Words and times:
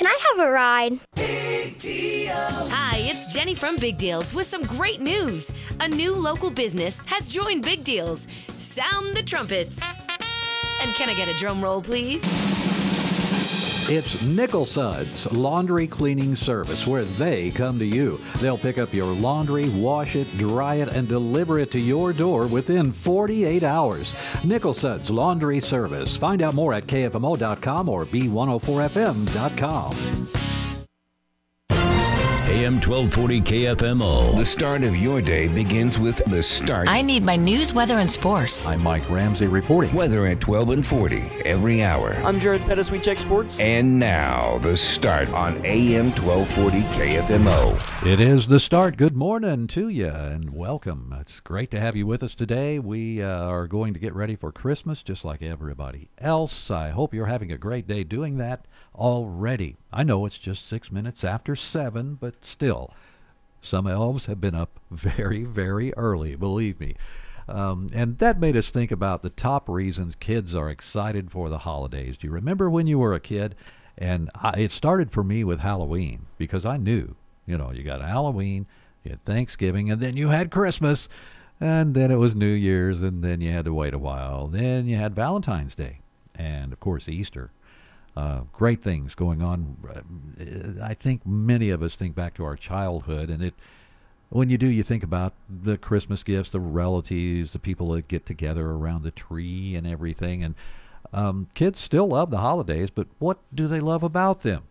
can 0.00 0.06
I 0.06 0.18
have 0.30 0.48
a 0.48 0.50
ride? 0.50 0.98
Hi, 1.18 2.96
it's 3.00 3.26
Jenny 3.34 3.54
from 3.54 3.76
Big 3.76 3.98
Deals 3.98 4.32
with 4.32 4.46
some 4.46 4.62
great 4.62 4.98
news. 4.98 5.52
A 5.80 5.88
new 5.88 6.14
local 6.14 6.50
business 6.50 7.00
has 7.00 7.28
joined 7.28 7.64
Big 7.64 7.84
Deals. 7.84 8.26
Sound 8.48 9.14
the 9.14 9.22
trumpets. 9.22 9.98
And 9.98 10.90
can 10.94 11.10
I 11.10 11.14
get 11.18 11.28
a 11.28 11.38
drum 11.38 11.62
roll, 11.62 11.82
please? 11.82 12.79
It's 13.92 14.24
Nickel 14.24 14.66
Suds 14.66 15.26
Laundry 15.32 15.88
Cleaning 15.88 16.36
Service 16.36 16.86
where 16.86 17.02
they 17.02 17.50
come 17.50 17.76
to 17.80 17.84
you. 17.84 18.20
They'll 18.38 18.56
pick 18.56 18.78
up 18.78 18.94
your 18.94 19.12
laundry, 19.12 19.68
wash 19.70 20.14
it, 20.14 20.28
dry 20.38 20.76
it, 20.76 20.94
and 20.94 21.08
deliver 21.08 21.58
it 21.58 21.72
to 21.72 21.80
your 21.80 22.12
door 22.12 22.46
within 22.46 22.92
48 22.92 23.64
hours. 23.64 24.16
Nickel 24.44 24.74
Suds 24.74 25.10
Laundry 25.10 25.60
Service. 25.60 26.16
Find 26.16 26.40
out 26.40 26.54
more 26.54 26.72
at 26.72 26.84
KFMO.com 26.84 27.88
or 27.88 28.06
B104FM.com. 28.06 30.39
AM 32.60 32.74
1240 32.74 33.40
KFMO. 33.40 34.36
The 34.36 34.44
start 34.44 34.84
of 34.84 34.94
your 34.94 35.22
day 35.22 35.48
begins 35.48 35.98
with 35.98 36.22
the 36.26 36.42
start. 36.42 36.88
I 36.90 37.00
need 37.00 37.24
my 37.24 37.34
news, 37.34 37.72
weather, 37.72 38.00
and 38.00 38.10
sports. 38.10 38.68
I'm 38.68 38.82
Mike 38.82 39.08
Ramsey 39.08 39.46
reporting. 39.46 39.94
Weather 39.94 40.26
at 40.26 40.42
12 40.42 40.68
and 40.68 40.86
40 40.86 41.22
every 41.46 41.82
hour. 41.82 42.12
I'm 42.22 42.38
Jared 42.38 42.60
Pettis. 42.66 42.90
We 42.90 43.00
check 43.00 43.18
sports. 43.18 43.58
And 43.60 43.98
now, 43.98 44.58
the 44.58 44.76
start 44.76 45.30
on 45.30 45.64
AM 45.64 46.10
1240 46.10 46.82
KFMO. 46.98 48.06
It 48.06 48.20
is 48.20 48.46
the 48.46 48.60
start. 48.60 48.98
Good 48.98 49.16
morning 49.16 49.66
to 49.68 49.88
you 49.88 50.08
and 50.08 50.50
welcome. 50.50 51.16
It's 51.18 51.40
great 51.40 51.70
to 51.70 51.80
have 51.80 51.96
you 51.96 52.06
with 52.06 52.22
us 52.22 52.34
today. 52.34 52.78
We 52.78 53.22
uh, 53.22 53.26
are 53.26 53.68
going 53.68 53.94
to 53.94 54.00
get 54.00 54.14
ready 54.14 54.36
for 54.36 54.52
Christmas 54.52 55.02
just 55.02 55.24
like 55.24 55.40
everybody 55.40 56.10
else. 56.18 56.70
I 56.70 56.90
hope 56.90 57.14
you're 57.14 57.24
having 57.24 57.52
a 57.52 57.56
great 57.56 57.86
day 57.86 58.04
doing 58.04 58.36
that 58.36 58.66
already. 59.00 59.76
I 59.92 60.04
know 60.04 60.26
it's 60.26 60.38
just 60.38 60.66
six 60.66 60.92
minutes 60.92 61.24
after 61.24 61.56
seven, 61.56 62.14
but 62.20 62.44
still, 62.44 62.92
some 63.62 63.86
elves 63.86 64.26
have 64.26 64.40
been 64.40 64.54
up 64.54 64.78
very, 64.90 65.44
very 65.44 65.92
early, 65.94 66.36
believe 66.36 66.78
me. 66.78 66.94
Um, 67.48 67.88
and 67.92 68.18
that 68.18 68.38
made 68.38 68.56
us 68.56 68.70
think 68.70 68.92
about 68.92 69.22
the 69.22 69.30
top 69.30 69.68
reasons 69.68 70.14
kids 70.14 70.54
are 70.54 70.70
excited 70.70 71.30
for 71.30 71.48
the 71.48 71.58
holidays. 71.58 72.16
Do 72.16 72.28
you 72.28 72.32
remember 72.32 72.70
when 72.70 72.86
you 72.86 72.98
were 72.98 73.14
a 73.14 73.20
kid? 73.20 73.56
And 73.98 74.30
I, 74.34 74.50
it 74.60 74.72
started 74.72 75.10
for 75.10 75.24
me 75.24 75.42
with 75.42 75.60
Halloween 75.60 76.26
because 76.38 76.64
I 76.64 76.76
knew, 76.76 77.16
you 77.46 77.58
know, 77.58 77.72
you 77.72 77.82
got 77.82 78.00
Halloween, 78.00 78.66
you 79.02 79.10
had 79.10 79.24
Thanksgiving, 79.24 79.90
and 79.90 80.00
then 80.00 80.16
you 80.16 80.28
had 80.28 80.50
Christmas, 80.50 81.08
and 81.60 81.94
then 81.94 82.10
it 82.10 82.16
was 82.16 82.34
New 82.34 82.46
Year's, 82.46 83.02
and 83.02 83.24
then 83.24 83.40
you 83.40 83.50
had 83.50 83.64
to 83.64 83.74
wait 83.74 83.94
a 83.94 83.98
while. 83.98 84.46
Then 84.46 84.86
you 84.86 84.96
had 84.96 85.14
Valentine's 85.14 85.74
Day, 85.74 86.00
and 86.34 86.72
of 86.72 86.80
course 86.80 87.08
Easter. 87.08 87.50
Uh, 88.16 88.40
great 88.52 88.82
things 88.82 89.14
going 89.14 89.42
on. 89.42 89.76
Uh, 89.88 90.84
I 90.84 90.94
think 90.94 91.24
many 91.24 91.70
of 91.70 91.82
us 91.82 91.94
think 91.94 92.14
back 92.14 92.34
to 92.34 92.44
our 92.44 92.56
childhood, 92.56 93.30
and 93.30 93.42
it. 93.42 93.54
When 94.30 94.48
you 94.48 94.58
do, 94.58 94.70
you 94.70 94.84
think 94.84 95.02
about 95.02 95.32
the 95.48 95.76
Christmas 95.76 96.22
gifts, 96.22 96.50
the 96.50 96.60
relatives, 96.60 97.52
the 97.52 97.58
people 97.58 97.90
that 97.92 98.06
get 98.06 98.26
together 98.26 98.70
around 98.70 99.02
the 99.02 99.10
tree, 99.10 99.74
and 99.74 99.84
everything. 99.84 100.44
And 100.44 100.54
um, 101.12 101.48
kids 101.54 101.80
still 101.80 102.06
love 102.06 102.30
the 102.30 102.38
holidays, 102.38 102.90
but 102.90 103.08
what 103.18 103.38
do 103.52 103.66
they 103.66 103.80
love 103.80 104.04
about 104.04 104.42
them? 104.42 104.62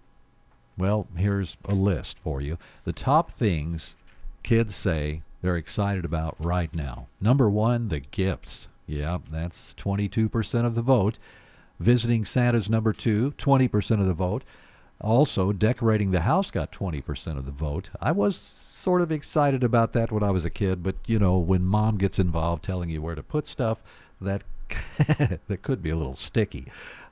Well, 0.78 1.08
here's 1.18 1.58
a 1.66 1.74
list 1.74 2.18
for 2.24 2.40
you. 2.40 2.58
The 2.86 2.94
top 2.94 3.32
things 3.32 3.96
kids 4.44 4.76
say 4.76 5.22
they're 5.42 5.58
excited 5.58 6.06
about 6.06 6.36
right 6.40 6.74
now. 6.74 7.08
Number 7.20 7.50
one, 7.50 7.90
the 7.90 8.00
gifts. 8.00 8.68
Yeah, 8.88 9.20
that's 9.30 9.76
22% 9.78 10.66
of 10.66 10.76
the 10.76 10.82
vote. 10.82 11.20
Visiting 11.80 12.26
Santa's 12.26 12.70
number 12.70 12.94
two, 12.94 13.32
20% 13.38 14.00
of 14.00 14.06
the 14.06 14.14
vote. 14.14 14.44
Also, 15.02 15.54
decorating 15.54 16.12
the 16.12 16.22
house 16.22 16.52
got 16.52 16.74
20% 16.74 17.38
of 17.38 17.46
the 17.46 17.52
vote. 17.52 17.90
I 18.02 18.12
was 18.12 18.36
sort 18.36 19.02
of 19.02 19.12
excited 19.12 19.64
about 19.64 19.94
that 19.94 20.12
when 20.12 20.24
I 20.24 20.32
was 20.32 20.44
a 20.44 20.50
kid, 20.50 20.84
but 20.84 20.96
you 21.06 21.20
know, 21.20 21.38
when 21.38 21.64
mom 21.66 21.98
gets 21.98 22.20
involved 22.20 22.64
telling 22.64 22.90
you 22.90 23.02
where 23.02 23.16
to 23.16 23.24
put 23.24 23.48
stuff, 23.48 23.80
that 24.20 24.44
that 25.48 25.62
could 25.62 25.82
be 25.82 25.90
a 25.90 25.96
little 25.96 26.18
sticky. 26.18 26.68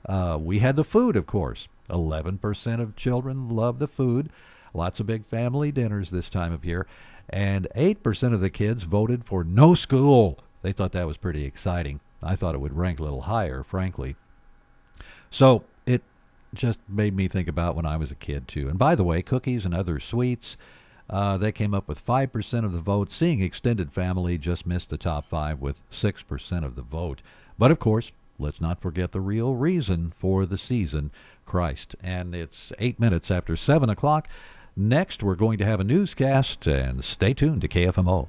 Uh, 0.06 0.38
we 0.40 0.58
had 0.58 0.76
the 0.76 0.84
food, 0.84 1.16
of 1.16 1.26
course. 1.26 1.68
11% 1.90 2.80
of 2.80 2.96
children 2.96 3.48
love 3.48 3.78
the 3.78 3.88
food. 3.88 4.30
Lots 4.74 5.00
of 5.00 5.06
big 5.06 5.26
family 5.26 5.72
dinners 5.72 6.10
this 6.10 6.28
time 6.28 6.52
of 6.52 6.64
year. 6.64 6.86
And 7.30 7.66
8% 7.74 8.34
of 8.34 8.40
the 8.40 8.50
kids 8.50 8.84
voted 8.84 9.24
for 9.24 9.44
no 9.44 9.74
school. 9.74 10.38
They 10.62 10.72
thought 10.72 10.92
that 10.92 11.06
was 11.06 11.16
pretty 11.16 11.44
exciting. 11.44 12.00
I 12.22 12.36
thought 12.36 12.54
it 12.54 12.60
would 12.60 12.76
rank 12.76 13.00
a 13.00 13.02
little 13.02 13.22
higher, 13.22 13.62
frankly. 13.62 14.16
So 15.30 15.64
it 15.86 16.02
just 16.54 16.78
made 16.88 17.14
me 17.14 17.28
think 17.28 17.48
about 17.48 17.76
when 17.76 17.86
I 17.86 17.96
was 17.96 18.10
a 18.10 18.16
kid, 18.16 18.48
too. 18.48 18.68
And 18.68 18.78
by 18.78 18.94
the 18.94 19.04
way, 19.04 19.22
cookies 19.22 19.64
and 19.64 19.74
other 19.74 20.00
sweets, 20.00 20.56
uh, 21.10 21.36
they 21.38 21.52
came 21.52 21.74
up 21.74 21.88
with 21.88 22.04
5% 22.04 22.64
of 22.64 22.72
the 22.72 22.80
vote. 22.80 23.10
Seeing 23.10 23.40
extended 23.40 23.92
family 23.92 24.38
just 24.38 24.66
missed 24.66 24.90
the 24.90 24.98
top 24.98 25.28
five 25.28 25.60
with 25.60 25.82
6% 25.90 26.64
of 26.64 26.76
the 26.76 26.82
vote. 26.82 27.22
But 27.58 27.70
of 27.70 27.78
course, 27.78 28.12
let's 28.38 28.60
not 28.60 28.80
forget 28.80 29.12
the 29.12 29.20
real 29.20 29.54
reason 29.54 30.12
for 30.18 30.46
the 30.46 30.58
season 30.58 31.10
Christ. 31.46 31.96
And 32.02 32.34
it's 32.34 32.72
eight 32.78 33.00
minutes 33.00 33.30
after 33.30 33.56
7 33.56 33.88
o'clock. 33.88 34.28
Next, 34.76 35.22
we're 35.22 35.34
going 35.34 35.58
to 35.58 35.64
have 35.64 35.80
a 35.80 35.84
newscast, 35.84 36.68
and 36.68 37.02
stay 37.02 37.34
tuned 37.34 37.62
to 37.62 37.68
KFMO. 37.68 38.28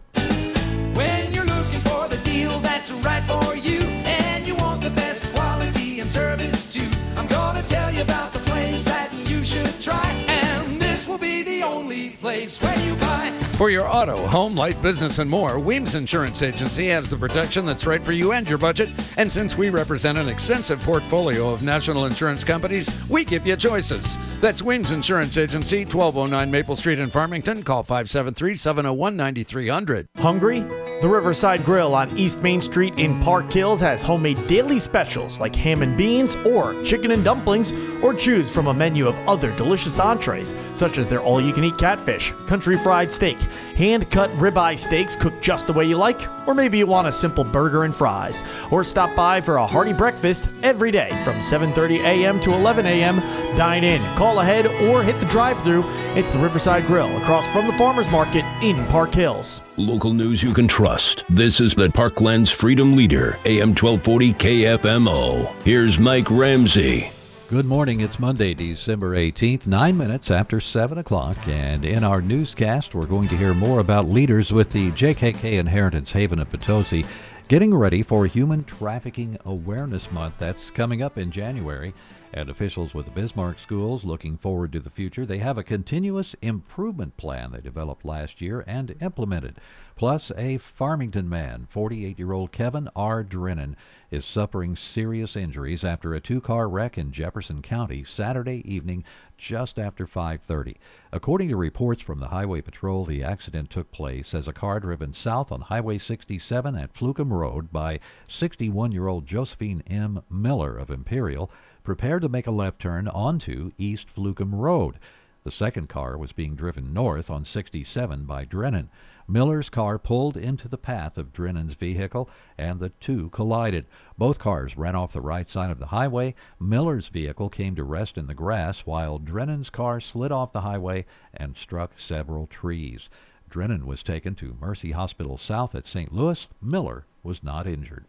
For 13.59 13.69
your 13.69 13.89
auto, 13.89 14.25
home, 14.25 14.55
life, 14.55 14.81
business, 14.81 15.19
and 15.19 15.29
more, 15.29 15.59
Weems 15.59 15.95
Insurance 15.95 16.41
Agency 16.41 16.87
has 16.87 17.09
the 17.09 17.17
protection 17.17 17.65
that's 17.65 17.85
right 17.85 18.01
for 18.01 18.13
you 18.13 18.31
and 18.31 18.47
your 18.47 18.57
budget. 18.57 18.87
And 19.17 19.29
since 19.29 19.57
we 19.57 19.69
represent 19.69 20.17
an 20.17 20.29
extensive 20.29 20.79
portfolio 20.79 21.49
of 21.49 21.61
national 21.61 22.05
insurance 22.05 22.45
companies, 22.45 22.89
we 23.09 23.25
give 23.25 23.45
you 23.45 23.57
choices. 23.57 24.17
That's 24.39 24.61
Weems 24.61 24.91
Insurance 24.91 25.37
Agency, 25.37 25.79
1209 25.79 26.49
Maple 26.49 26.77
Street 26.77 26.99
in 26.99 27.09
Farmington. 27.09 27.61
Call 27.63 27.83
573 27.83 28.55
701 28.55 29.17
9300. 29.17 30.07
Hungry? 30.15 30.65
The 31.01 31.07
Riverside 31.07 31.63
Grill 31.63 31.95
on 31.95 32.17
East 32.17 32.41
Main 32.41 32.61
Street 32.61 32.97
in 32.97 33.21
Park 33.21 33.51
Hills 33.51 33.79
has 33.79 34.01
homemade 34.01 34.47
daily 34.47 34.79
specials 34.79 35.39
like 35.39 35.55
ham 35.55 35.81
and 35.81 35.97
beans 35.97 36.35
or 36.37 36.81
chicken 36.83 37.11
and 37.11 37.23
dumplings, 37.23 37.71
or 38.01 38.13
choose 38.13 38.53
from 38.53 38.67
a 38.67 38.73
menu 38.73 39.07
of 39.07 39.17
other 39.27 39.55
delicious 39.55 39.97
entrees, 39.97 40.55
such 40.73 40.97
as 40.97 41.07
their 41.07 41.21
all 41.21 41.39
you 41.39 41.53
can 41.53 41.63
eat 41.63 41.77
catfish, 41.77 42.33
country 42.47 42.77
fried 42.77 43.13
steak, 43.13 43.37
hand 43.75 44.09
cut 44.11 44.29
ribeye 44.31 44.77
steaks 44.77 45.15
cooked 45.15 45.41
just 45.41 45.67
the 45.67 45.73
way 45.73 45.85
you 45.85 45.97
like, 45.97 46.21
or 46.47 46.53
maybe 46.53 46.77
you 46.77 46.87
want 46.87 47.07
a 47.07 47.11
simple 47.11 47.43
burger 47.43 47.83
and 47.83 47.93
fries. 47.93 48.43
Or 48.71 48.83
stop 48.83 49.15
by 49.15 49.41
for 49.41 49.57
a 49.57 49.67
hearty 49.67 49.93
breakfast 49.93 50.49
every 50.63 50.91
day 50.91 51.09
from 51.23 51.35
7:30 51.35 51.99
a.m. 51.99 52.39
to 52.41 52.53
11 52.53 52.85
a.m. 52.85 53.19
Dine 53.55 53.83
in, 53.83 54.01
call 54.15 54.39
ahead, 54.39 54.65
or 54.89 55.03
hit 55.03 55.19
the 55.19 55.25
drive-through. 55.25 55.83
It's 56.15 56.31
the 56.31 56.39
Riverside 56.39 56.85
Grill 56.85 57.15
across 57.17 57.47
from 57.47 57.67
the 57.67 57.73
Farmers 57.73 58.09
Market 58.11 58.45
in 58.63 58.85
Park 58.87 59.13
Hills. 59.13 59.61
Local 59.77 60.13
news 60.13 60.43
you 60.43 60.53
can 60.53 60.67
trust. 60.67 61.23
This 61.29 61.59
is 61.59 61.73
the 61.73 61.89
Parkland's 61.89 62.51
Freedom 62.51 62.95
Leader, 62.95 63.37
AM 63.45 63.75
1240 63.75 64.33
KFMO. 64.33 65.53
Here's 65.63 65.97
Mike 65.97 66.29
Ramsey. 66.29 67.11
Good 67.49 67.65
morning. 67.65 68.01
It's 68.01 68.19
Monday, 68.19 68.53
December 68.53 69.17
18th, 69.17 69.65
nine 69.65 69.97
minutes 69.97 70.29
after 70.29 70.59
7 70.59 70.99
o'clock. 70.99 71.35
And 71.47 71.83
in 71.83 72.03
our 72.03 72.21
newscast, 72.21 72.93
we're 72.93 73.07
going 73.07 73.27
to 73.27 73.35
hear 73.35 73.55
more 73.55 73.79
about 73.79 74.07
leaders 74.07 74.53
with 74.53 74.69
the 74.69 74.91
JKK 74.91 75.53
Inheritance 75.53 76.11
Haven 76.11 76.37
of 76.37 76.51
Potosi 76.51 77.07
getting 77.47 77.73
ready 77.73 78.03
for 78.03 78.27
Human 78.27 78.63
Trafficking 78.65 79.35
Awareness 79.45 80.11
Month. 80.11 80.35
That's 80.37 80.69
coming 80.69 81.01
up 81.01 81.17
in 81.17 81.31
January. 81.31 81.95
And 82.31 82.47
officials 82.47 82.93
with 82.93 83.05
the 83.07 83.11
Bismarck 83.11 83.57
schools 83.57 84.03
looking 84.03 84.37
forward 84.37 84.71
to 84.73 84.79
the 84.79 84.91
future. 84.91 85.25
They 85.25 85.39
have 85.39 85.57
a 85.57 85.63
continuous 85.63 86.35
improvement 86.43 87.17
plan 87.17 87.51
they 87.51 87.61
developed 87.61 88.05
last 88.05 88.39
year 88.39 88.63
and 88.67 88.95
implemented. 89.01 89.55
Plus, 89.95 90.31
a 90.37 90.59
Farmington 90.59 91.27
man, 91.27 91.65
48 91.71 92.19
year 92.19 92.31
old 92.31 92.51
Kevin 92.51 92.87
R. 92.95 93.23
Drennan, 93.23 93.75
is 94.11 94.25
suffering 94.25 94.75
serious 94.75 95.35
injuries 95.35 95.83
after 95.83 96.13
a 96.13 96.21
two 96.21 96.41
car 96.41 96.67
wreck 96.67 96.97
in 96.97 97.11
Jefferson 97.11 97.61
County 97.61 98.03
Saturday 98.03 98.61
evening 98.65 99.03
just 99.37 99.77
after 99.77 100.05
5:30. 100.05 100.77
According 101.11 101.49
to 101.49 101.55
reports 101.55 102.01
from 102.01 102.19
the 102.19 102.27
Highway 102.27 102.61
Patrol, 102.61 103.05
the 103.05 103.23
accident 103.23 103.69
took 103.69 103.91
place 103.91 104.33
as 104.33 104.47
a 104.47 104.53
car 104.53 104.79
driven 104.79 105.13
south 105.13 105.51
on 105.51 105.61
Highway 105.61 105.97
67 105.97 106.75
at 106.75 106.93
Flucom 106.93 107.31
Road 107.31 107.71
by 107.71 107.99
61-year-old 108.27 109.25
Josephine 109.25 109.83
M. 109.87 110.21
Miller 110.29 110.77
of 110.77 110.89
Imperial 110.89 111.51
prepared 111.83 112.21
to 112.21 112.29
make 112.29 112.47
a 112.47 112.51
left 112.51 112.79
turn 112.79 113.07
onto 113.07 113.71
East 113.77 114.07
Flucom 114.13 114.53
Road. 114.53 114.99
The 115.43 115.51
second 115.51 115.87
car 115.87 116.17
was 116.17 116.33
being 116.33 116.55
driven 116.55 116.93
north 116.93 117.29
on 117.29 117.45
67 117.45 118.25
by 118.25 118.43
Drennan. 118.43 118.89
Miller's 119.27 119.69
car 119.69 119.97
pulled 119.97 120.35
into 120.35 120.67
the 120.67 120.77
path 120.77 121.17
of 121.17 121.31
Drennan's 121.31 121.75
vehicle 121.75 122.29
and 122.57 122.79
the 122.79 122.89
two 122.89 123.29
collided. 123.29 123.85
Both 124.17 124.39
cars 124.39 124.75
ran 124.75 124.95
off 124.95 125.13
the 125.13 125.21
right 125.21 125.49
side 125.49 125.71
of 125.71 125.79
the 125.79 125.87
highway. 125.87 126.35
Miller's 126.59 127.07
vehicle 127.07 127.49
came 127.49 127.75
to 127.75 127.83
rest 127.83 128.17
in 128.17 128.27
the 128.27 128.33
grass 128.33 128.81
while 128.81 129.17
Drennan's 129.17 129.69
car 129.69 129.99
slid 129.99 130.31
off 130.31 130.51
the 130.51 130.61
highway 130.61 131.05
and 131.33 131.55
struck 131.55 131.97
several 131.97 132.47
trees. 132.47 133.07
Drennan 133.49 133.85
was 133.85 134.03
taken 134.03 134.35
to 134.35 134.57
Mercy 134.59 134.91
Hospital 134.91 135.37
South 135.37 135.73
at 135.73 135.87
St. 135.87 136.11
Louis. 136.11 136.47
Miller 136.61 137.05
was 137.23 137.43
not 137.43 137.65
injured. 137.65 138.05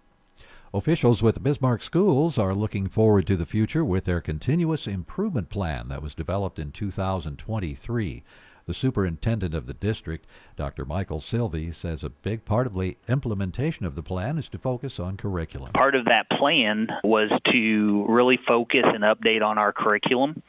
Officials 0.72 1.20
with 1.20 1.43
Bismarck 1.43 1.82
Schools 1.82 2.38
are 2.38 2.55
looking 2.55 2.88
forward 2.88 3.26
to 3.26 3.37
the 3.37 3.44
future 3.44 3.84
with 3.84 4.05
their 4.05 4.20
continuous 4.20 4.87
improvement 4.87 5.49
plan 5.49 5.88
that 5.88 6.00
was 6.00 6.14
developed 6.14 6.61
in 6.61 6.70
2023. 6.70 8.22
The 8.66 8.74
superintendent 8.74 9.54
of 9.54 9.66
the 9.66 9.74
district, 9.74 10.26
Dr. 10.56 10.84
Michael 10.84 11.20
Sylvie, 11.20 11.72
says 11.72 12.04
a 12.04 12.10
big 12.10 12.44
part 12.44 12.66
of 12.66 12.74
the 12.74 12.96
implementation 13.08 13.86
of 13.86 13.94
the 13.94 14.02
plan 14.02 14.38
is 14.38 14.48
to 14.50 14.58
focus 14.58 15.00
on 15.00 15.16
curriculum. 15.16 15.72
Part 15.72 15.94
of 15.94 16.06
that 16.06 16.28
plan 16.30 16.88
was 17.02 17.30
to 17.52 18.06
really 18.08 18.38
focus 18.46 18.84
and 18.84 19.02
update 19.02 19.42
on 19.42 19.58
our 19.58 19.72
curriculum. 19.72 20.42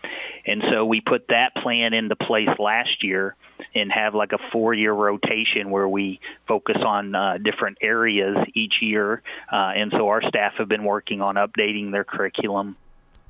And 0.46 0.64
so 0.72 0.86
we 0.86 1.02
put 1.02 1.28
that 1.30 1.56
plan 1.56 1.94
into 1.94 2.16
place 2.16 2.50
last 2.60 3.04
year 3.04 3.36
and 3.76 3.92
have 3.92 4.16
like 4.16 4.32
a 4.32 4.40
four 4.52 4.74
year 4.74 4.94
rotation 4.94 5.70
where 5.70 5.88
we 5.88 6.20
focus 6.48 6.78
on 6.86 7.16
uh, 7.16 7.38
different 7.38 7.78
areas 7.82 8.38
each 8.54 8.76
year. 8.82 9.22
Uh, 9.52 9.72
and 9.76 9.92
so 9.96 10.10
our 10.10 10.22
staff 10.28 10.54
have 10.58 10.68
been 10.68 10.84
working 10.84 11.22
on 11.22 11.36
updating 11.36 11.92
their 11.92 12.04
curriculum 12.04 12.76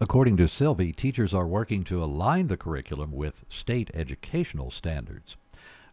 According 0.02 0.38
to 0.38 0.48
Sylvie, 0.48 0.94
teachers 0.94 1.32
are 1.32 1.46
working 1.46 1.84
to 1.84 2.04
align 2.04 2.48
the 2.48 2.58
curriculum 2.58 3.12
with 3.12 3.46
state 3.50 3.92
educational 3.94 4.72
standards. 4.72 5.38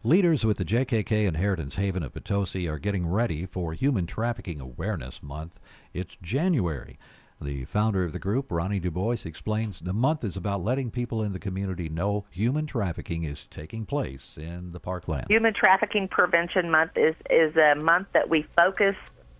Leaders 0.03 0.43
with 0.43 0.57
the 0.57 0.65
JKK 0.65 1.27
Inheritance 1.27 1.75
Haven 1.75 2.01
of 2.01 2.13
Potosi 2.13 2.67
are 2.67 2.79
getting 2.79 3.05
ready 3.05 3.45
for 3.45 3.73
Human 3.73 4.07
Trafficking 4.07 4.59
Awareness 4.59 5.21
Month. 5.21 5.59
It's 5.93 6.17
January. 6.23 6.97
The 7.39 7.65
founder 7.65 8.03
of 8.03 8.11
the 8.11 8.17
group, 8.17 8.51
Ronnie 8.51 8.79
Du 8.79 8.89
Bois, 8.89 9.17
explains 9.25 9.79
the 9.79 9.93
month 9.93 10.23
is 10.23 10.35
about 10.35 10.63
letting 10.63 10.89
people 10.89 11.21
in 11.21 11.31
the 11.31 11.39
community 11.39 11.87
know 11.87 12.25
human 12.31 12.65
trafficking 12.65 13.25
is 13.25 13.45
taking 13.51 13.85
place 13.85 14.37
in 14.37 14.71
the 14.71 14.79
parkland. 14.79 15.27
Human 15.29 15.53
Trafficking 15.53 16.07
Prevention 16.07 16.71
Month 16.71 16.97
is, 16.97 17.13
is 17.29 17.55
a 17.57 17.75
month 17.75 18.07
that 18.13 18.27
we 18.27 18.47
focus 18.57 18.95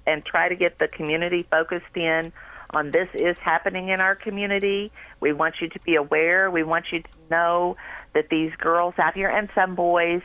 and 0.05 0.23
try 0.23 0.47
to 0.47 0.55
get 0.55 0.77
the 0.77 0.87
community 0.89 1.47
focused 1.51 1.95
in 1.95 2.31
on 2.71 2.91
this 2.91 3.09
is 3.13 3.37
happening 3.39 3.89
in 3.89 3.99
our 3.99 4.15
community. 4.15 4.91
We 5.19 5.33
want 5.33 5.55
you 5.61 5.69
to 5.69 5.79
be 5.79 5.95
aware. 5.95 6.51
We 6.51 6.63
want 6.63 6.85
you 6.91 7.01
to 7.01 7.09
know 7.29 7.77
that 8.13 8.29
these 8.29 8.51
girls 8.57 8.93
out 8.97 9.15
here 9.15 9.29
and 9.29 9.49
some 9.55 9.75
boys 9.75 10.21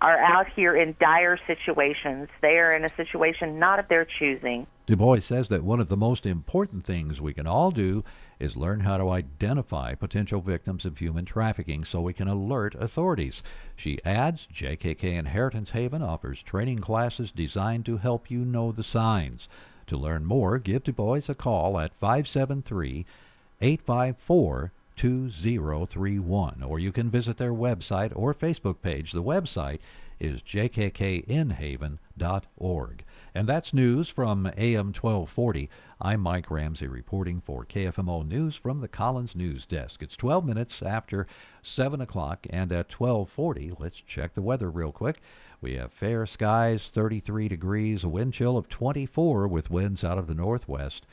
are 0.00 0.18
out 0.18 0.48
here 0.48 0.76
in 0.76 0.96
dire 1.00 1.38
situations. 1.46 2.28
They 2.42 2.58
are 2.58 2.72
in 2.72 2.84
a 2.84 2.94
situation 2.94 3.58
not 3.58 3.78
of 3.78 3.88
their 3.88 4.04
choosing. 4.04 4.66
Du 4.86 4.96
Bois 4.96 5.20
says 5.20 5.48
that 5.48 5.64
one 5.64 5.80
of 5.80 5.88
the 5.88 5.96
most 5.96 6.26
important 6.26 6.84
things 6.84 7.20
we 7.20 7.32
can 7.32 7.46
all 7.46 7.70
do 7.70 8.04
is 8.38 8.54
learn 8.54 8.80
how 8.80 8.98
to 8.98 9.08
identify 9.08 9.94
potential 9.94 10.42
victims 10.42 10.84
of 10.84 10.98
human 10.98 11.24
trafficking 11.24 11.84
so 11.84 12.02
we 12.02 12.12
can 12.12 12.28
alert 12.28 12.74
authorities. 12.74 13.42
She 13.76 13.98
adds 14.04 14.46
JKK 14.52 15.04
Inheritance 15.04 15.70
Haven 15.70 16.02
offers 16.02 16.42
training 16.42 16.80
classes 16.80 17.30
designed 17.30 17.86
to 17.86 17.96
help 17.96 18.30
you 18.30 18.44
know 18.44 18.72
the 18.72 18.84
signs. 18.84 19.48
To 19.88 19.96
learn 19.96 20.24
more, 20.24 20.58
give 20.58 20.84
Du 20.84 20.92
Bois 20.92 21.22
a 21.28 21.34
call 21.34 21.78
at 21.78 21.92
573 21.94 23.04
854 23.60 24.72
2031, 24.96 26.62
or 26.62 26.78
you 26.78 26.92
can 26.92 27.10
visit 27.10 27.36
their 27.36 27.52
website 27.52 28.12
or 28.14 28.32
Facebook 28.32 28.80
page. 28.80 29.12
The 29.12 29.22
website 29.22 29.80
is 30.20 30.42
jkkinhaven.org. 30.42 33.04
And 33.34 33.48
that's 33.48 33.74
news 33.74 34.08
from 34.08 34.46
AM 34.56 34.92
1240. 34.92 35.68
I'm 36.00 36.20
Mike 36.20 36.50
Ramsey 36.50 36.86
reporting 36.86 37.40
for 37.40 37.64
KFMO 37.64 38.26
News 38.26 38.54
from 38.54 38.80
the 38.80 38.88
Collins 38.88 39.34
News 39.34 39.66
Desk. 39.66 40.02
It's 40.02 40.16
12 40.16 40.44
minutes 40.44 40.82
after 40.82 41.26
7 41.62 42.00
o'clock, 42.00 42.46
and 42.50 42.70
at 42.70 42.92
1240, 42.92 43.72
let's 43.78 44.00
check 44.00 44.34
the 44.34 44.42
weather 44.42 44.70
real 44.70 44.92
quick. 44.92 45.20
We 45.64 45.76
have 45.76 45.94
fair 45.94 46.26
skies, 46.26 46.90
33 46.92 47.48
degrees, 47.48 48.04
a 48.04 48.08
wind 48.10 48.34
chill 48.34 48.58
of 48.58 48.68
24 48.68 49.48
with 49.48 49.70
winds 49.70 50.04
out 50.04 50.18
of 50.18 50.26
the 50.26 50.34
northwest, 50.34 51.06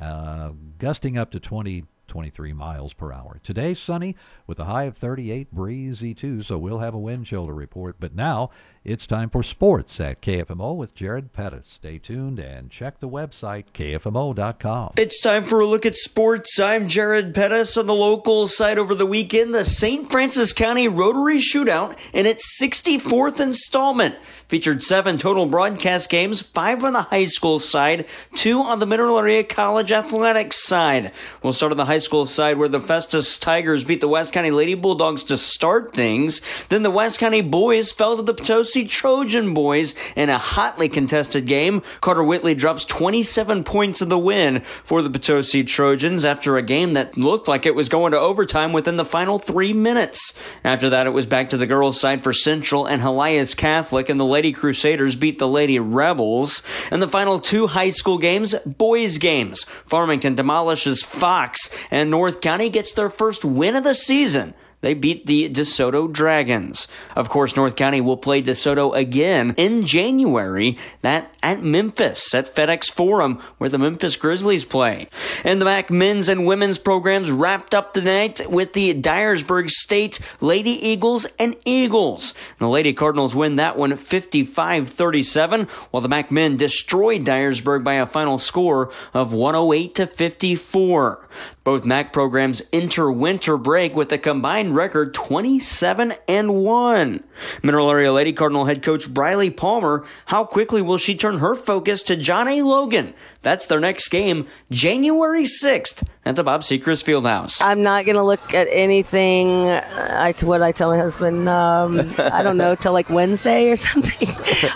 uh, 0.00 0.52
gusting 0.78 1.18
up 1.18 1.30
to 1.32 1.38
20 1.38 1.84
23 2.06 2.54
miles 2.54 2.94
per 2.94 3.12
hour. 3.12 3.38
Today, 3.42 3.74
sunny 3.74 4.16
with 4.46 4.58
a 4.58 4.64
high 4.64 4.84
of 4.84 4.96
38, 4.96 5.52
breezy 5.52 6.14
too, 6.14 6.42
so 6.42 6.56
we'll 6.56 6.78
have 6.78 6.94
a 6.94 6.98
wind 6.98 7.26
chill 7.26 7.44
to 7.44 7.52
report. 7.52 7.96
But 8.00 8.14
now 8.14 8.48
it's 8.84 9.06
time 9.06 9.28
for 9.28 9.42
sports 9.42 10.00
at 10.00 10.22
KFMO 10.22 10.76
with 10.76 10.94
Jared 10.94 11.32
Pettis. 11.32 11.66
Stay 11.68 11.98
tuned 11.98 12.38
and 12.38 12.70
check 12.70 13.00
the 13.00 13.08
website, 13.08 13.64
kfmo.com. 13.74 14.92
It's 14.96 15.20
time 15.20 15.44
for 15.44 15.60
a 15.60 15.66
look 15.66 15.84
at 15.84 15.96
sports. 15.96 16.58
I'm 16.58 16.88
Jared 16.88 17.34
Pettis 17.34 17.76
on 17.76 17.86
the 17.86 17.94
local 17.94 18.48
side 18.48 18.78
over 18.78 18.94
the 18.94 19.06
weekend. 19.06 19.54
The 19.54 19.64
St. 19.64 20.10
Francis 20.10 20.52
County 20.52 20.88
Rotary 20.88 21.38
Shootout 21.38 21.98
in 22.12 22.24
its 22.24 22.58
64th 22.62 23.40
installment 23.40 24.14
featured 24.48 24.82
seven 24.82 25.18
total 25.18 25.44
broadcast 25.44 26.08
games, 26.08 26.40
five 26.40 26.82
on 26.82 26.94
the 26.94 27.02
high 27.02 27.26
school 27.26 27.58
side, 27.58 28.06
two 28.34 28.60
on 28.60 28.78
the 28.78 28.86
Mineral 28.86 29.18
Area 29.18 29.44
College 29.44 29.92
athletics 29.92 30.56
side. 30.64 31.12
We'll 31.42 31.52
start 31.52 31.72
on 31.72 31.78
the 31.78 31.84
high 31.84 31.98
school 31.98 32.24
side 32.24 32.56
where 32.56 32.68
the 32.68 32.80
Festus 32.80 33.38
Tigers 33.38 33.84
beat 33.84 34.00
the 34.00 34.08
West 34.08 34.32
County 34.32 34.50
Lady 34.50 34.74
Bulldogs 34.74 35.24
to 35.24 35.36
start 35.36 35.92
things. 35.92 36.40
Then 36.68 36.82
the 36.82 36.90
West 36.90 37.18
County 37.18 37.42
boys 37.42 37.92
fell 37.92 38.16
to 38.16 38.22
the 38.22 38.32
Potosi 38.32 38.67
Trojan 38.72 39.54
boys 39.54 39.94
in 40.14 40.28
a 40.28 40.38
hotly 40.38 40.88
contested 40.88 41.46
game. 41.46 41.82
Carter 42.00 42.22
Whitley 42.22 42.54
drops 42.54 42.84
27 42.84 43.64
points 43.64 44.02
in 44.02 44.08
the 44.08 44.18
win 44.18 44.60
for 44.60 45.02
the 45.02 45.10
Potosi 45.10 45.64
Trojans 45.64 46.24
after 46.24 46.56
a 46.56 46.62
game 46.62 46.94
that 46.94 47.16
looked 47.16 47.48
like 47.48 47.66
it 47.66 47.74
was 47.74 47.88
going 47.88 48.12
to 48.12 48.18
overtime 48.18 48.72
within 48.72 48.96
the 48.96 49.04
final 49.04 49.38
three 49.38 49.72
minutes. 49.72 50.34
After 50.64 50.90
that, 50.90 51.06
it 51.06 51.12
was 51.12 51.26
back 51.26 51.48
to 51.50 51.56
the 51.56 51.66
girls' 51.66 52.00
side 52.00 52.22
for 52.22 52.32
Central 52.32 52.86
and 52.86 53.02
Helias 53.02 53.54
Catholic, 53.56 54.08
and 54.08 54.20
the 54.20 54.24
Lady 54.24 54.52
Crusaders 54.52 55.16
beat 55.16 55.38
the 55.38 55.48
Lady 55.48 55.78
Rebels. 55.78 56.62
In 56.92 57.00
the 57.00 57.08
final 57.08 57.40
two 57.40 57.68
high 57.68 57.90
school 57.90 58.18
games, 58.18 58.54
boys 58.66 59.18
games, 59.18 59.64
Farmington 59.64 60.34
demolishes 60.34 61.02
Fox, 61.02 61.86
and 61.90 62.10
North 62.10 62.40
County 62.40 62.68
gets 62.68 62.92
their 62.92 63.08
first 63.08 63.44
win 63.44 63.76
of 63.76 63.84
the 63.84 63.94
season. 63.94 64.54
They 64.80 64.94
beat 64.94 65.26
the 65.26 65.48
DeSoto 65.48 66.12
Dragons. 66.12 66.86
Of 67.16 67.28
course, 67.28 67.56
North 67.56 67.74
County 67.74 68.00
will 68.00 68.16
play 68.16 68.40
DeSoto 68.42 68.94
again 68.94 69.54
in 69.56 69.86
January, 69.86 70.78
that 71.02 71.36
at 71.42 71.62
Memphis, 71.62 72.32
at 72.32 72.54
FedEx 72.54 72.90
Forum, 72.90 73.40
where 73.58 73.70
the 73.70 73.78
Memphis 73.78 74.14
Grizzlies 74.14 74.64
play. 74.64 75.08
And 75.42 75.60
the 75.60 75.64
MAC 75.64 75.90
men's 75.90 76.28
and 76.28 76.46
women's 76.46 76.78
programs 76.78 77.30
wrapped 77.30 77.74
up 77.74 77.92
tonight 77.92 78.40
with 78.48 78.72
the 78.72 78.94
Dyersburg 78.94 79.68
State 79.68 80.20
Lady 80.40 80.70
Eagles 80.70 81.26
and 81.40 81.56
Eagles. 81.64 82.32
The 82.58 82.68
Lady 82.68 82.92
Cardinals 82.92 83.34
win 83.34 83.56
that 83.56 83.76
one 83.76 83.90
55-37, 83.90 85.68
while 85.90 86.00
the 86.00 86.08
MAC 86.08 86.30
men 86.30 86.56
destroyed 86.56 87.24
Dyersburg 87.24 87.82
by 87.82 87.94
a 87.94 88.06
final 88.06 88.38
score 88.38 88.92
of 89.12 89.32
108 89.32 89.94
to 89.96 90.06
54. 90.06 91.28
Both 91.68 91.84
MAC 91.84 92.14
programs 92.14 92.62
enter 92.72 93.12
winter 93.12 93.58
break 93.58 93.94
with 93.94 94.10
a 94.10 94.16
combined 94.16 94.74
record 94.74 95.12
27 95.12 96.14
and 96.26 96.54
1. 96.64 97.22
Mineral 97.62 97.90
Area 97.90 98.10
Lady 98.10 98.32
Cardinal 98.32 98.64
head 98.64 98.82
coach 98.82 99.12
Briley 99.12 99.50
Palmer, 99.50 100.06
how 100.24 100.46
quickly 100.46 100.80
will 100.80 100.96
she 100.96 101.14
turn 101.14 101.40
her 101.40 101.54
focus 101.54 102.02
to 102.04 102.16
John 102.16 102.48
A. 102.48 102.62
Logan? 102.62 103.12
That's 103.42 103.66
their 103.66 103.80
next 103.80 104.08
game, 104.08 104.46
January 104.70 105.44
6th 105.44 106.06
at 106.24 106.36
the 106.36 106.42
Bob 106.42 106.62
Sechrist 106.62 107.04
Fieldhouse. 107.04 107.62
I'm 107.62 107.82
not 107.82 108.04
going 108.04 108.16
to 108.16 108.22
look 108.22 108.52
at 108.52 108.66
anything. 108.70 109.68
I, 109.68 110.34
what 110.42 110.60
I 110.60 110.72
tell 110.72 110.90
my 110.90 110.98
husband, 110.98 111.48
um, 111.48 112.00
I 112.18 112.42
don't 112.42 112.56
know, 112.56 112.74
till 112.74 112.92
like 112.92 113.08
Wednesday 113.08 113.70
or 113.70 113.76
something. 113.76 114.28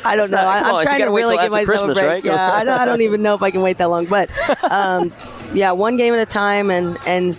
I 0.05 0.15
don't 0.17 0.31
know. 0.31 0.37
not- 0.37 0.65
I, 0.65 0.79
am 0.79 0.85
trying 0.85 1.05
to 1.05 1.13
wait 1.13 1.23
really 1.23 1.37
give 1.37 1.53
after 1.53 1.73
myself 1.73 1.91
a 1.91 1.95
break. 1.95 2.07
right? 2.07 2.25
Yeah, 2.25 2.53
I 2.53 2.65
don't, 2.65 2.81
I 2.81 2.85
don't 2.85 3.03
even 3.03 3.23
know 3.23 3.35
if 3.35 3.43
I 3.43 3.51
can 3.51 3.63
wait 3.63 3.79
that 3.79 3.91
long. 3.91 4.07
But 4.07 4.31
um, 4.63 5.13
yeah, 5.53 5.73
one 5.73 5.97
game 5.97 6.15
at 6.15 6.21
a 6.21 6.31
time, 6.31 6.71
and 6.71 6.97
and 7.07 7.35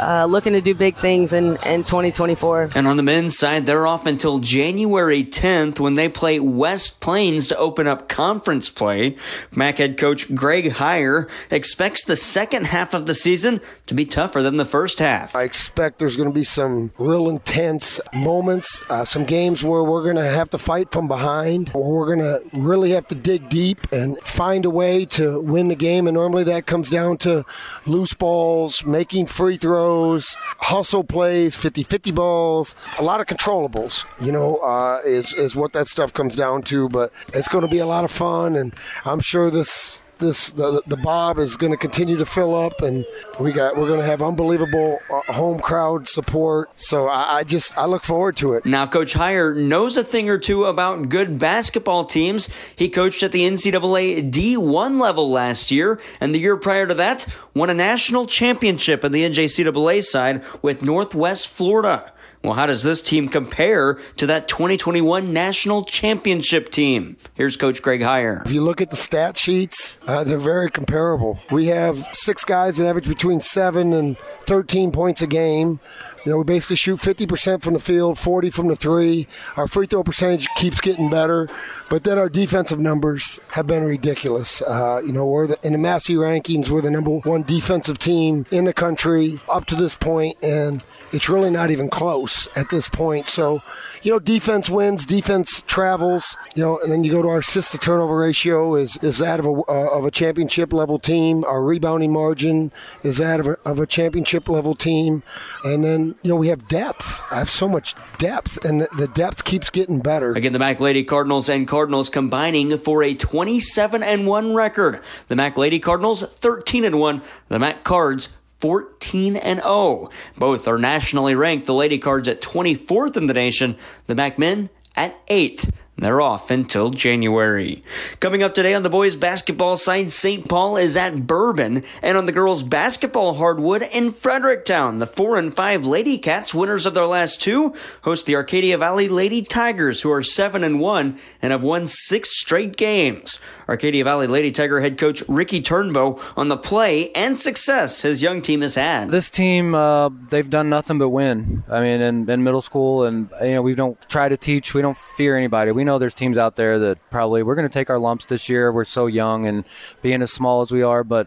uh, 0.00 0.26
looking 0.26 0.52
to 0.52 0.60
do 0.60 0.74
big 0.74 0.94
things 0.94 1.32
in, 1.32 1.50
in 1.66 1.82
2024. 1.82 2.70
And 2.74 2.86
on 2.86 2.96
the 2.96 3.02
men's 3.02 3.36
side, 3.36 3.66
they're 3.66 3.86
off 3.86 4.06
until 4.06 4.38
January 4.38 5.24
10th 5.24 5.80
when 5.80 5.94
they 5.94 6.08
play 6.08 6.40
West 6.40 7.00
Plains 7.00 7.48
to 7.48 7.56
open 7.56 7.86
up 7.86 8.08
conference 8.08 8.70
play. 8.70 9.16
MAC 9.54 9.78
head 9.78 9.98
coach 9.98 10.32
Greg 10.34 10.67
Heyer 10.70 11.28
expects 11.50 12.04
the 12.04 12.16
second 12.16 12.66
half 12.66 12.94
of 12.94 13.06
the 13.06 13.14
season 13.14 13.60
to 13.86 13.94
be 13.94 14.06
tougher 14.06 14.42
than 14.42 14.56
the 14.56 14.64
first 14.64 14.98
half. 14.98 15.34
I 15.34 15.42
expect 15.42 15.98
there's 15.98 16.16
going 16.16 16.28
to 16.28 16.34
be 16.34 16.44
some 16.44 16.92
real 16.98 17.28
intense 17.28 18.00
moments, 18.12 18.84
uh, 18.90 19.04
some 19.04 19.24
games 19.24 19.64
where 19.64 19.82
we're 19.82 20.02
going 20.02 20.16
to 20.16 20.24
have 20.24 20.50
to 20.50 20.58
fight 20.58 20.90
from 20.92 21.08
behind, 21.08 21.70
or 21.74 21.98
we're 21.98 22.14
going 22.14 22.18
to 22.18 22.40
really 22.58 22.90
have 22.90 23.08
to 23.08 23.14
dig 23.14 23.48
deep 23.48 23.78
and 23.92 24.18
find 24.20 24.64
a 24.64 24.70
way 24.70 25.04
to 25.06 25.40
win 25.40 25.68
the 25.68 25.76
game. 25.76 26.06
And 26.06 26.14
normally 26.14 26.44
that 26.44 26.66
comes 26.66 26.90
down 26.90 27.18
to 27.18 27.44
loose 27.86 28.14
balls, 28.14 28.84
making 28.84 29.26
free 29.26 29.56
throws, 29.56 30.36
hustle 30.58 31.04
plays, 31.04 31.56
50 31.56 31.82
50 31.82 32.10
balls, 32.12 32.74
a 32.98 33.02
lot 33.02 33.20
of 33.20 33.26
controllables, 33.26 34.04
you 34.20 34.32
know, 34.32 34.56
uh, 34.58 34.98
is, 35.04 35.32
is 35.34 35.56
what 35.56 35.72
that 35.72 35.86
stuff 35.86 36.12
comes 36.12 36.36
down 36.36 36.62
to. 36.62 36.88
But 36.88 37.12
it's 37.32 37.48
going 37.48 37.62
to 37.62 37.70
be 37.70 37.78
a 37.78 37.86
lot 37.86 38.04
of 38.04 38.10
fun, 38.10 38.56
and 38.56 38.74
I'm 39.04 39.20
sure 39.20 39.50
this 39.50 40.02
this 40.18 40.50
the, 40.52 40.82
the 40.86 40.96
bob 40.96 41.38
is 41.38 41.56
going 41.56 41.72
to 41.72 41.76
continue 41.76 42.16
to 42.16 42.26
fill 42.26 42.54
up 42.54 42.82
and 42.82 43.04
we 43.40 43.52
got 43.52 43.76
we're 43.76 43.86
going 43.86 44.00
to 44.00 44.06
have 44.06 44.22
unbelievable 44.22 44.98
uh, 45.10 45.32
home 45.32 45.60
crowd 45.60 46.08
support. 46.08 46.70
So 46.76 47.08
I, 47.08 47.38
I, 47.38 47.44
just 47.44 47.76
i 47.76 47.84
look 47.86 48.04
forward 48.04 48.36
to 48.38 48.54
it. 48.54 48.66
Now 48.66 48.86
coach 48.86 49.14
Heyer 49.14 49.56
knows 49.56 49.96
a 49.96 50.04
thing 50.04 50.28
or 50.28 50.38
two 50.38 50.64
about 50.64 51.08
good 51.08 51.38
basketball 51.38 52.04
teams. 52.04 52.48
He 52.74 52.88
coached 52.88 53.22
at 53.22 53.32
the 53.32 53.48
ncaa 53.48 54.30
d1 54.30 55.00
level 55.00 55.30
last 55.30 55.70
year 55.70 56.00
and 56.20 56.34
the 56.34 56.38
year 56.38 56.56
prior 56.56 56.86
to 56.86 56.94
that 56.94 57.26
won 57.54 57.70
a 57.70 57.74
national 57.74 58.26
championship 58.26 59.04
in 59.04 59.12
the 59.12 59.22
njcaa 59.22 60.04
side 60.04 60.44
with 60.62 60.82
northwest 60.82 61.48
florida 61.48 62.12
well, 62.42 62.52
how 62.52 62.66
does 62.66 62.82
this 62.82 63.02
team 63.02 63.28
compare 63.28 64.00
to 64.16 64.26
that 64.26 64.46
2021 64.48 65.32
national 65.32 65.84
championship 65.84 66.70
team? 66.70 67.16
Here's 67.34 67.56
Coach 67.56 67.82
Greg 67.82 68.00
Heyer. 68.00 68.44
If 68.46 68.52
you 68.52 68.62
look 68.62 68.80
at 68.80 68.90
the 68.90 68.96
stat 68.96 69.36
sheets, 69.36 69.98
uh, 70.06 70.22
they're 70.24 70.38
very 70.38 70.70
comparable. 70.70 71.40
We 71.50 71.66
have 71.66 71.98
six 72.12 72.44
guys 72.44 72.76
that 72.76 72.86
average 72.86 73.08
between 73.08 73.40
seven 73.40 73.92
and 73.92 74.16
13 74.46 74.92
points 74.92 75.20
a 75.20 75.26
game. 75.26 75.80
You 76.24 76.32
know, 76.32 76.38
we 76.38 76.44
basically 76.44 76.76
shoot 76.76 76.98
50% 76.98 77.62
from 77.62 77.74
the 77.74 77.80
field, 77.80 78.18
40 78.18 78.50
from 78.50 78.68
the 78.68 78.76
three. 78.76 79.26
Our 79.56 79.66
free 79.66 79.86
throw 79.86 80.04
percentage 80.04 80.46
keeps 80.56 80.80
getting 80.80 81.08
better, 81.10 81.48
but 81.90 82.04
then 82.04 82.18
our 82.18 82.28
defensive 82.28 82.78
numbers 82.78 83.50
have 83.52 83.66
been 83.66 83.84
ridiculous. 83.84 84.60
Uh, 84.62 85.00
you 85.04 85.12
know, 85.12 85.26
we're 85.26 85.46
the, 85.46 85.58
in 85.62 85.72
the 85.72 85.78
Massey 85.78 86.14
rankings, 86.14 86.68
we're 86.68 86.82
the 86.82 86.90
number 86.90 87.10
one 87.18 87.42
defensive 87.42 87.98
team 87.98 88.44
in 88.50 88.64
the 88.64 88.72
country 88.72 89.38
up 89.48 89.64
to 89.66 89.74
this 89.74 89.94
point, 89.94 90.36
and 90.42 90.84
it's 91.12 91.28
really 91.28 91.50
not 91.50 91.70
even 91.70 91.88
close 91.88 92.48
at 92.56 92.70
this 92.70 92.88
point. 92.88 93.28
So, 93.28 93.62
you 94.02 94.12
know, 94.12 94.18
defense 94.18 94.68
wins, 94.68 95.06
defense 95.06 95.62
travels. 95.62 96.36
You 96.54 96.62
know, 96.62 96.80
and 96.80 96.92
then 96.92 97.04
you 97.04 97.12
go 97.12 97.22
to 97.22 97.28
our 97.28 97.38
assist 97.38 97.72
to 97.72 97.78
turnover 97.78 98.18
ratio 98.18 98.74
is 98.74 98.96
is 98.98 99.18
that 99.18 99.40
of 99.40 99.46
a 99.46 99.50
uh, 99.50 99.96
of 99.96 100.04
a 100.04 100.10
championship 100.10 100.72
level 100.72 100.98
team. 100.98 101.44
Our 101.44 101.62
rebounding 101.62 102.12
margin 102.12 102.72
is 103.02 103.18
that 103.18 103.40
of 103.40 103.46
a, 103.46 103.56
of 103.64 103.78
a 103.78 103.86
championship 103.86 104.48
level 104.48 104.74
team, 104.74 105.22
and 105.64 105.84
then 105.84 106.16
you 106.22 106.30
know, 106.30 106.36
we 106.36 106.48
have 106.48 106.68
depth. 106.68 107.22
I 107.30 107.38
have 107.38 107.50
so 107.50 107.68
much 107.68 107.94
depth, 108.18 108.64
and 108.64 108.82
the 108.96 109.08
depth 109.08 109.44
keeps 109.44 109.70
getting 109.70 110.00
better. 110.00 110.32
Again, 110.32 110.52
the 110.52 110.58
Mac 110.58 110.80
Lady 110.80 111.04
Cardinals 111.04 111.48
and 111.48 111.66
Cardinals 111.66 112.08
combining 112.08 112.76
for 112.78 113.02
a 113.02 113.14
27 113.14 114.02
and 114.02 114.26
1 114.26 114.54
record. 114.54 115.00
The 115.28 115.36
Mac 115.36 115.56
Lady 115.56 115.78
Cardinals 115.78 116.22
13 116.22 116.84
and 116.84 116.98
1, 116.98 117.22
the 117.48 117.58
Mac 117.58 117.84
Cards 117.84 118.37
14 118.58 119.36
and 119.36 119.60
0. 119.60 120.10
Both 120.36 120.66
are 120.68 120.78
nationally 120.78 121.34
ranked. 121.34 121.66
The 121.66 121.74
Lady 121.74 121.98
Cards 121.98 122.28
at 122.28 122.40
24th 122.40 123.16
in 123.16 123.26
the 123.26 123.34
nation, 123.34 123.76
the 124.06 124.14
Mac 124.14 124.38
Men 124.38 124.70
at 124.96 125.26
8th. 125.28 125.72
They're 125.98 126.20
off 126.20 126.52
until 126.52 126.90
January. 126.90 127.82
Coming 128.20 128.44
up 128.44 128.54
today 128.54 128.72
on 128.72 128.84
the 128.84 128.88
boys 128.88 129.16
basketball 129.16 129.76
side, 129.76 130.12
St. 130.12 130.48
Paul 130.48 130.76
is 130.76 130.96
at 130.96 131.26
Bourbon, 131.26 131.82
and 132.02 132.16
on 132.16 132.24
the 132.24 132.30
girls 132.30 132.62
basketball 132.62 133.34
hardwood 133.34 133.82
in 133.82 134.12
Fredericktown, 134.12 134.98
the 134.98 135.08
4 135.08 135.36
and 135.36 135.52
5 135.52 135.86
Lady 135.86 136.16
Cats, 136.16 136.54
winners 136.54 136.86
of 136.86 136.94
their 136.94 137.04
last 137.04 137.40
two, 137.40 137.74
host 138.02 138.26
the 138.26 138.36
Arcadia 138.36 138.78
Valley 138.78 139.08
Lady 139.08 139.42
Tigers, 139.42 140.02
who 140.02 140.12
are 140.12 140.22
7 140.22 140.62
and 140.62 140.78
1 140.78 141.18
and 141.42 141.50
have 141.50 141.64
won 141.64 141.88
6 141.88 142.30
straight 142.30 142.76
games. 142.76 143.40
Arcadia 143.68 144.04
Valley 144.04 144.28
Lady 144.28 144.52
Tiger 144.52 144.80
head 144.80 144.98
coach 144.98 145.22
Ricky 145.28 145.60
Turnbow 145.60 146.22
on 146.36 146.48
the 146.48 146.56
play 146.56 147.10
and 147.12 147.38
success 147.38 148.02
his 148.02 148.22
young 148.22 148.40
team 148.40 148.62
has 148.62 148.76
had. 148.76 149.10
This 149.10 149.28
team, 149.28 149.74
uh, 149.74 150.10
they've 150.30 150.48
done 150.48 150.70
nothing 150.70 150.98
but 150.98 151.10
win. 151.10 151.64
I 151.68 151.80
mean, 151.80 152.00
in, 152.00 152.30
in 152.30 152.44
middle 152.44 152.62
school, 152.62 153.04
and 153.04 153.28
you 153.42 153.54
know, 153.54 153.62
we 153.62 153.74
don't 153.74 153.98
try 154.08 154.28
to 154.28 154.36
teach, 154.36 154.74
we 154.74 154.80
don't 154.80 154.96
fear 154.96 155.36
anybody. 155.36 155.72
We 155.72 155.84
know 155.88 155.98
there's 155.98 156.14
teams 156.14 156.38
out 156.38 156.54
there 156.54 156.78
that 156.78 156.98
probably 157.10 157.42
we're 157.42 157.56
going 157.56 157.68
to 157.68 157.72
take 157.72 157.90
our 157.90 157.98
lumps 157.98 158.26
this 158.26 158.48
year. 158.48 158.70
We're 158.70 158.84
so 158.84 159.06
young 159.06 159.46
and 159.46 159.64
being 160.02 160.22
as 160.22 160.32
small 160.32 160.62
as 160.62 160.70
we 160.70 160.82
are, 160.82 161.02
but 161.02 161.26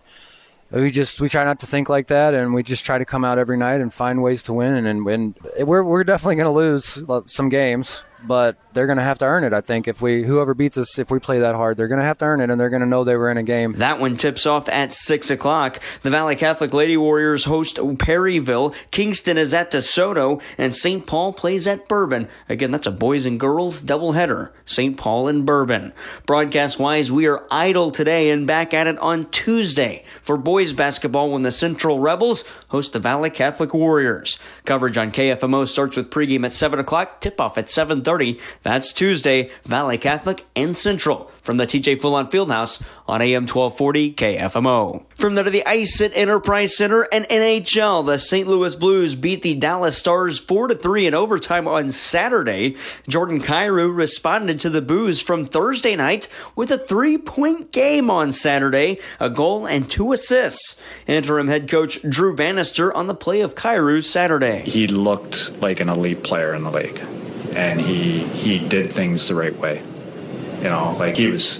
we 0.72 0.90
just 0.90 1.20
we 1.20 1.28
try 1.28 1.44
not 1.44 1.60
to 1.60 1.66
think 1.66 1.90
like 1.90 2.08
that, 2.08 2.34
and 2.34 2.54
we 2.54 2.64
just 2.64 2.86
try 2.86 2.98
to 2.98 3.06
come 3.06 3.26
out 3.26 3.38
every 3.38 3.58
night 3.58 3.82
and 3.82 3.94
find 3.94 4.24
ways 4.24 4.42
to 4.44 4.54
win. 4.54 4.86
And, 4.86 4.88
and, 4.88 5.36
and 5.58 5.68
we're 5.68 5.84
we're 5.84 6.06
definitely 6.06 6.36
going 6.38 6.46
to 6.46 6.52
lose 6.52 7.04
uh, 7.10 7.22
some 7.26 7.50
games, 7.50 8.06
but 8.24 8.58
they're 8.74 8.86
going 8.86 8.98
to 8.98 9.04
have 9.04 9.18
to 9.20 9.26
earn 9.26 9.44
it. 9.44 9.54
I 9.54 9.62
think 9.62 9.88
if 9.88 10.02
we 10.02 10.24
whoever 10.24 10.54
beats 10.54 10.78
us, 10.78 11.00
if 11.00 11.12
we 11.12 11.20
play 11.20 11.40
that 11.40 11.56
hard, 11.56 11.78
they're 11.78 11.88
going 11.88 12.00
to 12.00 12.06
have 12.06 12.18
to 12.20 12.26
earn 12.26 12.42
it, 12.42 12.50
and 12.50 12.60
they're 12.60 12.70
going 12.70 12.82
to 12.82 12.88
know 12.88 13.04
they 13.04 13.16
were 13.16 13.30
in 13.30 13.38
a 13.38 13.44
game. 13.44 13.74
That 13.74 14.00
one 14.00 14.18
tips 14.18 14.46
off 14.46 14.70
at 14.70 14.94
six 14.94 15.30
o'clock. 15.30 15.82
The 16.04 16.10
Valley 16.10 16.36
Catholic 16.36 16.74
Lady 16.74 16.98
Warriors 16.98 17.46
host 17.46 17.80
Perryville. 18.00 18.74
Kingston 18.92 19.38
is 19.38 19.54
at 19.54 19.72
DeSoto, 19.72 20.42
and 20.58 20.76
St. 20.76 21.06
Paul 21.06 21.34
plays 21.34 21.68
at 21.68 21.88
Bourbon. 21.88 22.28
Again, 22.48 22.72
that's 22.72 22.88
a 22.88 22.92
boys 22.92 23.26
and 23.26 23.40
girls 23.40 23.82
doubleheader. 23.82 24.52
St. 24.66 24.96
Paul 24.98 25.28
and 25.28 25.46
Bourbon. 25.46 25.94
Broadcast 26.26 26.80
wise, 26.80 27.12
we 27.12 27.26
are 27.28 27.46
idle 27.52 27.92
today 27.92 28.30
and 28.30 28.48
back 28.48 28.74
at 28.74 28.88
it 28.88 28.98
on 29.00 29.30
Tuesday 29.32 30.04
for 30.22 30.38
boys 30.38 30.74
basketball 30.74 31.32
when 31.32 31.42
the 31.42 31.52
Central 31.52 32.00
Rebels 32.00 32.44
host 32.70 32.94
the 32.94 33.00
Valley 33.00 33.30
Catholic 33.30 33.74
Warriors. 33.74 34.40
Coverage 34.66 34.98
on 34.98 35.12
KFMO 35.12 35.68
starts 35.68 35.98
with 35.98 36.10
pregame 36.10 36.46
at 36.46 36.54
seven 36.54 36.80
o'clock. 36.80 37.20
Tip 37.20 37.42
off 37.42 37.58
at 37.58 37.70
seven 37.70 38.04
thirty. 38.04 38.11
That's 38.64 38.94
Tuesday, 38.94 39.52
Valley 39.64 39.98
Catholic 39.98 40.46
and 40.56 40.76
Central 40.76 41.32
from 41.42 41.58
the 41.58 41.66
TJ 41.66 42.00
Fullon 42.00 42.28
Fieldhouse 42.28 42.82
on 43.08 43.22
AM 43.22 43.44
1240 43.44 44.14
KFMO. 44.14 45.04
From 45.16 45.36
there 45.36 45.44
to 45.44 45.50
the 45.50 45.66
ice 45.66 46.00
at 46.02 46.16
Enterprise 46.16 46.76
Center 46.76 47.08
and 47.12 47.26
NHL, 47.26 48.06
the 48.06 48.20
St. 48.20 48.48
Louis 48.48 48.76
Blues 48.76 49.16
beat 49.16 49.42
the 49.42 49.56
Dallas 49.56 49.98
Stars 49.98 50.40
4 50.40 50.68
to 50.68 50.76
3 50.76 51.08
in 51.08 51.14
overtime 51.14 51.68
on 51.68 51.92
Saturday. 51.92 52.76
Jordan 53.08 53.42
Kyrou 53.42 53.96
responded 53.96 54.60
to 54.60 54.70
the 54.70 54.82
boos 54.82 55.22
from 55.22 55.46
Thursday 55.46 55.96
night 55.96 56.28
with 56.56 56.72
a 56.72 56.78
three 56.78 57.18
point 57.18 57.72
game 57.72 58.10
on 58.10 58.32
Saturday, 58.32 59.00
a 59.20 59.30
goal 59.30 59.66
and 59.66 59.90
two 59.90 60.14
assists. 60.14 60.80
Interim 61.08 61.48
head 61.48 61.70
coach 61.70 62.02
Drew 62.08 62.36
Bannister 62.36 62.94
on 62.94 63.08
the 63.08 63.16
play 63.16 63.42
of 63.42 63.56
Kyrou 63.56 64.04
Saturday. 64.04 64.60
He 64.60 64.88
looked 64.88 65.62
like 65.62 65.80
an 65.80 65.90
elite 65.90 66.24
player 66.24 66.54
in 66.54 66.64
the 66.64 66.72
league 66.72 67.02
and 67.56 67.80
he 67.80 68.20
he 68.20 68.60
did 68.68 68.92
things 68.92 69.28
the 69.28 69.36
right 69.36 69.58
way. 69.58 69.82
You 70.58 70.70
know, 70.70 70.96
like 71.00 71.18
he 71.18 71.28
was 71.28 71.58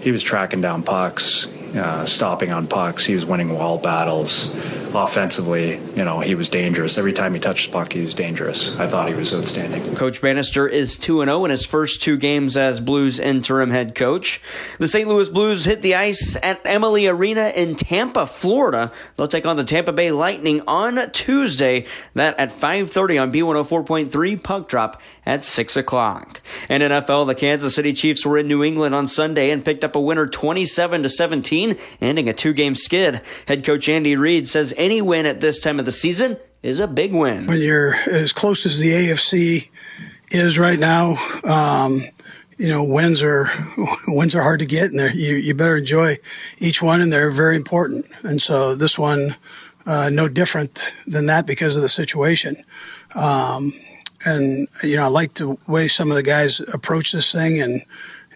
he 0.00 0.12
was 0.12 0.22
tracking 0.22 0.60
down 0.60 0.82
pucks, 0.82 1.46
uh, 1.74 2.04
stopping 2.04 2.52
on 2.52 2.66
pucks. 2.66 3.04
He 3.04 3.14
was 3.14 3.26
winning 3.26 3.52
wall 3.54 3.78
battles. 3.78 4.54
Offensively, 4.94 5.80
you 5.96 6.04
know, 6.04 6.20
he 6.20 6.36
was 6.36 6.48
dangerous. 6.48 6.98
Every 6.98 7.12
time 7.12 7.34
he 7.34 7.40
touched 7.40 7.66
the 7.66 7.72
puck, 7.72 7.92
he 7.92 8.00
was 8.02 8.14
dangerous. 8.14 8.78
I 8.78 8.86
thought 8.86 9.08
he 9.08 9.14
was 9.14 9.34
outstanding. 9.34 9.96
Coach 9.96 10.22
Bannister 10.22 10.68
is 10.68 10.96
2 10.96 11.24
0 11.24 11.44
in 11.44 11.50
his 11.50 11.66
first 11.66 12.00
two 12.00 12.16
games 12.16 12.56
as 12.56 12.78
Blues 12.78 13.18
interim 13.18 13.70
head 13.70 13.96
coach. 13.96 14.40
The 14.78 14.86
St. 14.86 15.08
Louis 15.08 15.28
Blues 15.28 15.64
hit 15.64 15.82
the 15.82 15.96
ice 15.96 16.36
at 16.44 16.64
Amalie 16.64 17.08
Arena 17.08 17.52
in 17.56 17.74
Tampa, 17.74 18.24
Florida. 18.24 18.92
They'll 19.16 19.26
take 19.26 19.46
on 19.46 19.56
the 19.56 19.64
Tampa 19.64 19.92
Bay 19.92 20.12
Lightning 20.12 20.62
on 20.68 21.10
Tuesday. 21.10 21.86
That 22.14 22.38
at 22.38 22.52
5:30 22.52 23.20
on 23.20 23.32
B104.3 23.32 24.40
puck 24.44 24.68
drop 24.68 25.02
at 25.26 25.42
6 25.42 25.76
o'clock. 25.76 26.40
And 26.68 26.82
NFL, 26.82 27.26
the 27.26 27.34
Kansas 27.34 27.74
City 27.74 27.92
Chiefs 27.92 28.24
were 28.24 28.38
in 28.38 28.46
New 28.46 28.62
England 28.62 28.94
on 28.94 29.06
Sunday 29.06 29.50
and 29.50 29.64
picked 29.64 29.84
up 29.84 29.96
a 29.96 30.00
winner 30.00 30.26
27 30.26 31.02
to 31.02 31.08
17, 31.08 31.63
ending 32.00 32.28
a 32.28 32.32
two-game 32.32 32.74
skid. 32.74 33.20
Head 33.46 33.64
coach 33.64 33.88
Andy 33.88 34.16
Reid 34.16 34.48
says 34.48 34.74
any 34.76 35.00
win 35.00 35.26
at 35.26 35.40
this 35.40 35.60
time 35.60 35.78
of 35.78 35.84
the 35.84 35.92
season 35.92 36.36
is 36.62 36.80
a 36.80 36.86
big 36.86 37.12
win. 37.12 37.46
When 37.46 37.60
you're 37.60 37.94
as 37.94 38.32
close 38.32 38.64
as 38.66 38.78
the 38.78 38.90
AFC 38.90 39.68
is 40.30 40.58
right 40.58 40.78
now, 40.78 41.16
um, 41.44 42.02
you 42.58 42.68
know 42.68 42.84
wins 42.84 43.22
are 43.22 43.48
wins 44.08 44.34
are 44.34 44.42
hard 44.42 44.60
to 44.60 44.66
get, 44.66 44.90
and 44.90 45.14
you 45.14 45.34
you 45.34 45.54
better 45.54 45.76
enjoy 45.76 46.16
each 46.58 46.82
one, 46.82 47.00
and 47.00 47.12
they're 47.12 47.30
very 47.30 47.56
important. 47.56 48.06
And 48.22 48.40
so 48.40 48.74
this 48.74 48.98
one, 48.98 49.36
uh, 49.86 50.10
no 50.12 50.28
different 50.28 50.92
than 51.06 51.26
that 51.26 51.46
because 51.46 51.76
of 51.76 51.82
the 51.82 51.88
situation. 51.88 52.56
Um, 53.14 53.72
and 54.24 54.68
you 54.82 54.96
know, 54.96 55.04
I 55.04 55.08
like 55.08 55.34
the 55.34 55.58
way 55.66 55.88
some 55.88 56.10
of 56.10 56.16
the 56.16 56.22
guys 56.22 56.60
approach 56.60 57.12
this 57.12 57.30
thing, 57.30 57.60
and 57.60 57.82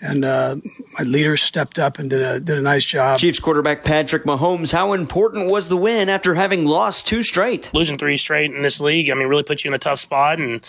and 0.01 0.25
uh, 0.25 0.57
my 0.99 1.05
leaders 1.05 1.43
stepped 1.43 1.79
up 1.79 1.99
and 1.99 2.11
did 2.11 2.23
a 2.23 2.41
did 2.41 2.59
a 2.59 2.63
nice 2.63 2.85
job. 2.85 3.19
Chiefs 3.19 3.41
quarterback 3.41 3.85
Patrick 3.85 4.25
Mahomes, 4.25 4.73
how 4.73 4.93
important 4.93 5.51
was 5.51 5.69
the 5.69 5.77
win 5.77 6.09
after 6.09 6.35
having 6.35 6.65
lost 6.65 7.07
two 7.07 7.23
straight? 7.23 7.71
Losing 7.75 7.99
three 7.99 8.17
straight 8.17 8.53
in 8.55 8.63
this 8.63 8.81
league, 8.81 9.11
I 9.11 9.15
mean, 9.15 9.27
really 9.29 9.43
puts 9.43 9.65
you 9.65 9.71
in 9.71 9.75
a 9.75 9.79
tough 9.79 9.99
spot. 9.99 10.39
And 10.39 10.65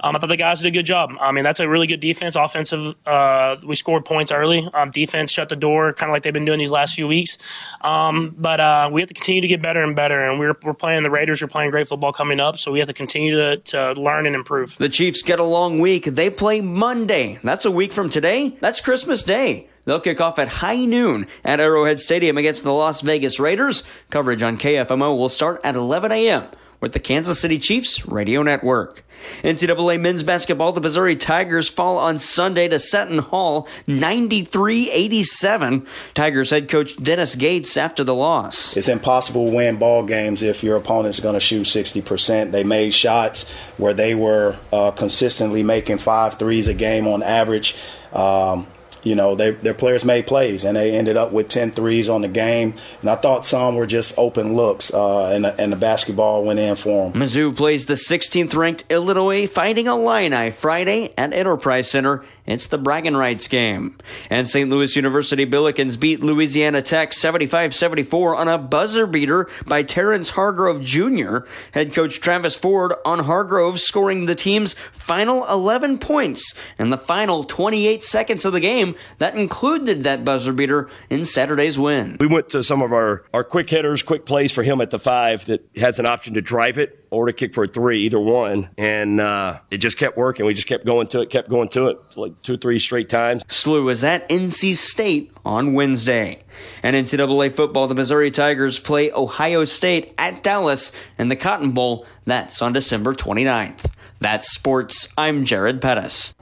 um, 0.00 0.16
I 0.16 0.18
thought 0.18 0.28
the 0.28 0.36
guys 0.36 0.62
did 0.62 0.68
a 0.68 0.70
good 0.70 0.86
job. 0.86 1.12
I 1.20 1.32
mean, 1.32 1.44
that's 1.44 1.60
a 1.60 1.68
really 1.68 1.86
good 1.86 2.00
defense. 2.00 2.36
Offensive, 2.36 2.94
uh, 3.06 3.56
we 3.66 3.76
scored 3.76 4.04
points 4.04 4.30
early. 4.32 4.68
Um, 4.74 4.90
defense 4.90 5.32
shut 5.32 5.48
the 5.48 5.56
door, 5.56 5.92
kind 5.92 6.10
of 6.10 6.14
like 6.14 6.22
they've 6.22 6.32
been 6.32 6.44
doing 6.44 6.58
these 6.58 6.70
last 6.70 6.94
few 6.94 7.08
weeks. 7.08 7.38
Um, 7.80 8.34
but 8.36 8.60
uh, 8.60 8.90
we 8.92 9.00
have 9.00 9.08
to 9.08 9.14
continue 9.14 9.40
to 9.40 9.48
get 9.48 9.62
better 9.62 9.82
and 9.82 9.96
better. 9.96 10.28
And 10.28 10.38
we're, 10.38 10.54
we're 10.62 10.74
playing 10.74 11.02
the 11.02 11.10
Raiders. 11.10 11.42
We're 11.42 11.48
playing 11.48 11.70
great 11.70 11.88
football 11.88 12.12
coming 12.12 12.40
up, 12.40 12.58
so 12.58 12.70
we 12.70 12.78
have 12.78 12.88
to 12.88 12.94
continue 12.94 13.36
to, 13.36 13.56
to 13.56 13.92
learn 13.92 14.26
and 14.26 14.34
improve. 14.34 14.76
The 14.76 14.88
Chiefs 14.88 15.22
get 15.22 15.38
a 15.38 15.44
long 15.44 15.78
week. 15.78 16.04
They 16.04 16.30
play 16.30 16.60
Monday. 16.60 17.38
That's 17.42 17.64
a 17.64 17.70
week 17.70 17.92
from 17.92 18.10
today. 18.10 18.56
That's 18.60 18.73
Christmas 18.80 19.22
Day. 19.22 19.68
They'll 19.84 20.00
kick 20.00 20.20
off 20.20 20.38
at 20.38 20.48
high 20.48 20.84
noon 20.84 21.26
at 21.44 21.60
Arrowhead 21.60 22.00
Stadium 22.00 22.38
against 22.38 22.64
the 22.64 22.72
Las 22.72 23.02
Vegas 23.02 23.38
Raiders. 23.38 23.82
Coverage 24.10 24.42
on 24.42 24.58
KFMO 24.58 25.16
will 25.16 25.28
start 25.28 25.60
at 25.62 25.74
11 25.74 26.10
a.m. 26.12 26.46
with 26.80 26.92
the 26.92 27.00
Kansas 27.00 27.38
City 27.38 27.58
Chiefs 27.58 28.06
Radio 28.06 28.42
Network. 28.42 29.04
NCAA 29.42 30.00
men's 30.00 30.22
basketball, 30.22 30.72
the 30.72 30.80
Missouri 30.80 31.16
Tigers 31.16 31.68
fall 31.68 31.98
on 31.98 32.18
Sunday 32.18 32.68
to 32.68 32.78
Seton 32.78 33.18
Hall 33.18 33.66
93-87. 33.86 35.86
Tigers 36.14 36.50
head 36.50 36.68
coach 36.68 36.96
Dennis 37.02 37.34
Gates 37.34 37.76
after 37.76 38.04
the 38.04 38.14
loss. 38.14 38.76
It's 38.76 38.88
impossible 38.88 39.46
to 39.46 39.54
win 39.54 39.76
ball 39.76 40.04
games 40.04 40.42
if 40.42 40.62
your 40.62 40.76
opponent's 40.76 41.20
going 41.20 41.34
to 41.34 41.40
shoot 41.40 41.66
60%. 41.66 42.52
They 42.52 42.64
made 42.64 42.94
shots 42.94 43.48
where 43.76 43.94
they 43.94 44.14
were 44.14 44.56
uh, 44.72 44.92
consistently 44.92 45.62
making 45.62 45.98
five 45.98 46.38
threes 46.38 46.68
a 46.68 46.74
game 46.74 47.06
on 47.06 47.22
average. 47.22 47.76
Um, 48.14 48.66
you 49.04 49.14
know, 49.14 49.34
they, 49.34 49.50
their 49.50 49.74
players 49.74 50.04
made 50.04 50.26
plays 50.26 50.64
and 50.64 50.76
they 50.76 50.96
ended 50.96 51.16
up 51.16 51.30
with 51.30 51.48
10 51.48 51.70
threes 51.70 52.08
on 52.08 52.22
the 52.22 52.28
game. 52.28 52.74
And 53.00 53.10
I 53.10 53.16
thought 53.16 53.46
some 53.46 53.76
were 53.76 53.86
just 53.86 54.18
open 54.18 54.54
looks, 54.56 54.92
uh, 54.92 55.26
and, 55.26 55.46
and 55.46 55.72
the 55.72 55.76
basketball 55.76 56.42
went 56.44 56.58
in 56.58 56.74
for 56.76 57.10
them. 57.10 57.20
Mizzou 57.20 57.54
plays 57.54 57.86
the 57.86 57.94
16th 57.94 58.54
ranked 58.56 58.84
Illinois 58.90 59.46
Fighting 59.46 59.86
Illini 59.86 60.50
Friday 60.50 61.12
at 61.16 61.32
Enterprise 61.32 61.90
Center. 61.90 62.24
It's 62.46 62.68
the 62.68 62.78
bragging 62.78 63.16
rights 63.16 63.48
game. 63.48 63.96
And 64.30 64.48
St. 64.48 64.68
Louis 64.68 64.96
University 64.96 65.46
Billikens 65.46 65.98
beat 65.98 66.20
Louisiana 66.20 66.82
Tech 66.82 67.12
75 67.12 67.74
74 67.74 68.36
on 68.36 68.48
a 68.48 68.58
buzzer 68.58 69.06
beater 69.06 69.48
by 69.66 69.82
Terrence 69.82 70.30
Hargrove 70.30 70.82
Jr. 70.82 71.40
Head 71.72 71.92
coach 71.92 72.20
Travis 72.20 72.54
Ford 72.54 72.94
on 73.04 73.20
Hargrove 73.20 73.80
scoring 73.80 74.26
the 74.26 74.34
team's 74.34 74.74
final 74.92 75.46
11 75.48 75.98
points 75.98 76.54
in 76.78 76.90
the 76.90 76.98
final 76.98 77.44
28 77.44 78.02
seconds 78.02 78.44
of 78.44 78.52
the 78.52 78.60
game 78.60 78.93
that 79.18 79.36
included 79.36 80.04
that 80.04 80.24
buzzer 80.24 80.52
beater 80.52 80.88
in 81.10 81.26
Saturday's 81.26 81.78
win. 81.78 82.16
We 82.20 82.26
went 82.26 82.50
to 82.50 82.62
some 82.62 82.82
of 82.82 82.92
our, 82.92 83.24
our 83.32 83.44
quick 83.44 83.70
hitters, 83.70 84.02
quick 84.02 84.26
plays 84.26 84.52
for 84.52 84.62
him 84.62 84.80
at 84.80 84.90
the 84.90 84.98
five 84.98 85.46
that 85.46 85.68
has 85.76 85.98
an 85.98 86.06
option 86.06 86.34
to 86.34 86.42
drive 86.42 86.78
it 86.78 87.04
or 87.10 87.26
to 87.26 87.32
kick 87.32 87.54
for 87.54 87.64
a 87.64 87.68
three, 87.68 88.00
either 88.02 88.18
one. 88.18 88.68
And 88.76 89.20
uh, 89.20 89.60
it 89.70 89.78
just 89.78 89.98
kept 89.98 90.16
working. 90.16 90.46
We 90.46 90.54
just 90.54 90.66
kept 90.66 90.84
going 90.84 91.06
to 91.08 91.20
it, 91.20 91.30
kept 91.30 91.48
going 91.48 91.68
to 91.70 91.88
it, 91.88 92.16
like 92.16 92.42
two, 92.42 92.56
three 92.56 92.78
straight 92.78 93.08
times. 93.08 93.44
SLU 93.44 93.90
is 93.90 94.02
at 94.02 94.28
NC 94.28 94.76
State 94.76 95.32
on 95.44 95.74
Wednesday. 95.74 96.42
And 96.82 96.96
NCAA 96.96 97.52
football, 97.52 97.86
the 97.86 97.94
Missouri 97.94 98.30
Tigers 98.30 98.78
play 98.78 99.12
Ohio 99.12 99.64
State 99.64 100.12
at 100.18 100.42
Dallas 100.42 100.90
in 101.18 101.28
the 101.28 101.36
Cotton 101.36 101.70
Bowl. 101.72 102.06
That's 102.24 102.60
on 102.60 102.72
December 102.72 103.14
29th. 103.14 103.86
That's 104.18 104.52
sports. 104.52 105.12
I'm 105.18 105.44
Jared 105.44 105.80
Pettis. 105.80 106.34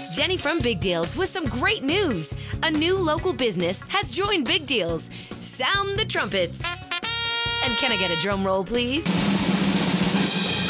It's 0.00 0.08
Jenny 0.08 0.38
from 0.38 0.60
Big 0.60 0.80
Deals 0.80 1.14
with 1.14 1.28
some 1.28 1.44
great 1.44 1.82
news. 1.82 2.32
A 2.62 2.70
new 2.70 2.96
local 2.96 3.34
business 3.34 3.82
has 3.88 4.10
joined 4.10 4.46
Big 4.46 4.66
Deals. 4.66 5.10
Sound 5.28 5.98
the 5.98 6.06
trumpets. 6.06 6.80
And 7.66 7.76
can 7.76 7.92
I 7.92 7.98
get 7.98 8.10
a 8.10 8.18
drum 8.22 8.42
roll, 8.42 8.64
please? 8.64 9.04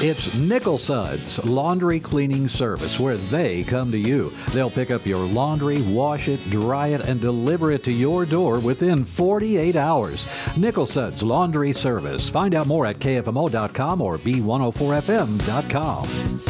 It's 0.02 0.36
Nickel 0.36 0.78
Suds 0.78 1.38
Laundry 1.44 2.00
Cleaning 2.00 2.48
Service 2.48 2.98
where 2.98 3.18
they 3.18 3.62
come 3.62 3.92
to 3.92 3.98
you. 3.98 4.32
They'll 4.50 4.68
pick 4.68 4.90
up 4.90 5.06
your 5.06 5.24
laundry, 5.24 5.80
wash 5.82 6.26
it, 6.26 6.40
dry 6.50 6.88
it, 6.88 7.02
and 7.02 7.20
deliver 7.20 7.70
it 7.70 7.84
to 7.84 7.92
your 7.92 8.26
door 8.26 8.58
within 8.58 9.04
48 9.04 9.76
hours. 9.76 10.28
Nickel 10.56 10.86
Suds 10.86 11.22
Laundry 11.22 11.72
Service. 11.72 12.28
Find 12.28 12.56
out 12.56 12.66
more 12.66 12.84
at 12.84 12.96
KFMO.com 12.96 14.02
or 14.02 14.18
B104FM.com. 14.18 16.49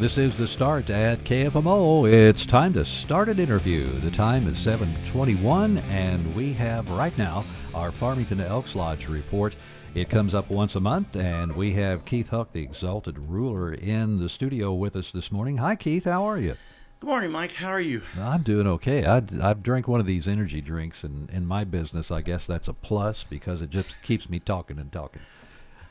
This 0.00 0.16
is 0.16 0.38
the 0.38 0.48
start 0.48 0.88
at 0.88 1.24
KFMO. 1.24 2.10
It's 2.10 2.46
time 2.46 2.72
to 2.72 2.86
start 2.86 3.28
an 3.28 3.38
interview. 3.38 3.84
The 3.84 4.10
time 4.10 4.46
is 4.46 4.56
7:21 4.56 5.78
and 5.90 6.34
we 6.34 6.54
have 6.54 6.90
right 6.92 7.16
now 7.18 7.44
our 7.74 7.92
Farmington 7.92 8.40
Elks 8.40 8.74
Lodge 8.74 9.08
report. 9.08 9.54
It 9.94 10.08
comes 10.08 10.34
up 10.34 10.48
once 10.48 10.74
a 10.74 10.80
month 10.80 11.16
and 11.16 11.54
we 11.54 11.72
have 11.72 12.06
Keith 12.06 12.30
Huck, 12.30 12.54
the 12.54 12.62
exalted 12.62 13.18
ruler 13.18 13.74
in 13.74 14.18
the 14.18 14.30
studio 14.30 14.72
with 14.72 14.96
us 14.96 15.10
this 15.10 15.30
morning. 15.30 15.58
Hi 15.58 15.76
Keith, 15.76 16.04
how 16.04 16.24
are 16.24 16.38
you? 16.38 16.54
Good 17.00 17.06
morning, 17.06 17.30
Mike. 17.30 17.56
How 17.56 17.68
are 17.68 17.78
you? 17.78 18.00
I'm 18.18 18.42
doing 18.42 18.66
okay. 18.66 19.04
I, 19.04 19.22
I've 19.42 19.62
drank 19.62 19.86
one 19.86 20.00
of 20.00 20.06
these 20.06 20.26
energy 20.26 20.62
drinks, 20.62 21.04
and 21.04 21.28
in 21.28 21.44
my 21.44 21.64
business, 21.64 22.10
I 22.10 22.22
guess 22.22 22.46
that's 22.46 22.68
a 22.68 22.72
plus 22.72 23.26
because 23.28 23.60
it 23.60 23.68
just 23.68 24.02
keeps 24.02 24.30
me 24.30 24.38
talking 24.40 24.78
and 24.78 24.90
talking. 24.90 25.20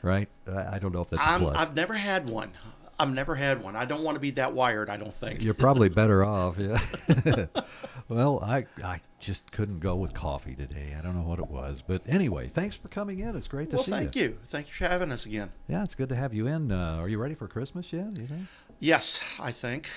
Right? 0.02 0.28
I, 0.48 0.76
I 0.76 0.78
don't 0.80 0.92
know 0.92 1.02
if 1.02 1.10
that's 1.10 1.22
a 1.22 1.38
plus. 1.38 1.56
I've 1.56 1.76
never 1.76 1.94
had 1.94 2.28
one. 2.28 2.50
I've 3.00 3.12
never 3.14 3.34
had 3.34 3.62
one. 3.62 3.76
I 3.76 3.84
don't 3.86 4.02
want 4.02 4.16
to 4.16 4.20
be 4.20 4.30
that 4.32 4.52
wired. 4.52 4.90
I 4.90 4.96
don't 4.96 5.14
think. 5.14 5.42
You're 5.42 5.54
probably 5.54 5.88
better 6.00 6.24
off, 6.24 6.56
yeah. 6.58 6.78
well, 8.08 8.40
I 8.42 8.66
I 8.84 9.00
just 9.18 9.50
couldn't 9.52 9.80
go 9.80 9.96
with 9.96 10.12
coffee 10.14 10.54
today. 10.54 10.94
I 10.98 11.00
don't 11.02 11.14
know 11.16 11.22
what 11.26 11.38
it 11.38 11.48
was, 11.48 11.82
but 11.86 12.02
anyway, 12.06 12.50
thanks 12.52 12.76
for 12.76 12.88
coming 12.88 13.20
in. 13.20 13.36
It's 13.36 13.48
great 13.48 13.70
to 13.70 13.78
see 13.78 13.84
you. 13.84 13.90
well, 13.92 14.00
see 14.00 14.04
thank 14.04 14.16
you. 14.16 14.38
Thank 14.48 14.68
you 14.68 14.74
for 14.74 14.84
having 14.86 15.10
us 15.12 15.24
again. 15.26 15.50
Yeah, 15.68 15.82
it's 15.82 15.94
good 15.94 16.08
to 16.10 16.16
have 16.16 16.34
you 16.34 16.46
in. 16.46 16.70
Uh, 16.72 16.96
are 17.00 17.08
you 17.08 17.18
ready 17.18 17.34
for 17.34 17.48
Christmas 17.48 17.92
yet? 17.92 18.12
Do 18.14 18.20
you 18.20 18.26
think? 18.26 18.42
Yes, 18.78 19.20
I 19.40 19.52
think. 19.52 19.88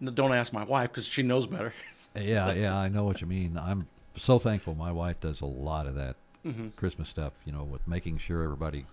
No, 0.00 0.10
Don't 0.10 0.32
ask 0.32 0.52
my 0.52 0.64
wife 0.64 0.90
because 0.90 1.06
she 1.06 1.22
knows 1.22 1.46
better. 1.46 1.72
yeah, 2.16 2.52
yeah, 2.52 2.76
I 2.76 2.88
know 2.88 3.04
what 3.04 3.20
you 3.20 3.26
mean. 3.26 3.56
I'm 3.58 3.88
so 4.16 4.38
thankful. 4.38 4.74
My 4.74 4.92
wife 4.92 5.20
does 5.20 5.40
a 5.40 5.46
lot 5.46 5.86
of 5.86 5.94
that 5.94 6.16
Mhm. 6.46 6.76
Christmas 6.76 7.08
stuff. 7.08 7.32
You 7.44 7.52
know, 7.52 7.64
with 7.64 7.86
making 7.88 8.18
sure 8.18 8.42
everybody 8.42 8.84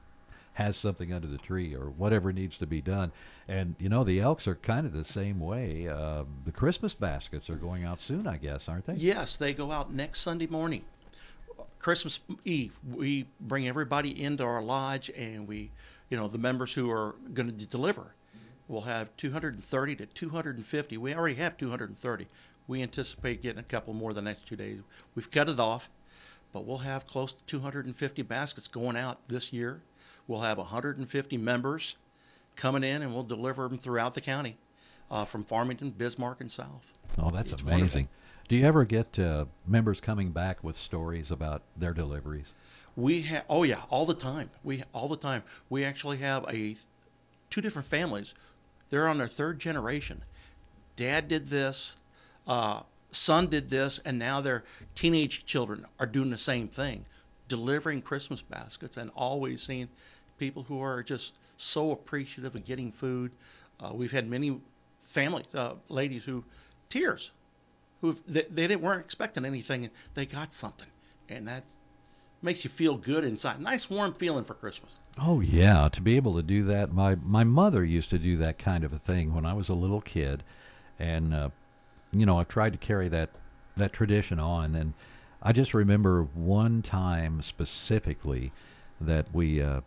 has 0.54 0.78
something 0.78 1.12
under 1.12 1.28
the 1.28 1.38
tree 1.38 1.76
or 1.76 1.90
whatever 1.90 2.32
needs 2.32 2.58
to 2.58 2.68
be 2.68 2.82
done. 2.82 3.12
And 3.48 3.76
you 3.80 3.90
know, 3.90 4.04
the 4.04 4.20
Elks 4.20 4.48
are 4.48 4.56
kind 4.56 4.86
of 4.86 4.94
the 4.94 5.04
same 5.06 5.40
way. 5.40 5.88
Uh, 5.88 6.24
the 6.46 6.52
Christmas 6.52 6.94
baskets 6.94 7.50
are 7.50 7.56
going 7.56 7.84
out 7.84 8.00
soon, 8.00 8.28
I 8.28 8.38
guess, 8.38 8.68
aren't 8.68 8.86
they? 8.86 8.94
Yes, 8.94 9.36
they 9.36 9.54
go 9.54 9.72
out 9.72 9.92
next 9.92 10.22
Sunday 10.22 10.48
morning. 10.48 10.86
Christmas 11.80 12.22
Eve, 12.46 12.78
we 12.90 13.28
bring 13.42 13.68
everybody 13.68 14.24
into 14.24 14.44
our 14.44 14.62
lodge 14.62 15.12
and 15.18 15.48
we, 15.48 15.72
you 16.10 16.16
know, 16.16 16.30
the 16.30 16.38
members 16.38 16.74
who 16.74 16.90
are 16.90 17.16
going 17.34 17.48
to 17.58 17.66
deliver. 17.66 18.16
We'll 18.70 18.82
have 18.82 19.16
230 19.18 19.96
to 19.98 20.06
250. 20.06 20.98
We 20.98 21.14
already 21.14 21.36
have 21.36 21.58
230. 21.58 22.28
We 22.68 22.82
anticipate 22.82 23.42
getting 23.42 23.60
a 23.60 23.64
couple 23.64 23.94
more 23.94 24.14
the 24.14 24.22
next 24.22 24.48
two 24.48 24.56
days. 24.56 24.80
We've 25.14 25.30
cut 25.30 25.50
it 25.50 25.60
off, 25.60 25.90
but 26.54 26.66
we'll 26.66 26.78
have 26.80 27.08
close 27.08 27.34
to 27.34 27.44
250 27.48 28.22
baskets 28.22 28.68
going 28.68 28.96
out 28.96 29.18
this 29.28 29.52
year. 29.52 29.82
We'll 30.28 30.42
have 30.42 30.58
150 30.58 31.38
members 31.38 31.96
coming 32.56 32.84
in 32.84 33.02
and 33.02 33.14
we'll 33.14 33.24
deliver 33.24 33.68
them 33.68 33.78
throughout 33.78 34.14
the 34.14 34.22
county 34.22 34.58
uh, 35.12 35.26
from 35.26 35.44
Farmington, 35.44 35.90
Bismarck, 35.90 36.40
and 36.40 36.52
South. 36.52 36.94
Oh, 37.18 37.32
that's 37.32 37.52
It's 37.52 37.62
amazing. 37.62 37.80
wonderful. 37.80 38.08
Do 38.50 38.56
you 38.58 38.66
ever 38.66 38.86
get 38.86 39.18
uh, 39.18 39.46
members 39.66 40.00
coming 40.00 40.32
back 40.32 40.64
with 40.64 40.78
stories 40.78 41.32
about 41.32 41.64
their 41.76 41.94
deliveries? 41.94 42.54
We 42.96 43.22
have 43.24 43.46
oh 43.50 43.64
yeah, 43.64 43.82
all 43.90 44.06
the 44.06 44.14
time. 44.14 44.52
We 44.64 44.84
all 44.94 45.08
the 45.08 45.18
time. 45.18 45.44
We 45.70 45.84
actually 45.84 46.18
have 46.18 46.46
a 46.54 46.76
two 47.50 47.62
different 47.62 47.88
families. 47.88 48.36
They're 48.90 49.08
on 49.08 49.18
their 49.18 49.28
third 49.28 49.60
generation. 49.60 50.24
Dad 50.96 51.28
did 51.28 51.48
this, 51.48 51.96
uh, 52.46 52.82
son 53.14 53.48
did 53.48 53.70
this, 53.70 54.00
and 54.04 54.20
now 54.20 54.42
their 54.42 54.64
teenage 54.96 55.46
children 55.46 55.86
are 56.00 56.06
doing 56.06 56.30
the 56.30 56.38
same 56.38 56.68
thing, 56.68 57.06
delivering 57.48 58.02
Christmas 58.02 58.42
baskets, 58.42 58.98
and 58.98 59.12
always 59.16 59.62
seeing 59.62 59.90
people 60.38 60.64
who 60.64 60.82
are 60.82 61.04
just 61.04 61.34
so 61.58 61.92
appreciative 61.92 62.56
of 62.56 62.66
getting 62.66 62.92
food. 62.92 63.32
Uh, 63.80 63.92
we've 63.94 64.12
had 64.12 64.30
many 64.30 64.60
families, 65.00 65.46
uh, 65.54 65.76
ladies 65.90 66.26
who 66.26 66.44
tears, 66.90 67.32
who 68.02 68.18
they, 68.28 68.44
they 68.44 68.68
didn't 68.68 68.82
weren't 68.82 69.06
expecting 69.06 69.46
anything, 69.46 69.86
and 69.86 69.94
they 70.16 70.26
got 70.26 70.54
something, 70.54 70.90
and 71.30 71.48
that 71.48 71.64
makes 72.42 72.64
you 72.64 72.70
feel 72.70 72.98
good 72.98 73.24
inside. 73.24 73.60
Nice 73.60 73.90
warm 73.90 74.14
feeling 74.14 74.44
for 74.44 74.54
Christmas. 74.54 74.92
Oh 75.18 75.40
yeah, 75.40 75.90
to 75.90 76.02
be 76.02 76.16
able 76.16 76.36
to 76.36 76.44
do 76.44 76.64
that. 76.66 76.92
My 76.92 77.16
my 77.16 77.44
mother 77.44 77.86
used 77.86 78.10
to 78.10 78.18
do 78.18 78.36
that 78.38 78.58
kind 78.58 78.84
of 78.84 78.92
a 78.92 79.00
thing 79.00 79.34
when 79.34 79.46
I 79.46 79.54
was 79.54 79.70
a 79.70 79.74
little 79.74 80.02
kid, 80.02 80.44
and 81.00 81.34
uh, 81.34 81.50
you 82.14 82.26
know 82.26 82.40
I've 82.40 82.48
tried 82.48 82.74
to 82.74 82.78
carry 82.78 83.10
that 83.10 83.30
that 83.78 83.94
tradition 83.94 84.40
on. 84.40 84.76
And 84.76 84.94
I 85.42 85.52
just 85.52 85.74
remember 85.74 86.24
one 86.34 86.82
time 86.82 87.42
specifically 87.42 88.52
that 89.02 89.34
we 89.34 89.62
uh, 89.62 89.82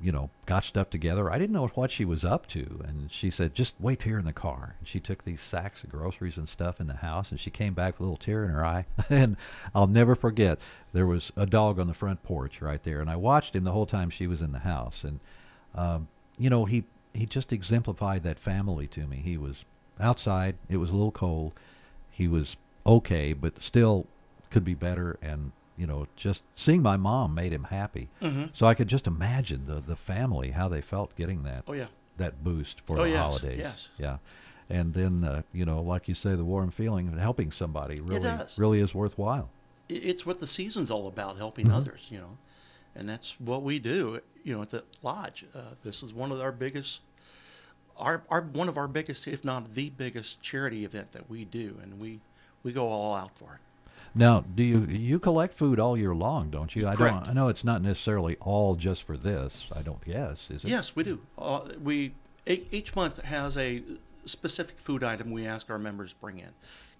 you 0.00 0.12
know 0.12 0.30
got 0.46 0.64
stuff 0.64 0.90
together. 0.90 1.30
I 1.30 1.38
didn't 1.38 1.54
know 1.54 1.66
what 1.68 1.90
she 1.90 2.04
was 2.04 2.24
up 2.24 2.46
to, 2.48 2.82
and 2.86 3.10
she 3.10 3.30
said, 3.30 3.54
"Just 3.54 3.74
wait 3.80 4.02
here 4.02 4.18
in 4.18 4.24
the 4.24 4.32
car." 4.32 4.76
And 4.78 4.88
she 4.88 5.00
took 5.00 5.24
these 5.24 5.40
sacks 5.40 5.82
of 5.84 5.90
groceries 5.90 6.36
and 6.36 6.48
stuff 6.48 6.80
in 6.80 6.86
the 6.86 6.94
house, 6.94 7.30
and 7.30 7.40
she 7.40 7.50
came 7.50 7.74
back 7.74 7.94
with 7.94 8.00
a 8.00 8.04
little 8.04 8.16
tear 8.16 8.44
in 8.44 8.50
her 8.50 8.64
eye. 8.64 8.86
and 9.10 9.36
I'll 9.74 9.86
never 9.86 10.14
forget 10.14 10.58
there 10.92 11.06
was 11.06 11.32
a 11.36 11.46
dog 11.46 11.78
on 11.78 11.86
the 11.86 11.94
front 11.94 12.22
porch 12.22 12.60
right 12.60 12.82
there, 12.82 13.00
and 13.00 13.10
I 13.10 13.16
watched 13.16 13.54
him 13.54 13.64
the 13.64 13.72
whole 13.72 13.86
time 13.86 14.10
she 14.10 14.26
was 14.26 14.42
in 14.42 14.52
the 14.52 14.60
house. 14.60 15.04
And 15.04 15.20
um, 15.74 16.08
you 16.38 16.50
know, 16.50 16.64
he 16.64 16.84
he 17.12 17.26
just 17.26 17.52
exemplified 17.52 18.22
that 18.22 18.38
family 18.38 18.86
to 18.88 19.06
me. 19.06 19.16
He 19.16 19.36
was 19.36 19.64
outside; 19.98 20.56
it 20.68 20.76
was 20.76 20.90
a 20.90 20.94
little 20.94 21.10
cold. 21.10 21.52
He 22.10 22.28
was 22.28 22.56
okay, 22.86 23.32
but 23.32 23.62
still 23.62 24.06
could 24.50 24.64
be 24.64 24.74
better. 24.74 25.18
And 25.22 25.52
you 25.76 25.86
know, 25.86 26.06
just 26.16 26.42
seeing 26.56 26.82
my 26.82 26.96
mom 26.96 27.34
made 27.34 27.52
him 27.52 27.64
happy. 27.64 28.08
Mhm. 28.20 28.50
So 28.54 28.66
I 28.66 28.74
could 28.74 28.88
just 28.88 29.06
imagine 29.06 29.66
the 29.66 29.80
the 29.80 29.96
family 29.96 30.50
how 30.50 30.68
they 30.68 30.80
felt 30.80 31.14
getting 31.16 31.42
that. 31.44 31.64
Oh, 31.66 31.72
yeah. 31.72 31.86
That 32.18 32.44
boost 32.44 32.80
for 32.82 32.98
Oh, 32.98 33.02
the 33.04 33.10
yes, 33.10 33.20
holidays. 33.22 33.58
yes. 33.58 33.88
Yeah. 33.98 34.18
And 34.68 34.92
then 34.94 35.24
uh, 35.24 35.42
you 35.52 35.64
know, 35.64 35.80
like 35.80 36.06
you 36.08 36.14
say, 36.14 36.34
the 36.34 36.44
warm 36.44 36.70
feeling 36.70 37.08
of 37.08 37.18
helping 37.18 37.50
somebody 37.50 38.00
really 38.00 38.30
really 38.58 38.80
is 38.80 38.94
worthwhile. 38.94 39.48
It's 39.88 40.24
what 40.26 40.38
the 40.38 40.46
season's 40.46 40.90
all 40.90 41.06
about, 41.08 41.36
helping 41.38 41.66
Mhm. 41.66 41.72
others, 41.74 42.08
you 42.10 42.18
know, 42.18 42.38
and 42.94 43.08
that's 43.08 43.40
what 43.40 43.62
we 43.64 43.78
do, 43.80 44.20
you 44.44 44.54
know, 44.54 44.62
at 44.62 44.70
the 44.70 44.84
lodge. 45.02 45.44
Uh, 45.54 45.74
this 45.82 46.02
is 46.02 46.12
one 46.14 46.30
of 46.30 46.40
our 46.40 46.52
biggest, 46.52 47.00
our, 48.00 48.22
our 48.30 48.42
one 48.42 48.68
of 48.68 48.76
our 48.76 48.88
biggest, 48.88 49.28
if 49.28 49.44
not 49.44 49.74
the 49.74 49.90
biggest, 49.90 50.40
charity 50.40 50.84
event 50.84 51.12
that 51.12 51.30
we 51.30 51.44
do, 51.44 51.78
and 51.82 52.00
we 52.00 52.20
we 52.62 52.72
go 52.72 52.88
all 52.88 53.14
out 53.14 53.36
for 53.38 53.54
it. 53.54 53.60
Now, 54.14 54.44
do 54.54 54.62
you 54.62 54.80
you 54.80 55.18
collect 55.18 55.56
food 55.56 55.78
all 55.78 55.96
year 55.96 56.14
long, 56.14 56.50
don't 56.50 56.74
you? 56.74 56.88
I 56.88 56.96
Correct. 56.96 57.20
don't. 57.20 57.28
I 57.28 57.32
know 57.32 57.48
it's 57.48 57.64
not 57.64 57.82
necessarily 57.82 58.36
all 58.40 58.74
just 58.74 59.04
for 59.04 59.16
this. 59.16 59.66
I 59.74 59.82
don't 59.82 60.04
guess. 60.04 60.48
Is 60.50 60.64
it? 60.64 60.70
Yes, 60.70 60.96
we 60.96 61.04
do. 61.04 61.20
Uh, 61.38 61.68
we 61.82 62.14
each 62.46 62.96
month 62.96 63.22
has 63.22 63.56
a 63.56 63.82
specific 64.24 64.78
food 64.78 65.04
item 65.04 65.30
we 65.30 65.46
ask 65.46 65.70
our 65.70 65.78
members 65.78 66.12
bring 66.12 66.38
in. 66.38 66.50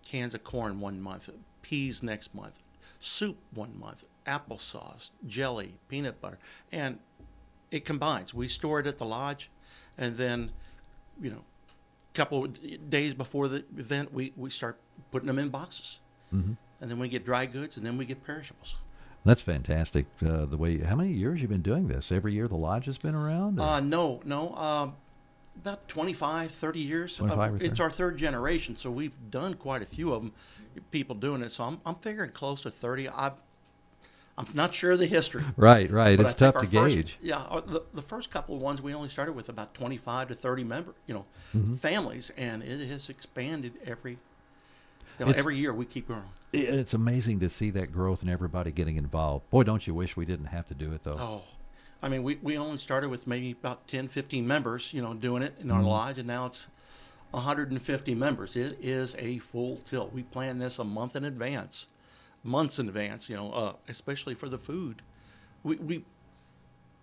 Cans 0.04 0.34
of 0.34 0.44
corn 0.44 0.80
one 0.80 1.00
month, 1.00 1.28
peas 1.62 2.02
next 2.02 2.34
month, 2.34 2.64
soup 3.00 3.38
one 3.52 3.78
month, 3.78 4.04
applesauce, 4.26 5.10
jelly, 5.26 5.74
peanut 5.88 6.20
butter, 6.20 6.38
and 6.70 6.98
it 7.70 7.84
combines. 7.84 8.32
We 8.32 8.48
store 8.48 8.80
it 8.80 8.86
at 8.86 8.98
the 8.98 9.04
lodge, 9.04 9.50
and 9.98 10.16
then, 10.16 10.50
you 11.20 11.30
know, 11.30 11.42
a 12.12 12.16
couple 12.16 12.44
of 12.44 12.90
days 12.90 13.14
before 13.14 13.48
the 13.48 13.64
event, 13.76 14.12
we, 14.12 14.32
we 14.36 14.50
start 14.50 14.78
putting 15.10 15.26
them 15.26 15.38
in 15.38 15.48
boxes, 15.48 16.00
Mhm. 16.32 16.56
and 16.80 16.90
then 16.90 16.98
we 16.98 17.08
get 17.08 17.24
dry 17.24 17.46
goods, 17.46 17.76
and 17.76 17.84
then 17.86 17.96
we 17.98 18.04
get 18.04 18.24
perishables. 18.24 18.76
That's 19.24 19.42
fantastic. 19.42 20.06
Uh, 20.24 20.46
the 20.46 20.56
way 20.56 20.78
how 20.78 20.96
many 20.96 21.12
years 21.12 21.40
you've 21.40 21.50
been 21.50 21.60
doing 21.62 21.88
this? 21.88 22.10
Every 22.10 22.32
year 22.32 22.48
the 22.48 22.56
lodge 22.56 22.86
has 22.86 22.96
been 22.96 23.14
around. 23.14 23.60
or- 23.60 23.62
Uh, 23.64 23.80
no, 23.80 24.20
no. 24.24 24.54
Um, 24.54 24.94
about 25.56 25.86
25, 25.88 26.52
30 26.52 26.80
years. 26.80 27.16
25 27.16 27.52
Uh, 27.54 27.56
it's 27.60 27.80
our 27.80 27.90
third 27.90 28.16
generation, 28.16 28.76
so 28.76 28.90
we've 28.90 29.14
done 29.30 29.54
quite 29.54 29.82
a 29.82 29.86
few 29.86 30.12
of 30.14 30.22
them, 30.22 30.32
people 30.90 31.14
doing 31.14 31.42
it. 31.42 31.50
So 31.50 31.64
I'm, 31.64 31.80
I'm 31.84 31.96
figuring 31.96 32.30
close 32.30 32.62
to 32.62 32.70
30. 32.70 33.08
I've, 33.10 33.34
I'm 34.38 34.46
not 34.54 34.72
sure 34.74 34.92
of 34.92 34.98
the 34.98 35.06
history. 35.06 35.44
Right, 35.56 35.90
right. 35.90 36.16
but 36.16 36.26
It's 36.26 36.34
tough 36.34 36.56
our 36.56 36.62
to 36.64 36.70
first- 36.70 36.94
gauge. 36.96 37.18
Yeah, 37.20 37.44
the, 37.66 37.82
the 37.92 38.02
first 38.02 38.30
couple 38.30 38.54
of 38.56 38.62
ones 38.62 38.80
we 38.80 38.94
only 38.94 39.08
started 39.10 39.32
with 39.32 39.48
about 39.50 39.74
25 39.74 40.28
to 40.28 40.34
30 40.34 40.64
member, 40.64 40.94
you 41.06 41.12
know, 41.14 41.26
Mhm. 41.54 41.76
families, 41.78 42.30
and 42.36 42.62
it 42.62 42.88
has 42.88 43.08
expanded 43.10 43.74
every, 43.84 44.18
you 45.18 45.26
know, 45.26 45.32
every 45.32 45.56
year 45.58 45.74
we 45.74 45.84
keep 45.84 46.06
growing. 46.06 46.22
It's 46.52 46.94
amazing 46.94 47.40
to 47.40 47.50
see 47.50 47.70
that 47.72 47.92
growth 47.92 48.22
and 48.22 48.30
everybody 48.30 48.70
getting 48.72 48.96
involved. 48.96 49.48
Boy, 49.50 49.62
don't 49.64 49.86
you 49.86 49.94
wish 49.94 50.16
we 50.16 50.24
didn't 50.24 50.46
have 50.46 50.66
to 50.68 50.74
do 50.74 50.92
it 50.92 51.04
though. 51.04 51.16
Oh, 51.18 51.42
I 52.02 52.08
mean, 52.08 52.22
we, 52.22 52.36
we 52.36 52.56
only 52.56 52.78
started 52.78 53.10
with 53.10 53.26
maybe 53.26 53.50
about 53.52 53.86
10, 53.88 54.08
15 54.08 54.46
members, 54.46 54.94
you 54.94 55.02
know, 55.02 55.12
doing 55.12 55.42
it 55.42 55.54
in 55.60 55.70
our 55.70 55.82
Mhm. 55.82 55.86
lodge, 55.86 56.18
and 56.18 56.26
now 56.26 56.46
it's 56.46 56.68
150 57.32 58.14
members. 58.14 58.56
It 58.56 58.78
is 58.80 59.14
a 59.18 59.38
full 59.38 59.76
tilt. 59.76 60.12
We 60.12 60.22
plan 60.22 60.58
this 60.58 60.78
a 60.78 60.84
month 60.84 61.14
in 61.14 61.24
advance, 61.24 61.88
months 62.42 62.78
in 62.78 62.88
advance, 62.88 63.28
you 63.28 63.36
know, 63.36 63.52
uh, 63.52 63.72
especially 63.88 64.34
for 64.34 64.48
the 64.48 64.58
food. 64.58 65.02
We, 65.62 65.76
we, 65.76 65.94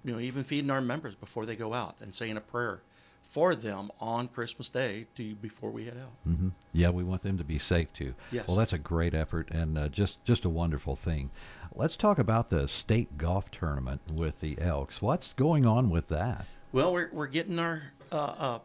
you 0.03 0.13
know, 0.13 0.19
even 0.19 0.43
feeding 0.43 0.71
our 0.71 0.81
members 0.81 1.15
before 1.15 1.45
they 1.45 1.55
go 1.55 1.73
out 1.73 1.95
and 2.01 2.13
saying 2.13 2.37
a 2.37 2.41
prayer 2.41 2.81
for 3.21 3.55
them 3.55 3.91
on 3.99 4.29
Christmas 4.29 4.69
Day 4.69 5.05
to 5.15 5.35
before 5.35 5.69
we 5.69 5.85
head 5.85 5.97
out. 6.01 6.11
hmm 6.23 6.49
Yeah, 6.71 6.89
we 6.89 7.03
want 7.03 7.23
them 7.23 7.37
to 7.37 7.43
be 7.43 7.59
safe 7.59 7.91
too. 7.93 8.13
Yes. 8.31 8.47
Well, 8.47 8.55
that's 8.57 8.73
a 8.73 8.77
great 8.77 9.13
effort 9.13 9.49
and 9.51 9.77
uh, 9.77 9.89
just 9.89 10.23
just 10.23 10.45
a 10.45 10.49
wonderful 10.49 10.95
thing. 10.95 11.29
Let's 11.75 11.97
talk 11.97 12.17
about 12.17 12.49
the 12.49 12.67
state 12.67 13.17
golf 13.17 13.51
tournament 13.51 14.01
with 14.13 14.39
the 14.39 14.57
Elks. 14.59 15.01
What's 15.01 15.33
going 15.33 15.65
on 15.65 15.89
with 15.91 16.07
that? 16.07 16.45
Well, 16.71 16.91
we're, 16.91 17.09
we're 17.13 17.27
getting 17.27 17.59
our, 17.59 17.83
uh, 18.11 18.15
uh, 18.39 18.59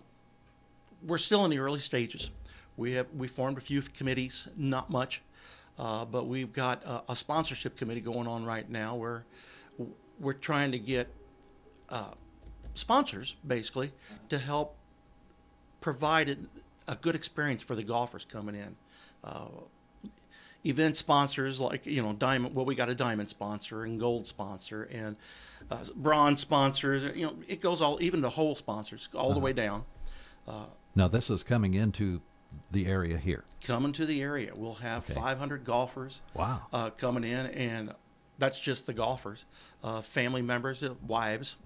we're 1.07 1.19
still 1.19 1.45
in 1.45 1.51
the 1.51 1.59
early 1.59 1.81
stages. 1.81 2.31
We 2.77 2.93
have, 2.93 3.07
we 3.15 3.29
formed 3.29 3.59
a 3.59 3.61
few 3.61 3.83
committees, 3.83 4.49
not 4.57 4.89
much, 4.89 5.21
uh, 5.79 6.05
but 6.05 6.27
we've 6.27 6.53
got 6.53 6.83
a, 6.85 7.03
a 7.13 7.17
sponsorship 7.17 7.77
committee 7.77 8.01
going 8.01 8.27
on 8.27 8.45
right 8.45 8.69
now 8.69 8.95
where 8.97 9.25
we're 10.21 10.33
trying 10.35 10.73
to 10.73 10.79
get, 10.79 11.09
uh, 11.89 12.13
sponsors 12.75 13.37
basically 13.47 13.93
to 14.29 14.39
help 14.39 14.77
provide 15.81 16.29
a, 16.31 16.37
a 16.89 16.95
good 16.97 17.15
experience 17.15 17.63
for 17.63 17.75
the 17.75 17.83
golfers 17.83 18.25
coming 18.25 18.55
in. 18.55 18.77
Uh, 19.25 19.47
event 20.65 20.97
sponsors 20.97 21.59
like 21.59 21.85
you 21.87 22.01
know 22.01 22.13
diamond 22.13 22.55
well 22.55 22.65
we 22.65 22.77
got 22.77 22.89
a 22.89 22.95
diamond 22.95 23.29
sponsor 23.29 23.83
and 23.83 23.99
gold 23.99 24.29
sponsor 24.29 24.85
and 24.93 25.17
uh, 25.73 25.85
bronze 25.97 26.41
sponsors 26.41 27.03
you 27.17 27.27
know 27.27 27.35
it 27.49 27.61
goes 27.61 27.83
all 27.83 28.01
even 28.01 28.21
the 28.21 28.31
whole 28.31 28.55
sponsors 28.55 29.09
all 29.13 29.31
the 29.31 29.33
Uh-huh. 29.33 29.41
way 29.41 29.53
down 29.53 29.85
uh, 30.47 30.67
Now, 30.95 31.09
this 31.09 31.31
is 31.31 31.43
coming 31.43 31.75
into 31.75 32.21
the 32.71 32.87
area 32.87 33.19
here. 33.19 33.45
coming 33.65 33.93
to 33.93 34.07
the 34.07 34.23
area 34.23 34.53
we'll 34.55 34.75
have 34.75 35.05
Okay. 35.11 35.19
500 35.21 35.65
golfers 35.65 36.21
Wow. 36.35 36.61
uh, 36.73 36.91
coming 36.91 37.25
in 37.25 37.47
and 37.47 37.95
that's 38.39 38.59
just 38.61 38.87
the 38.87 38.95
golfers 38.95 39.45
uh, 39.85 40.01
family 40.01 40.43
members 40.43 40.83
uh, 40.83 40.95
wives 41.07 41.57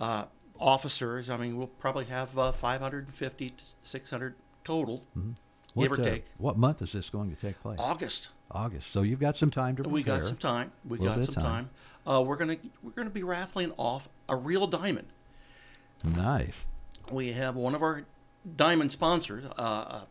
uh, 0.00 0.24
officers 0.58 1.30
i 1.30 1.36
mean 1.36 1.56
we'll 1.56 1.66
probably 1.66 2.04
have 2.06 2.36
uh, 2.38 2.52
550 2.52 3.50
to 3.50 3.64
600 3.82 4.34
total 4.64 5.02
Mhm. 5.16 5.34
give 5.78 5.92
or 5.92 6.00
uh, 6.00 6.04
take 6.04 6.24
What 6.38 6.56
month 6.58 6.82
is 6.82 6.92
this 6.92 7.08
going 7.10 7.34
to 7.34 7.40
take 7.40 7.60
place? 7.62 7.78
August. 7.80 8.30
August. 8.50 8.92
So 8.92 9.00
you've 9.02 9.18
got 9.20 9.36
some 9.38 9.50
time 9.50 9.74
to 9.76 9.82
prepare. 9.82 9.94
We 9.94 10.02
got 10.02 10.22
some 10.22 10.36
time. 10.36 10.72
We 10.86 10.98
got 10.98 11.18
some 11.24 11.34
time. 11.34 11.70
Uh, 12.06 12.22
we're 12.26 12.36
gonna 12.36 12.58
we're 12.82 12.90
gonna 12.90 13.08
be 13.10 13.22
raffling 13.22 13.72
off 13.78 14.08
a 14.28 14.36
real 14.36 14.66
diamond. 14.66 15.08
Nice. 16.04 16.64
We 17.10 17.32
have 17.32 17.56
one 17.56 17.74
of 17.74 17.82
our 17.82 18.04
diamond 18.56 18.92
sponsors, 18.92 19.44
uh, 19.56 20.02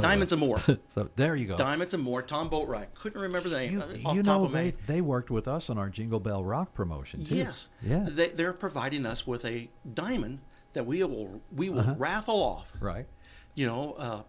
Diamonds 0.00 0.32
and 0.32 0.40
More. 0.40 0.60
so 0.94 1.08
there 1.16 1.36
you 1.36 1.46
go. 1.46 1.56
Diamonds 1.56 1.94
and 1.94 2.02
More. 2.02 2.22
Tom 2.22 2.48
Boatwright. 2.50 2.94
Couldn't 2.94 3.20
remember 3.20 3.48
the 3.48 3.58
name 3.58 3.72
You, 3.72 3.82
off 4.06 4.16
you 4.16 4.22
know 4.22 4.46
they, 4.46 4.72
they 4.86 5.00
worked 5.00 5.30
with 5.30 5.46
us 5.48 5.68
on 5.70 5.78
our 5.78 5.88
Jingle 5.88 6.20
Bell 6.20 6.44
Rock 6.44 6.74
promotion 6.74 7.24
too. 7.24 7.34
Yes. 7.36 7.68
Yeah. 7.82 8.06
They, 8.08 8.28
they're 8.28 8.52
providing 8.52 9.04
us 9.06 9.26
with 9.26 9.44
a 9.44 9.68
diamond 9.94 10.40
that 10.74 10.84
we 10.86 11.02
will 11.04 11.40
we 11.54 11.70
will 11.70 11.80
Uh-huh. 11.80 11.94
raffle 11.98 12.42
off. 12.42 12.72
Right. 12.80 13.06
You 13.54 13.66
know, 13.66 13.92
uh, 13.98 14.22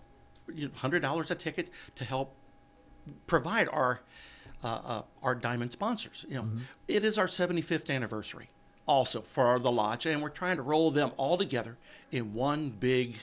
hundred 0.76 1.02
dollars 1.02 1.30
a 1.32 1.36
ticket 1.36 1.70
to 1.96 2.04
help 2.06 2.34
provide 3.28 3.68
our 3.70 4.02
uh, 4.64 4.68
uh, 4.86 5.02
our 5.24 5.36
diamond 5.36 5.72
sponsors. 5.72 6.26
You 6.28 6.36
know, 6.36 6.42
Mm-hmm. 6.44 6.58
it 6.88 7.06
is 7.06 7.18
our 7.18 7.28
75th 7.28 7.90
anniversary 7.90 8.50
also 8.86 9.22
for 9.22 9.60
the 9.60 9.72
lodge, 9.72 10.06
and 10.08 10.22
we're 10.22 10.30
trying 10.30 10.56
to 10.58 10.64
roll 10.64 10.90
them 10.92 11.12
all 11.16 11.38
together 11.38 11.78
in 12.12 12.34
one 12.34 12.70
big 12.72 13.18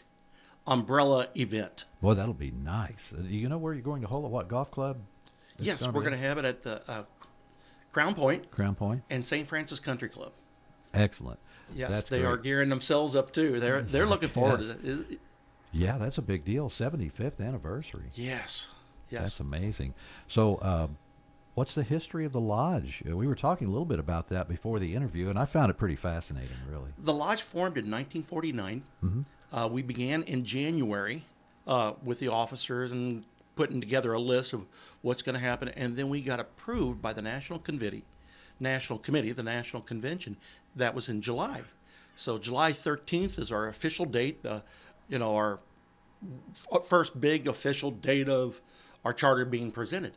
umbrella 0.66 1.28
event. 1.36 1.84
Boy, 2.00 2.14
that'll 2.14 2.34
be 2.34 2.50
nice. 2.50 3.12
Uh, 3.16 3.22
You 3.22 3.48
know 3.48 3.58
where 3.58 3.72
you're 3.74 3.82
going 3.82 4.02
to 4.02 4.08
hold 4.08 4.24
it? 4.24 4.30
What 4.30 4.48
golf 4.48 4.70
club? 4.70 4.98
it's 5.58 5.66
yes, 5.66 5.80
gonna 5.80 5.92
we're 5.92 6.02
going 6.02 6.12
to 6.12 6.18
have 6.18 6.36
it 6.38 6.44
at 6.44 6.62
the 6.62 6.82
uh, 6.90 7.04
Crown 7.92 8.14
Point 8.14 8.50
Crown 8.50 8.74
Point. 8.74 9.02
and 9.08 9.24
St. 9.24 9.46
Francis 9.48 9.80
Country 9.80 10.08
Club. 10.08 10.32
Excellent. 10.92 11.38
Yes, 11.74 11.90
That's 11.90 12.08
they 12.08 12.24
are 12.24 12.36
gearing 12.36 12.68
themselves 12.68 13.16
up 13.16 13.32
too. 13.32 13.58
They're 13.58 13.82
they're 13.82 14.06
looking 14.06 14.28
forward 14.28 14.60
Yes. 14.60 14.76
to 14.82 15.00
it. 15.10 15.20
Yeah, 15.72 15.98
that's 15.98 16.16
a 16.16 16.22
big 16.22 16.44
deal. 16.44 16.68
75th 16.70 17.40
anniversary. 17.40 18.04
Yes, 18.14 18.68
yes. 19.10 19.20
That's 19.22 19.40
amazing. 19.40 19.94
So, 20.28 20.56
uh, 20.56 20.86
What's 21.56 21.74
the 21.74 21.82
history 21.84 22.26
of 22.26 22.32
the 22.32 22.40
lodge? 22.40 23.02
Uh, 23.10 23.16
we 23.16 23.26
were 23.26 23.34
talking 23.34 23.66
a 23.66 23.70
little 23.70 23.86
bit 23.86 23.98
about 23.98 24.28
that 24.28 24.46
before 24.46 24.78
the 24.78 24.94
interview, 24.94 25.30
and 25.30 25.38
I 25.38 25.46
found 25.46 25.70
it 25.70 25.78
pretty 25.78 25.96
fascinating, 25.96 26.54
really. 26.70 26.90
The 26.98 27.14
lodge 27.14 27.40
formed 27.40 27.78
in 27.78 27.88
1949. 27.88 28.82
Mhm. 29.02 29.24
Uh, 29.50 29.66
we 29.72 29.80
began 29.80 30.22
in 30.24 30.44
January 30.44 31.24
uh, 31.66 31.94
with 32.04 32.20
the 32.20 32.28
officers 32.28 32.92
and 32.92 33.24
putting 33.54 33.80
together 33.80 34.12
a 34.12 34.20
list 34.20 34.52
of 34.52 34.66
what's 35.00 35.22
going 35.22 35.32
to 35.34 35.40
happen, 35.40 35.68
and 35.70 35.96
then 35.96 36.10
we 36.10 36.20
got 36.20 36.38
approved 36.40 37.00
by 37.00 37.14
the 37.14 37.22
National 37.22 37.58
Committee, 37.58 38.04
National 38.60 38.98
Committee, 38.98 39.32
the 39.32 39.42
National 39.42 39.80
Convention. 39.80 40.36
That 40.76 40.94
was 40.94 41.08
in 41.08 41.22
July. 41.22 41.62
So 42.16 42.36
July 42.36 42.72
13th 42.72 43.38
is 43.38 43.50
our 43.50 43.66
official 43.66 44.04
date. 44.04 44.44
Uh, 44.44 44.60
you 45.08 45.18
know, 45.18 45.34
our 45.34 45.58
first 46.84 47.18
big 47.18 47.48
official 47.48 47.90
date 47.90 48.28
of 48.28 48.60
our 49.06 49.14
charter 49.14 49.46
being 49.46 49.70
presented. 49.72 50.12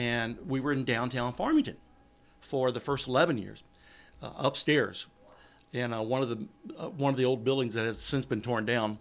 And 0.00 0.38
we 0.48 0.60
were 0.60 0.72
in 0.72 0.84
downtown 0.84 1.34
Farmington 1.34 1.76
for 2.40 2.72
the 2.72 2.80
first 2.80 3.06
11 3.06 3.36
years, 3.36 3.62
uh, 4.22 4.30
upstairs, 4.38 5.04
in 5.74 5.92
uh, 5.92 6.00
one 6.00 6.22
of 6.22 6.30
the 6.30 6.48
uh, 6.78 6.88
one 6.88 7.12
of 7.12 7.18
the 7.18 7.26
old 7.26 7.44
buildings 7.44 7.74
that 7.74 7.84
has 7.84 8.00
since 8.00 8.24
been 8.24 8.40
torn 8.40 8.64
down. 8.64 8.98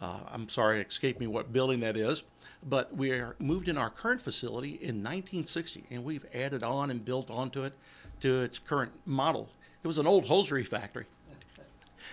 Uh, 0.00 0.20
I'm 0.32 0.48
sorry, 0.48 0.80
it 0.80 0.86
escaped 0.88 1.20
me 1.20 1.26
what 1.26 1.52
building 1.52 1.80
that 1.80 1.98
is, 1.98 2.22
but 2.66 2.96
we 2.96 3.10
are 3.10 3.36
moved 3.38 3.68
in 3.68 3.76
our 3.76 3.90
current 3.90 4.22
facility 4.22 4.70
in 4.70 5.02
1960, 5.02 5.84
and 5.90 6.02
we've 6.02 6.24
added 6.32 6.62
on 6.62 6.90
and 6.90 7.04
built 7.04 7.30
onto 7.30 7.64
it 7.64 7.74
to 8.20 8.40
its 8.40 8.58
current 8.58 8.92
model. 9.04 9.50
It 9.84 9.86
was 9.86 9.98
an 9.98 10.06
old 10.06 10.28
hosiery 10.28 10.64
factory. 10.64 11.04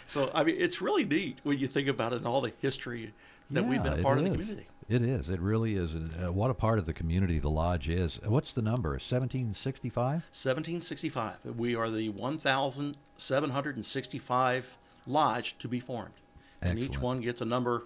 So 0.08 0.30
I 0.34 0.44
mean, 0.44 0.58
it's 0.60 0.82
really 0.82 1.06
neat 1.06 1.40
when 1.44 1.58
you 1.58 1.68
think 1.70 1.88
about 1.88 2.12
it 2.12 2.18
and 2.18 2.28
all 2.28 2.42
the 2.42 2.52
history 2.60 3.14
that 3.52 3.66
we've 3.66 3.82
been 3.82 4.00
a 4.00 4.04
part 4.04 4.18
of 4.18 4.26
the 4.26 4.32
is. 4.32 4.38
community. 4.38 4.68
It 4.88 5.02
is. 5.02 5.30
It 5.30 5.40
really 5.40 5.76
is. 5.76 5.96
Uh, 5.96 6.32
what 6.32 6.52
a 6.52 6.54
part 6.54 6.78
of 6.78 6.86
the 6.86 6.94
community 6.94 7.40
the 7.40 7.50
lodge 7.50 7.90
is. 7.90 8.20
Uh, 8.24 8.30
What's 8.30 8.52
the 8.52 8.62
number? 8.62 8.90
1765? 8.92 10.12
1765. 10.32 11.38
We 11.58 11.76
are 11.76 11.90
the 11.90 12.10
1,765 12.10 14.78
lodge 15.08 15.58
to 15.60 15.68
be 15.68 15.80
formed, 15.80 16.14
and 16.62 16.78
each 16.80 17.00
one 17.00 17.22
gets 17.22 17.42
a 17.42 17.46
number, 17.46 17.80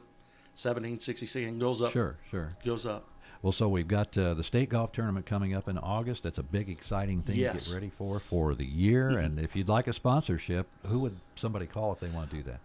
1766, 0.56 1.48
and 1.48 1.58
goes 1.60 1.82
up. 1.82 1.92
Sure, 1.94 2.18
sure. 2.30 2.50
Goes 2.66 2.86
up. 2.86 3.06
Well, 3.42 3.54
so 3.54 3.70
we've 3.70 3.88
got 3.88 4.18
uh, 4.18 4.34
the 4.34 4.44
state 4.44 4.68
golf 4.68 4.92
tournament 4.92 5.26
coming 5.26 5.54
up 5.54 5.70
in 5.70 5.78
August. 5.78 6.24
That's 6.24 6.40
a 6.40 6.44
big, 6.44 6.68
exciting 6.70 7.22
thing 7.22 7.38
to 7.38 7.42
get 7.54 7.70
ready 7.74 7.90
for 7.98 8.20
for 8.20 8.54
the 8.56 8.66
year. 8.66 9.12
Mhm. 9.12 9.24
And 9.26 9.40
if 9.40 9.56
you'd 9.56 9.70
like 9.70 9.88
a 9.88 9.94
sponsorship, 9.94 10.68
who 10.88 11.00
would 11.00 11.16
somebody 11.38 11.66
call 11.66 11.94
if 11.94 12.02
they 12.02 12.10
want 12.10 12.30
to 12.32 12.36
do 12.36 12.44
that? 12.44 12.60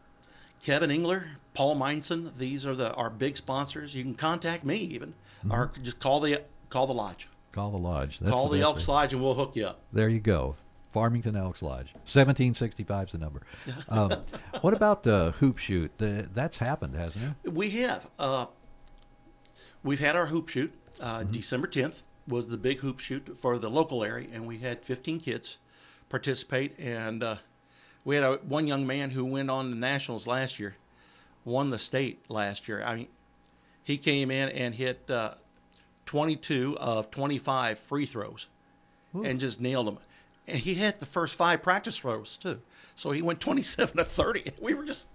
Kevin 0.64 0.90
Engler, 0.90 1.27
Paul 1.53 1.77
Meinson. 1.77 2.33
These 2.38 2.64
are 2.64 2.74
the 2.74 2.94
our 2.94 3.11
big 3.11 3.37
sponsors. 3.37 3.94
You 3.94 4.03
can 4.03 4.14
contact 4.14 4.64
me 4.64 4.77
even, 4.77 5.12
or 5.50 5.70
just 5.83 6.00
call 6.00 6.20
the 6.20 6.42
call 6.70 6.87
the 6.87 6.94
lodge. 6.94 7.29
Call 7.53 7.70
the 7.70 7.79
lodge. 7.79 8.18
That's 8.18 8.33
call 8.33 8.48
the, 8.48 8.62
Elks 8.62 8.88
way. 8.88 8.94
Lodge, 8.94 9.12
and 9.12 9.22
we'll 9.22 9.35
hook 9.35 9.55
you 9.55 9.66
up. 9.66 9.81
There 9.92 10.09
you 10.09 10.20
go. 10.20 10.57
Farmington 10.92 11.37
Elks 11.37 11.61
Lodge. 11.61 11.92
1765 12.05 13.07
is 13.07 13.12
the 13.12 13.18
number. 13.18 13.42
Um, 13.88 14.12
what 14.62 14.72
about 14.72 15.03
the 15.03 15.35
hoop 15.38 15.59
shoot? 15.59 15.92
The, 15.98 16.27
that's 16.33 16.57
happened, 16.57 16.94
hasn't 16.94 17.35
it? 17.44 17.53
We 17.53 17.70
have. 17.70 18.11
Uh, 18.18 18.46
we've 19.83 20.00
had 20.00 20.16
our 20.16 20.27
hoop 20.27 20.48
shoot. 20.48 20.72
Uh, 21.00 21.24
December 21.24 21.66
10th 21.66 22.03
was 22.27 22.48
the 22.48 22.57
big 22.57 22.79
hoop 22.79 23.00
shoot 23.00 23.37
for 23.38 23.59
the 23.59 23.68
local 23.68 24.03
area, 24.03 24.29
and 24.33 24.46
we 24.46 24.59
had 24.59 24.85
15 24.85 25.20
kids 25.20 25.59
participate. 26.09 26.79
And 26.79 27.22
uh, 27.22 27.37
we 28.05 28.17
had 28.17 28.25
a, 28.25 28.35
one 28.37 28.67
young 28.67 28.87
man 28.87 29.11
who 29.11 29.25
went 29.25 29.51
on 29.51 29.71
the 29.71 29.77
nationals 29.77 30.27
last 30.27 30.61
year, 30.61 30.77
won 31.45 31.71
the 31.71 31.79
state 31.79 32.23
last 32.29 32.69
year. 32.69 32.83
I 32.85 32.97
mean, 32.97 33.09
he 33.83 33.99
came 33.99 34.31
in 34.31 34.49
and 34.51 34.75
hit 34.75 35.09
uh, 35.11 35.35
22 36.07 36.77
of 36.79 37.11
25 37.11 37.79
free 37.79 38.07
throws, 38.07 38.49
and 39.14 39.38
just 39.38 39.61
nailed 39.61 39.87
them. 39.87 39.99
And 40.47 40.59
he 40.59 40.75
hit 40.75 41.01
the 41.01 41.07
first 41.07 41.37
five 41.37 41.62
practice 41.62 41.99
throws 41.99 42.37
too. 42.37 42.61
So 42.97 43.12
he 43.12 43.23
went 43.23 43.40
27 43.40 43.97
to 43.97 44.05
30. 44.05 44.53
We 44.61 44.75
were 44.75 44.85
just, 44.85 45.07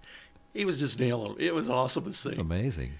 he 0.54 0.64
was 0.64 0.78
just 0.78 0.98
nailing 0.98 1.34
them. 1.34 1.36
It 1.38 1.54
was 1.54 1.68
awesome 1.68 2.04
to 2.04 2.12
see. 2.12 2.34
Amazing. 2.36 2.92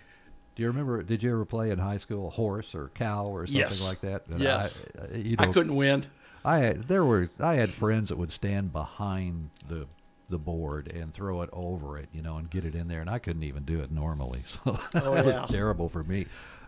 Do 0.60 0.64
you 0.64 0.68
remember? 0.72 1.02
Did 1.02 1.22
you 1.22 1.32
ever 1.32 1.46
play 1.46 1.70
in 1.70 1.78
high 1.78 1.96
school 1.96 2.28
horse 2.28 2.74
or 2.74 2.90
cow 2.94 3.24
or 3.24 3.46
something 3.46 3.62
Yes. 3.62 3.82
like 3.82 4.02
that? 4.02 4.26
And 4.26 4.40
Yes. 4.40 4.84
I, 5.10 5.16
you 5.16 5.34
I 5.38 5.46
couldn't 5.46 5.74
win. 5.74 6.04
I 6.44 6.58
had, 6.58 6.86
there 6.86 7.02
were 7.02 7.30
I 7.40 7.54
had 7.54 7.70
friends 7.70 8.10
that 8.10 8.18
would 8.18 8.30
stand 8.30 8.70
behind 8.70 9.48
the 9.66 9.86
the 10.28 10.36
board 10.36 10.88
and 10.92 11.14
throw 11.14 11.40
it 11.40 11.48
over 11.50 11.96
it, 11.96 12.10
you 12.12 12.20
know, 12.20 12.36
and 12.36 12.50
get 12.50 12.66
it 12.66 12.74
in 12.74 12.88
there, 12.88 13.00
and 13.00 13.08
I 13.08 13.18
couldn't 13.18 13.42
even 13.42 13.64
do 13.64 13.80
it 13.80 13.90
normally. 13.90 14.42
So 14.48 14.78
Oh, 14.96 15.14
that 15.14 15.24
yeah. 15.24 15.40
was 15.44 15.50
terrible 15.50 15.88
for 15.88 16.04
me. 16.04 16.26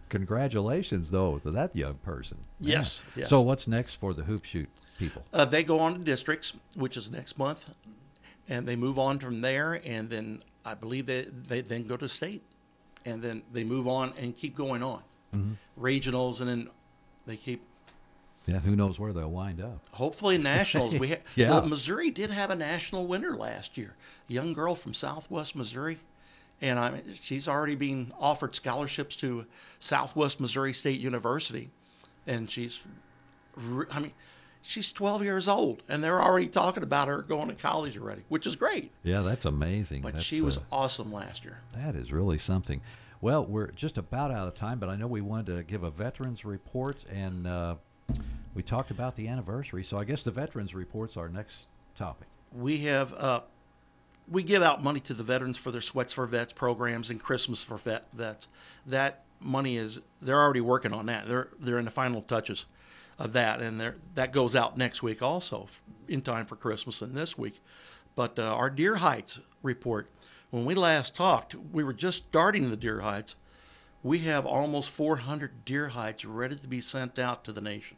Congratulations, 0.09 1.11
though, 1.11 1.37
to 1.41 1.51
that 1.51 1.77
young 1.77 1.97
person. 1.97 2.39
Yes, 2.61 3.05
yes. 3.15 3.29
So 3.29 3.43
what's 3.43 3.67
next 3.69 3.97
for 3.97 4.15
the 4.15 4.23
hoop 4.23 4.47
shoot 4.47 4.71
people? 4.99 5.23
Uh, 5.35 5.45
they 5.45 5.65
go 5.65 5.81
on 5.81 5.99
to 5.99 6.01
districts, 6.01 6.55
which 6.77 6.97
is 6.97 7.11
next 7.11 7.39
month, 7.39 7.75
and 8.49 8.67
they 8.67 8.75
move 8.75 8.99
on 8.99 9.19
from 9.19 9.43
there, 9.43 9.83
and 9.85 10.09
then 10.09 10.43
I 10.65 10.73
believe 10.73 11.05
they, 11.05 11.25
they 11.25 11.61
then 11.61 11.87
go 11.87 11.99
to 11.99 12.09
state, 12.09 12.43
and 13.05 13.23
then 13.23 13.43
they 13.53 13.65
move 13.65 13.87
on 13.89 14.13
and 14.19 14.37
keep 14.37 14.55
going 14.55 14.83
on, 14.83 15.03
Mhm. 15.35 15.57
regionals, 15.79 16.41
and 16.41 16.49
then 16.49 16.69
they 17.27 17.37
keep. 17.37 17.63
Yeah, 18.47 18.59
who 18.59 18.75
knows 18.75 18.99
where 18.99 19.13
they'll 19.13 19.31
wind 19.31 19.61
up? 19.61 19.79
Hopefully, 19.93 20.37
nationals. 20.37 20.95
we 20.97 21.11
ha- 21.11 21.17
Yeah. 21.37 21.51
well, 21.51 21.67
Missouri 21.67 22.11
did 22.11 22.31
have 22.31 22.51
a 22.51 22.57
national 22.57 23.07
winner 23.07 23.37
last 23.37 23.79
year. 23.79 23.95
A 24.29 24.33
young 24.33 24.53
girl 24.53 24.75
from 24.75 24.95
Southwest 24.95 25.55
Missouri, 25.55 26.01
and 26.61 26.79
I 26.79 26.91
mean, 26.91 27.03
she's 27.21 27.47
already 27.47 27.77
being 27.77 28.13
offered 28.19 28.55
scholarships 28.57 29.15
to 29.17 29.47
Southwest 29.79 30.41
Missouri 30.41 30.73
State 30.73 31.01
University, 31.01 31.71
and 32.27 32.51
she's, 32.51 32.81
re- 33.57 33.87
I 33.93 34.01
mean, 34.01 34.13
she's 34.63 34.93
12 34.93 35.23
years 35.25 35.49
old, 35.49 35.83
and 35.89 36.03
they're 36.03 36.23
already 36.23 36.47
talking 36.47 36.83
about 36.83 37.09
her 37.09 37.21
going 37.23 37.49
to 37.49 37.55
college 37.55 37.99
already, 37.99 38.23
which 38.29 38.47
is 38.47 38.57
great. 38.57 38.93
Yeah, 39.03 39.21
that's 39.21 39.45
amazing. 39.45 40.03
But 40.03 40.15
That's, 40.15 40.25
she 40.25 40.41
was 40.41 40.57
uh, 40.57 40.63
awesome 40.71 41.13
last 41.13 41.45
year. 41.45 41.61
That 41.75 41.95
is 41.97 42.13
really 42.13 42.39
something. 42.39 42.81
Well, 43.21 43.45
we're 43.45 43.71
just 43.73 43.99
about 43.99 44.31
out 44.31 44.49
of 44.49 44.55
time, 44.55 44.79
but 44.79 44.89
I 44.89 44.97
know 44.97 45.07
we 45.07 45.21
wanted 45.21 45.57
to 45.57 45.63
give 45.63 45.83
a 45.85 45.91
veterans 45.91 46.45
report, 46.45 47.05
and 47.13 47.47
uh, 47.47 47.75
we 48.55 48.63
talked 48.63 48.91
about 48.91 49.17
the 49.17 49.29
anniversary. 49.29 49.85
So 49.85 49.99
I 49.99 50.05
guess 50.05 50.23
the 50.23 50.31
veterans 50.33 50.75
report's 50.75 51.17
our 51.17 51.29
next 51.29 51.55
topic. 51.97 52.27
we 52.53 52.79
have 52.79 53.13
uh, 53.15 53.41
we 54.29 54.43
give 54.43 54.63
out 54.63 54.83
money 54.83 55.01
to 55.01 55.15
the 55.15 55.23
veterans 55.23 55.57
for 55.59 55.71
their 55.71 55.81
sweats 55.81 56.13
for 56.13 56.27
vets 56.27 56.53
programs 56.53 57.11
and 57.11 57.21
christmas 57.21 57.63
for 57.65 57.77
vet 57.77 58.07
vets 58.13 58.47
that 58.87 59.25
money 59.41 59.77
is 59.77 60.01
they're 60.21 60.41
already 60.41 60.61
working 60.61 60.93
on 60.93 61.07
that 61.07 61.29
they're 61.29 61.49
they're 61.59 61.79
in 61.79 61.85
the 61.85 61.91
final 61.91 62.23
touches 62.23 62.65
of 63.23 63.33
that 63.33 63.61
and 63.61 63.81
they're, 63.81 63.97
that 64.15 64.33
goes 64.33 64.55
out 64.55 64.77
next 64.77 65.03
week 65.03 65.23
also 65.23 65.69
in 66.09 66.21
time 66.21 66.45
for 66.45 66.57
christmas 66.57 67.01
and 67.01 67.17
this 67.17 67.39
week 67.39 67.61
but 68.15 68.39
uh, 68.39 68.43
our 68.55 68.69
deer 68.69 68.97
hides 68.97 69.41
report 69.63 70.11
when 70.51 70.65
we 70.65 70.75
last 70.75 71.15
talked 71.15 71.55
we 71.55 71.85
were 71.85 71.93
just 71.93 72.25
starting 72.29 72.69
the 72.69 72.77
deer 72.77 73.01
hides 73.01 73.37
we 74.03 74.19
have 74.21 74.45
almost 74.45 74.91
400 74.91 75.65
deer 75.65 75.89
hides 75.89 76.25
ready 76.25 76.57
to 76.57 76.67
be 76.67 76.81
sent 76.81 77.19
out 77.19 77.45
to 77.45 77.53
the 77.53 77.61
nation, 77.61 77.97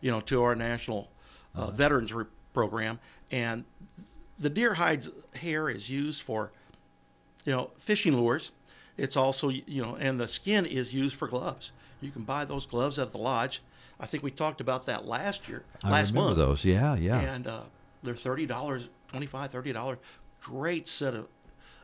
you 0.00 0.10
know, 0.10 0.20
to 0.22 0.42
our 0.42 0.54
national 0.54 1.10
uh, 1.54 1.70
veterans 1.70 2.12
re- 2.12 2.24
program. 2.52 2.98
And 3.30 3.64
the 4.38 4.50
deer 4.50 4.74
hides 4.74 5.10
hair 5.36 5.68
is 5.68 5.90
used 5.90 6.22
for, 6.22 6.50
you 7.44 7.52
know, 7.52 7.70
fishing 7.76 8.16
lures. 8.16 8.52
It's 8.96 9.16
also, 9.16 9.48
you 9.48 9.82
know, 9.82 9.96
and 9.96 10.20
the 10.20 10.28
skin 10.28 10.66
is 10.66 10.94
used 10.94 11.16
for 11.16 11.26
gloves. 11.28 11.72
You 12.00 12.10
can 12.10 12.22
buy 12.22 12.44
those 12.44 12.66
gloves 12.66 12.98
at 12.98 13.12
the 13.12 13.18
lodge. 13.18 13.60
I 13.98 14.06
think 14.06 14.22
we 14.22 14.30
talked 14.30 14.60
about 14.60 14.86
that 14.86 15.06
last 15.06 15.48
year, 15.48 15.64
I 15.82 15.90
last 15.90 16.10
remember 16.10 16.28
month. 16.28 16.38
those. 16.38 16.64
Yeah, 16.64 16.94
yeah. 16.94 17.18
And 17.20 17.46
uh, 17.46 17.60
they're 18.02 18.14
thirty 18.14 18.46
dollars, 18.46 18.88
$25, 19.12 19.50
$30. 19.50 19.96
Great 20.42 20.86
set 20.86 21.14
of, 21.14 21.26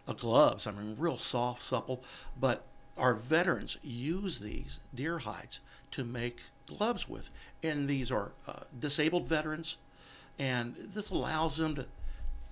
of 0.07 0.18
gloves. 0.18 0.66
I 0.66 0.73
mean, 0.73 0.94
real 0.99 1.16
soft, 1.16 1.62
supple. 1.62 2.03
But 2.38 2.64
our 2.99 3.14
veterans 3.14 3.79
use 3.83 4.40
these 4.40 4.79
deer 4.94 5.18
hides 5.20 5.61
to 5.92 6.05
make 6.05 6.40
gloves 6.66 7.09
with, 7.09 7.31
and 7.62 7.88
these 7.88 8.11
are 8.12 8.33
uh, 8.46 8.61
disabled 8.79 9.27
veterans, 9.27 9.79
and 10.38 10.75
this 10.79 11.11
allows 11.11 11.57
them 11.57 11.75
to 11.75 11.87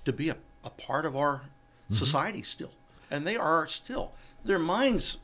to 0.04 0.12
be 0.12 0.30
a, 0.30 0.36
a 0.64 0.70
part 0.70 1.04
of 1.04 1.14
our 1.16 1.42
Mhm. 1.90 1.96
society 1.96 2.42
still, 2.42 2.72
and 3.10 3.26
they 3.26 3.36
are 3.36 3.66
still. 3.66 4.12
Their 4.44 4.58
minds 4.58 5.18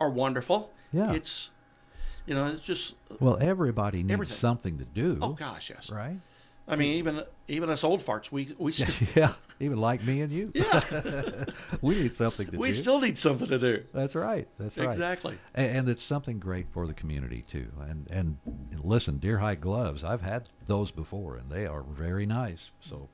are 0.00 0.10
wonderful. 0.10 0.72
Yeah. 0.92 1.12
It's 1.12 1.50
you 2.26 2.34
know, 2.34 2.46
it's 2.46 2.62
just 2.62 2.94
Well, 3.20 3.38
everybody 3.40 3.98
needs 3.98 4.12
Everything. 4.12 4.36
something 4.36 4.78
to 4.78 4.84
do. 4.84 5.18
Oh 5.20 5.32
gosh, 5.32 5.70
yes. 5.70 5.90
Right? 5.90 6.16
I 6.68 6.76
mean, 6.76 6.96
even 6.96 7.22
even 7.48 7.70
us 7.70 7.82
old 7.82 8.00
farts, 8.00 8.30
we 8.30 8.54
we 8.56 8.70
still 8.72 8.94
yeah, 9.16 9.34
even 9.58 9.78
like 9.78 10.04
me 10.04 10.20
and 10.20 10.32
you. 10.32 10.52
Yeah. 10.54 11.44
we 11.82 11.96
need 11.96 12.14
something 12.14 12.46
to 12.46 12.52
we 12.52 12.56
do. 12.56 12.60
We 12.60 12.72
still 12.72 13.00
need 13.00 13.18
something 13.18 13.48
to 13.48 13.58
do. 13.58 13.84
That's 13.92 14.14
right. 14.14 14.46
That's 14.58 14.76
right. 14.78 14.86
Exactly. 14.86 15.38
And, 15.54 15.76
and 15.78 15.88
it's 15.88 16.04
something 16.04 16.38
great 16.38 16.66
for 16.72 16.86
the 16.86 16.94
community 16.94 17.44
too. 17.50 17.68
And 17.88 18.06
and 18.10 18.38
listen, 18.82 19.18
deer 19.18 19.38
hide 19.38 19.60
gloves. 19.60 20.04
I've 20.04 20.22
had 20.22 20.48
those 20.68 20.92
before, 20.92 21.36
and 21.36 21.50
they 21.50 21.66
are 21.66 21.82
very 21.82 22.26
nice. 22.26 22.70
So 22.88 23.08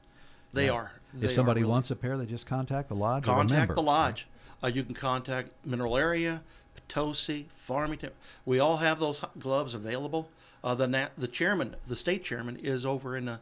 They 0.52 0.66
Yeah. 0.66 0.72
are. 0.72 0.92
If 1.14 1.20
They 1.20 1.26
are 1.28 1.34
somebody 1.34 1.60
really. 1.60 1.70
wants 1.72 1.90
a 1.90 1.96
pair, 1.96 2.16
they 2.18 2.26
just 2.26 2.46
contact 2.46 2.88
the 2.88 2.94
lodge. 2.96 3.24
contact 3.24 3.74
the 3.74 3.82
lodge. 3.82 4.26
Uh, 4.62 4.66
you 4.68 4.82
can 4.84 4.94
contact 4.94 5.50
Mineral 5.64 5.96
Area, 5.96 6.42
Potosi, 6.74 7.46
Farmington. 7.54 8.10
We 8.44 8.58
all 8.58 8.78
have 8.78 8.98
those 8.98 9.24
gloves 9.38 9.74
available. 9.74 10.28
Uh, 10.64 10.74
the 10.74 10.86
na- 10.88 11.08
the 11.16 11.28
chairman, 11.28 11.76
the 11.86 11.96
state 11.96 12.24
chairman, 12.24 12.56
is 12.56 12.84
over 12.84 13.16
in 13.16 13.28
uh, 13.28 13.38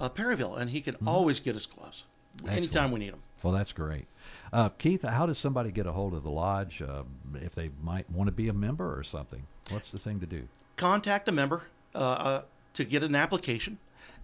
uh, 0.00 0.08
Perryville, 0.08 0.56
and 0.56 0.70
he 0.70 0.80
can 0.80 0.96
always 1.06 1.40
get 1.40 1.54
us 1.56 1.66
gloves 1.66 2.04
anytime 2.48 2.84
Mm-hmm. 2.86 2.92
We 2.94 2.98
need 3.00 3.12
them. 3.12 3.22
Well, 3.42 3.52
that's 3.52 3.72
great. 3.72 4.06
Uh, 4.52 4.68
Keith, 4.70 5.02
how 5.02 5.26
does 5.26 5.38
somebody 5.38 5.70
get 5.70 5.86
a 5.86 5.92
hold 5.92 6.14
of 6.14 6.22
the 6.22 6.30
lodge 6.30 6.82
uh, 6.82 7.02
if 7.34 7.54
they 7.54 7.70
might 7.82 8.10
want 8.10 8.28
to 8.28 8.32
be 8.32 8.48
a 8.48 8.52
member 8.52 8.98
or 8.98 9.02
something? 9.04 9.42
What's 9.70 9.90
the 9.90 9.98
thing 9.98 10.20
to 10.20 10.26
do? 10.26 10.48
Contact 10.76 11.28
a 11.28 11.32
member 11.32 11.68
uh, 11.94 11.98
uh, 11.98 12.42
to 12.74 12.84
get 12.84 13.02
an 13.02 13.14
application, 13.14 13.78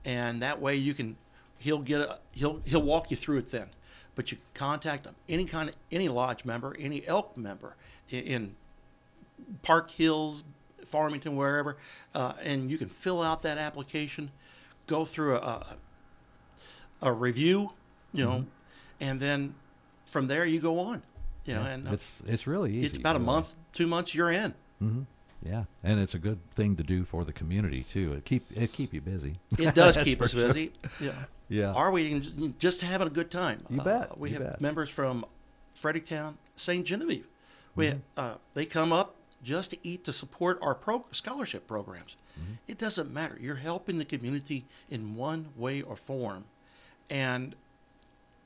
and 0.04 0.42
that 0.42 0.60
way 0.60 0.76
you 0.76 0.92
can. 0.94 1.16
He'll 1.62 1.78
get 1.78 2.00
a, 2.00 2.18
he'll 2.32 2.60
he'll 2.64 2.82
walk 2.82 3.10
you 3.10 3.16
through 3.16 3.38
it 3.38 3.50
then. 3.50 3.68
But 4.14 4.30
you 4.30 4.36
can 4.38 4.46
contact 4.54 5.04
them 5.04 5.14
any 5.28 5.44
kind 5.44 5.68
of 5.68 5.76
any 5.90 6.08
lodge 6.08 6.44
member, 6.44 6.76
any 6.78 7.06
elk 7.06 7.36
member 7.36 7.76
in, 8.10 8.20
in 8.24 8.54
Park 9.62 9.90
Hills, 9.90 10.44
Farmington, 10.84 11.34
wherever, 11.36 11.76
uh, 12.14 12.34
and 12.42 12.70
you 12.70 12.76
can 12.78 12.88
fill 12.88 13.22
out 13.22 13.42
that 13.42 13.56
application, 13.58 14.30
go 14.86 15.04
through 15.04 15.36
a, 15.36 15.38
a, 15.40 15.76
a 17.02 17.12
review, 17.12 17.70
you 18.12 18.24
know, 18.24 18.44
and 19.00 19.18
then 19.20 19.54
from 20.06 20.26
there 20.26 20.44
you 20.44 20.60
go 20.60 20.78
on, 20.78 21.02
you 21.46 21.54
know, 21.54 21.60
Mm-hmm. 21.60 21.66
Yeah, 21.68 21.74
and 21.74 21.88
uh, 21.88 21.92
it's 21.92 22.08
it's 22.26 22.46
really 22.46 22.72
easy. 22.74 22.86
it's 22.88 22.98
about 22.98 23.16
a 23.16 23.20
month, 23.20 23.56
two 23.72 23.86
months, 23.86 24.14
you're 24.14 24.30
in. 24.30 24.54
hmm 24.78 25.02
Yeah, 25.44 25.64
and 25.82 25.98
it's 25.98 26.14
a 26.14 26.18
good 26.18 26.38
thing 26.54 26.76
to 26.76 26.82
do 26.82 27.04
for 27.04 27.24
the 27.24 27.32
community 27.32 27.84
too. 27.90 28.12
It 28.12 28.24
keep 28.24 28.46
it 28.56 28.72
keep 28.72 28.94
you 28.94 29.00
busy. 29.00 29.36
It 29.58 29.74
does 29.74 29.96
keep 29.96 30.18
for 30.18 30.24
us 30.24 30.30
sure. 30.32 30.46
busy. 30.46 30.72
Yeah. 31.00 31.12
Yeah. 31.48 31.72
Are 31.72 31.90
we 31.90 32.20
just- 32.20 32.58
just 32.58 32.80
having 32.80 33.06
a 33.08 33.10
good 33.10 33.30
time? 33.30 33.58
You 33.68 33.80
Uh, 33.80 33.84
bet, 33.84 34.18
we 34.18 34.30
you 34.30 34.36
have 34.38 34.44
bet. 34.52 34.60
members 34.60 34.88
from 34.88 35.24
Fredericktown, 35.74 36.38
St. 36.56 36.86
Genevieve. 36.86 37.26
We 37.74 37.86
Mm-hmm. 37.88 37.98
uh, 38.16 38.34
they 38.54 38.64
come 38.66 38.92
up 38.92 39.16
just 39.42 39.70
to 39.70 39.76
eat 39.82 40.04
to 40.04 40.12
support 40.12 40.58
our 40.62 40.74
pro- 40.74 41.04
scholarship 41.10 41.66
programs. 41.66 42.16
Mm-hmm. 42.40 42.52
It 42.68 42.78
doesn't 42.78 43.12
matter. 43.12 43.36
You're 43.40 43.56
helping 43.56 43.98
the 43.98 44.04
community 44.04 44.64
in 44.90 45.16
one 45.16 45.48
way 45.56 45.82
or 45.82 45.96
form, 45.96 46.44
and 47.10 47.54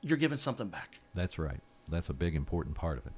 you're 0.01 0.17
giving 0.19 0.39
something 0.39 0.69
back. 0.69 0.99
That's 1.15 1.39
right. 1.39 1.61
That's 1.89 2.09
a 2.09 2.15
big 2.15 2.35
important 2.35 2.75
part 2.77 2.97
of 2.99 3.07
it. 3.07 3.13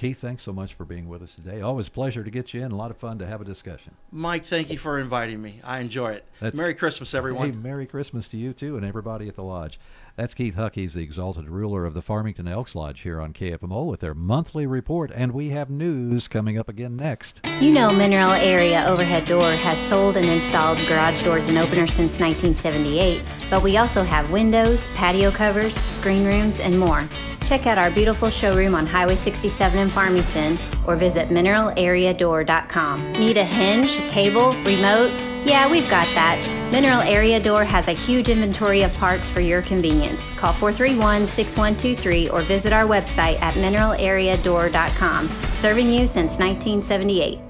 Keith, 0.00 0.18
thanks 0.18 0.42
so 0.44 0.52
much 0.54 0.72
for 0.72 0.86
being 0.86 1.10
with 1.10 1.20
us 1.20 1.34
today. 1.34 1.60
Always 1.60 1.88
a 1.88 1.90
pleasure 1.90 2.24
to 2.24 2.30
get 2.30 2.54
you 2.54 2.64
in. 2.64 2.72
A 2.72 2.74
lot 2.74 2.90
of 2.90 2.96
fun 2.96 3.18
to 3.18 3.26
have 3.26 3.42
a 3.42 3.44
discussion. 3.44 3.92
Mike, 4.10 4.46
thank 4.46 4.70
you 4.72 4.78
for 4.78 4.98
inviting 4.98 5.42
me. 5.42 5.60
I 5.62 5.80
enjoy 5.80 6.12
it. 6.12 6.24
That's- 6.40 6.56
Merry 6.56 6.72
Christmas, 6.72 7.12
everyone. 7.12 7.50
Hey, 7.50 7.54
Merry 7.54 7.84
Christmas 7.84 8.26
to 8.28 8.38
you 8.38 8.54
too, 8.54 8.78
and 8.78 8.86
everybody 8.86 9.28
at 9.28 9.36
the 9.36 9.42
lodge. 9.42 9.78
That's 10.16 10.34
Keith 10.34 10.54
Huck. 10.54 10.74
He's 10.74 10.94
the 10.94 11.02
exalted 11.02 11.48
ruler 11.48 11.84
of 11.84 11.94
the 11.94 12.02
Farmington 12.02 12.48
Elks 12.48 12.74
Lodge 12.74 13.00
here 13.00 13.20
on 13.20 13.32
KFMO 13.32 13.86
with 13.86 14.00
their 14.00 14.14
monthly 14.14 14.66
report, 14.66 15.10
and 15.14 15.32
we 15.32 15.50
have 15.50 15.70
news 15.70 16.28
coming 16.28 16.58
up 16.58 16.68
again 16.68 16.96
next. 16.96 17.40
You 17.60 17.70
know 17.70 17.90
Mineral 17.90 18.32
Area 18.32 18.84
Overhead 18.86 19.26
Door 19.26 19.52
has 19.52 19.78
sold 19.88 20.16
and 20.16 20.26
installed 20.26 20.78
garage 20.86 21.22
doors 21.22 21.46
and 21.46 21.58
openers 21.58 21.92
since 21.92 22.18
1978, 22.18 23.22
but 23.48 23.62
we 23.62 23.76
also 23.76 24.02
have 24.02 24.30
windows, 24.30 24.80
patio 24.94 25.30
covers, 25.30 25.74
screen 25.92 26.24
rooms, 26.24 26.60
and 26.60 26.78
more. 26.78 27.08
Check 27.46 27.66
out 27.66 27.78
our 27.78 27.90
beautiful 27.90 28.30
showroom 28.30 28.74
on 28.74 28.86
Highway 28.86 29.16
67 29.16 29.78
in 29.78 29.88
Farmington 29.88 30.56
or 30.86 30.96
visit 30.96 31.30
mineralareadoor.com. 31.30 33.12
Need 33.14 33.36
a 33.36 33.44
hinge, 33.44 33.96
cable, 34.08 34.52
remote? 34.62 35.18
Yeah, 35.46 35.68
we've 35.68 35.88
got 35.90 36.06
that. 36.14 36.59
Mineral 36.70 37.00
Area 37.02 37.40
Door 37.40 37.64
has 37.64 37.88
a 37.88 37.92
huge 37.92 38.28
inventory 38.28 38.82
of 38.82 38.94
parts 38.94 39.28
for 39.28 39.40
your 39.40 39.60
convenience. 39.60 40.22
Call 40.36 40.52
431 40.52 41.26
6123 41.26 42.28
or 42.28 42.42
visit 42.42 42.72
our 42.72 42.84
website 42.84 43.40
at 43.42 43.54
mineralareadoor.com. 43.54 45.28
Serving 45.58 45.90
you 45.90 46.06
since 46.06 46.38
1978. 46.38 47.49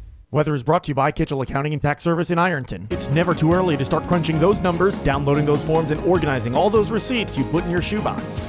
Weather 0.33 0.53
is 0.53 0.63
brought 0.63 0.85
to 0.85 0.91
you 0.91 0.95
by 0.95 1.11
Kitchell 1.11 1.41
Accounting 1.41 1.73
and 1.73 1.81
Tax 1.81 2.03
Service 2.03 2.29
in 2.29 2.39
Ironton. 2.39 2.87
It's 2.89 3.09
never 3.09 3.35
too 3.35 3.51
early 3.51 3.75
to 3.75 3.83
start 3.83 4.03
crunching 4.03 4.39
those 4.39 4.61
numbers, 4.61 4.97
downloading 4.99 5.45
those 5.45 5.61
forms, 5.61 5.91
and 5.91 5.99
organizing 6.05 6.55
all 6.55 6.69
those 6.69 6.89
receipts 6.89 7.37
you 7.37 7.43
put 7.43 7.65
in 7.65 7.69
your 7.69 7.81
shoebox. 7.81 8.39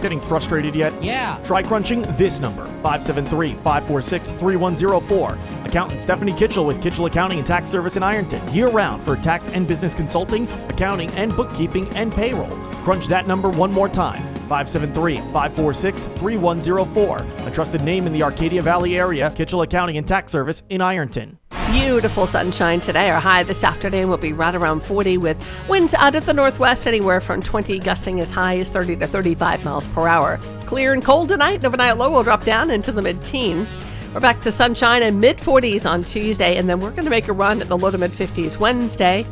Getting 0.00 0.20
frustrated 0.20 0.76
yet? 0.76 0.92
Yeah. 1.02 1.40
Try 1.42 1.64
crunching 1.64 2.02
this 2.16 2.38
number 2.38 2.66
573 2.66 3.54
546 3.54 4.28
3104. 4.28 5.38
Accountant 5.64 6.00
Stephanie 6.00 6.34
Kitchell 6.34 6.66
with 6.66 6.80
Kitchell 6.80 7.06
Accounting 7.06 7.38
and 7.38 7.46
Tax 7.46 7.68
Service 7.68 7.96
in 7.96 8.04
Ironton. 8.04 8.40
Year 8.54 8.68
round 8.68 9.02
for 9.02 9.16
tax 9.16 9.48
and 9.48 9.66
business 9.66 9.92
consulting, 9.92 10.46
accounting, 10.68 11.10
and 11.14 11.34
bookkeeping 11.34 11.88
and 11.96 12.12
payroll. 12.12 12.56
Crunch 12.84 13.08
that 13.08 13.26
number 13.26 13.50
one 13.50 13.72
more 13.72 13.88
time 13.88 14.33
573 14.44 15.16
546 15.16 16.04
3104. 16.04 17.46
A 17.46 17.50
trusted 17.50 17.82
name 17.82 18.06
in 18.06 18.12
the 18.12 18.22
Arcadia 18.22 18.62
Valley 18.62 18.96
area, 18.96 19.32
Kitchell 19.34 19.62
Accounting 19.62 19.96
and 19.96 20.06
Tax 20.06 20.32
Service 20.32 20.62
in 20.68 20.80
Ironton. 20.80 21.38
Beautiful 21.70 22.26
sunshine 22.26 22.80
today. 22.80 23.10
Our 23.10 23.20
high 23.20 23.42
this 23.42 23.64
afternoon 23.64 24.08
will 24.08 24.16
be 24.16 24.32
right 24.32 24.54
around 24.54 24.84
40 24.84 25.18
with 25.18 25.36
winds 25.68 25.92
out 25.94 26.14
of 26.14 26.24
the 26.24 26.32
northwest 26.32 26.86
anywhere 26.86 27.20
from 27.20 27.42
20 27.42 27.78
gusting 27.80 28.20
as 28.20 28.30
high 28.30 28.58
as 28.58 28.68
30 28.68 28.96
to 28.96 29.06
35 29.06 29.64
miles 29.64 29.88
per 29.88 30.06
hour. 30.06 30.38
Clear 30.66 30.92
and 30.92 31.04
cold 31.04 31.30
tonight. 31.30 31.64
Overnight 31.64 31.96
low 31.96 32.10
will 32.10 32.22
drop 32.22 32.44
down 32.44 32.70
into 32.70 32.92
the 32.92 33.02
mid 33.02 33.22
teens. 33.24 33.74
We're 34.14 34.20
back 34.20 34.40
to 34.42 34.52
sunshine 34.52 35.02
and 35.02 35.20
mid 35.20 35.38
40s 35.38 35.84
on 35.90 36.04
Tuesday, 36.04 36.56
and 36.56 36.68
then 36.68 36.80
we're 36.80 36.92
going 36.92 37.04
to 37.04 37.10
make 37.10 37.26
a 37.26 37.32
run 37.32 37.60
at 37.60 37.68
the 37.68 37.76
low 37.76 37.90
to 37.90 37.98
mid 37.98 38.12
50s 38.12 38.58
Wednesday. 38.58 39.26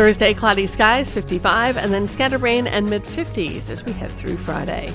Thursday, 0.00 0.32
cloudy 0.32 0.66
skies, 0.66 1.12
55, 1.12 1.76
and 1.76 1.92
then 1.92 2.08
scattered 2.08 2.40
rain 2.40 2.66
and 2.66 2.88
mid 2.88 3.04
50s 3.04 3.68
as 3.68 3.84
we 3.84 3.92
head 3.92 4.10
through 4.16 4.38
Friday. 4.38 4.94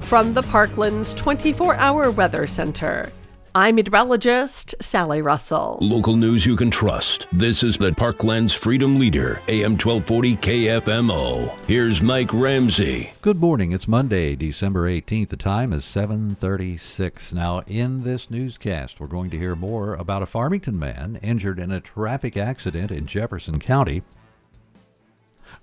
From 0.00 0.32
the 0.32 0.40
Parklands 0.40 1.14
24 1.14 1.74
hour 1.74 2.10
weather 2.10 2.46
center, 2.46 3.12
I'm 3.54 3.74
meteorologist 3.74 4.74
Sally 4.80 5.20
Russell. 5.20 5.76
Local 5.82 6.16
news 6.16 6.46
you 6.46 6.56
can 6.56 6.70
trust. 6.70 7.26
This 7.30 7.62
is 7.62 7.76
the 7.76 7.90
Parklands 7.90 8.54
Freedom 8.54 8.98
Leader, 8.98 9.42
AM 9.46 9.72
1240 9.72 10.36
KFMO. 10.36 11.54
Here's 11.66 12.00
Mike 12.00 12.32
Ramsey. 12.32 13.12
Good 13.20 13.38
morning. 13.38 13.72
It's 13.72 13.86
Monday, 13.86 14.36
December 14.36 14.88
18th. 14.88 15.28
The 15.28 15.36
time 15.36 15.74
is 15.74 15.84
7:36. 15.84 17.34
Now, 17.34 17.62
in 17.66 18.04
this 18.04 18.30
newscast, 18.30 19.00
we're 19.00 19.06
going 19.06 19.28
to 19.32 19.38
hear 19.38 19.54
more 19.54 19.92
about 19.92 20.22
a 20.22 20.26
Farmington 20.26 20.78
man 20.78 21.18
injured 21.22 21.58
in 21.58 21.70
a 21.70 21.82
traffic 21.82 22.38
accident 22.38 22.90
in 22.90 23.06
Jefferson 23.06 23.60
County. 23.60 24.02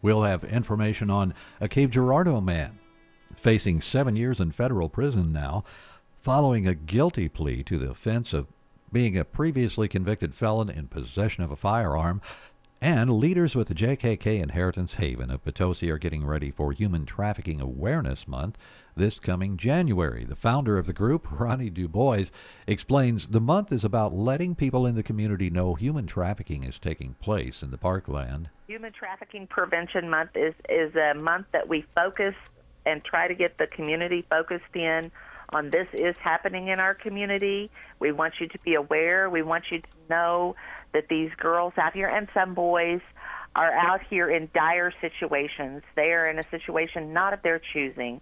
We'll 0.03 0.23
have 0.23 0.43
information 0.43 1.09
on 1.09 1.33
a 1.61 1.69
Cape 1.69 1.89
Girardeau 1.89 2.41
man 2.41 2.77
facing 3.37 3.81
7 3.81 4.15
years 4.15 4.39
in 4.39 4.51
federal 4.51 4.89
prison 4.89 5.31
now 5.31 5.63
following 6.21 6.67
a 6.67 6.75
guilty 6.75 7.29
plea 7.29 7.63
to 7.63 7.79
the 7.79 7.89
offense 7.89 8.33
of 8.33 8.47
being 8.91 9.17
a 9.17 9.23
previously 9.23 9.87
convicted 9.87 10.35
felon 10.35 10.69
in 10.69 10.87
possession 10.87 11.43
of 11.43 11.51
a 11.51 11.55
firearm. 11.55 12.21
And 12.81 13.11
leaders 13.11 13.55
with 13.55 13.69
the 13.69 13.73
JKK 13.73 14.43
Inheritance 14.43 14.95
Haven 14.95 15.31
of 15.31 15.43
Potosi 15.45 15.89
are 15.89 15.97
getting 15.97 16.25
ready 16.25 16.51
for 16.51 16.73
Human 16.73 17.05
Trafficking 17.05 17.61
Awareness 17.61 18.27
Month 18.27 18.57
this 18.95 19.19
coming 19.19 19.57
January. 19.57 20.23
The 20.23 20.35
founder 20.35 20.77
of 20.77 20.85
the 20.85 20.93
group, 20.93 21.27
Ronnie 21.39 21.69
DuBois, 21.69 22.31
explains 22.67 23.27
the 23.27 23.41
month 23.41 23.71
is 23.71 23.83
about 23.83 24.13
letting 24.13 24.55
people 24.55 24.85
in 24.85 24.95
the 24.95 25.03
community 25.03 25.49
know 25.49 25.73
human 25.73 26.07
trafficking 26.07 26.63
is 26.63 26.79
taking 26.79 27.15
place 27.15 27.61
in 27.61 27.71
the 27.71 27.77
parkland. 27.77 28.49
Human 28.67 28.93
Trafficking 28.93 29.47
Prevention 29.47 30.09
Month 30.09 30.31
is, 30.35 30.53
is 30.69 30.95
a 30.95 31.13
month 31.13 31.47
that 31.51 31.67
we 31.67 31.85
focus 31.95 32.35
and 32.85 33.03
try 33.03 33.27
to 33.27 33.35
get 33.35 33.57
the 33.57 33.67
community 33.67 34.25
focused 34.29 34.75
in 34.75 35.11
on 35.53 35.69
this 35.69 35.87
is 35.93 36.15
happening 36.19 36.69
in 36.69 36.79
our 36.79 36.93
community. 36.93 37.69
We 37.99 38.11
want 38.11 38.35
you 38.39 38.47
to 38.47 38.59
be 38.59 38.73
aware. 38.75 39.29
We 39.29 39.41
want 39.41 39.65
you 39.71 39.79
to 39.79 39.87
know 40.09 40.55
that 40.93 41.07
these 41.09 41.31
girls 41.37 41.73
out 41.77 41.93
here 41.93 42.07
and 42.07 42.27
some 42.33 42.53
boys 42.53 43.01
are 43.55 43.71
out 43.71 44.01
here 44.09 44.29
in 44.29 44.49
dire 44.53 44.91
situations. 44.99 45.83
They 45.95 46.11
are 46.11 46.27
in 46.27 46.39
a 46.39 46.49
situation 46.49 47.13
not 47.13 47.33
of 47.33 47.41
their 47.43 47.59
choosing. 47.59 48.21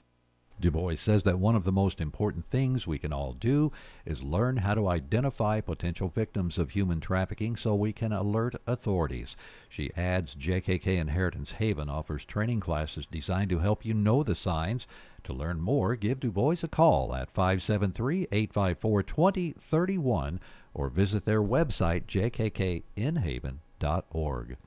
Du 0.62 0.70
Bois 0.70 0.96
says 0.96 1.24
that 1.24 1.40
one 1.40 1.56
of 1.56 1.64
the 1.64 1.72
most 1.72 2.00
important 2.00 2.46
things 2.46 2.86
we 2.86 3.00
can 3.00 3.12
all 3.12 3.34
do 3.34 3.72
is 4.06 4.22
learn 4.22 4.58
how 4.58 4.76
to 4.76 4.88
identify 4.88 5.60
potential 5.60 6.08
victims 6.08 6.60
of 6.60 6.70
human 6.70 7.00
trafficking 7.00 7.56
so 7.56 7.74
we 7.74 7.92
can 7.92 8.14
alert 8.14 8.54
authorities. 8.68 9.36
She 9.68 9.90
adds 9.98 10.36
JKK 10.36 11.00
Inheritance 11.00 11.54
Haven 11.54 11.90
offers 11.90 12.26
training 12.26 12.60
classes 12.60 13.08
designed 13.12 13.50
to 13.50 13.58
help 13.58 13.84
you 13.84 13.96
know 13.96 14.22
the 14.22 14.36
signs. 14.36 14.86
To 15.24 15.34
learn 15.34 15.62
more, 15.62 15.96
give 15.96 16.20
Du 16.20 16.32
Bois 16.32 16.58
a 16.62 16.68
call 16.68 17.16
at 17.16 17.32
573 17.32 18.28
854 18.32 19.02
2031 19.02 20.40
or 20.76 20.90
visit 20.90 21.26
their 21.26 21.42
website, 21.42 22.06
jkkinhaven.org. 22.06 24.58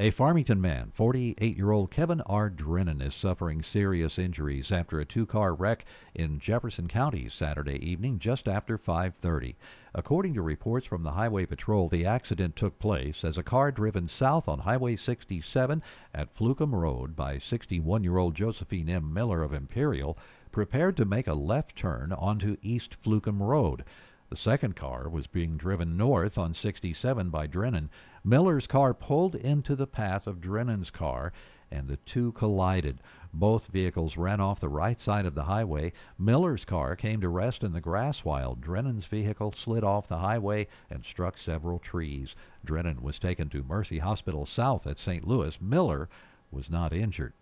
A 0.00 0.10
Farmington 0.10 0.58
man, 0.58 0.90
48 0.94 1.54
year 1.54 1.70
old 1.70 1.90
Kevin 1.90 2.22
R. 2.22 2.48
Drennan, 2.48 3.02
is 3.02 3.14
suffering 3.14 3.62
serious 3.62 4.18
injuries 4.18 4.72
after 4.72 4.98
a 4.98 5.04
two 5.04 5.26
car 5.26 5.54
wreck 5.54 5.84
in 6.14 6.40
Jefferson 6.40 6.88
County 6.88 7.28
Saturday 7.28 7.76
evening 7.76 8.18
just 8.18 8.48
after 8.48 8.78
5.30. 8.78 9.54
According 9.94 10.32
to 10.32 10.42
reports 10.42 10.86
from 10.86 11.02
the 11.02 11.12
Highway 11.12 11.44
Patrol, 11.44 11.90
the 11.90 12.06
accident 12.06 12.56
took 12.56 12.78
place 12.78 13.22
as 13.22 13.36
a 13.36 13.42
car 13.42 13.70
driven 13.70 14.08
south 14.08 14.48
on 14.48 14.60
Highway 14.60 14.96
67 14.96 15.82
at 16.14 16.34
Flucom 16.34 16.74
Road 16.74 17.14
by 17.14 17.36
61 17.36 18.02
year 18.02 18.16
old 18.16 18.34
Josephine 18.34 18.88
M. 18.88 19.12
Miller 19.12 19.42
of 19.42 19.52
Imperial 19.52 20.16
prepared 20.50 20.96
to 20.96 21.04
make 21.04 21.26
a 21.26 21.34
left 21.34 21.76
turn 21.76 22.12
onto 22.12 22.56
East 22.62 22.96
Flucom 23.02 23.42
Road. 23.42 23.84
The 24.32 24.38
second 24.38 24.76
car 24.76 25.10
was 25.10 25.26
being 25.26 25.58
driven 25.58 25.98
north 25.98 26.38
on 26.38 26.54
67 26.54 27.28
by 27.28 27.46
Drennan. 27.46 27.90
Miller's 28.24 28.66
car 28.66 28.94
pulled 28.94 29.34
into 29.34 29.74
the 29.74 29.86
path 29.86 30.26
of 30.26 30.40
Drennan's 30.40 30.90
car, 30.90 31.32
and 31.70 31.88
the 31.88 31.96
two 31.98 32.32
collided. 32.32 32.98
Both 33.34 33.68
vehicles 33.68 34.16
ran 34.16 34.40
off 34.40 34.60
the 34.60 34.68
right 34.68 35.00
side 35.00 35.24
of 35.24 35.34
the 35.34 35.44
highway. 35.44 35.92
Miller's 36.18 36.64
car 36.64 36.94
came 36.94 37.20
to 37.22 37.28
rest 37.28 37.64
in 37.64 37.72
the 37.72 37.80
grass 37.80 38.24
while 38.24 38.54
Drennan's 38.54 39.06
vehicle 39.06 39.52
slid 39.52 39.82
off 39.82 40.06
the 40.06 40.18
highway 40.18 40.68
and 40.90 41.04
struck 41.04 41.38
several 41.38 41.78
trees. 41.78 42.36
Drennan 42.64 43.02
was 43.02 43.18
taken 43.18 43.48
to 43.48 43.62
Mercy 43.62 43.98
Hospital 44.00 44.44
South 44.44 44.86
at 44.86 44.98
St. 44.98 45.26
Louis. 45.26 45.60
Miller 45.60 46.08
was 46.50 46.68
not 46.68 46.92
injured. 46.92 47.32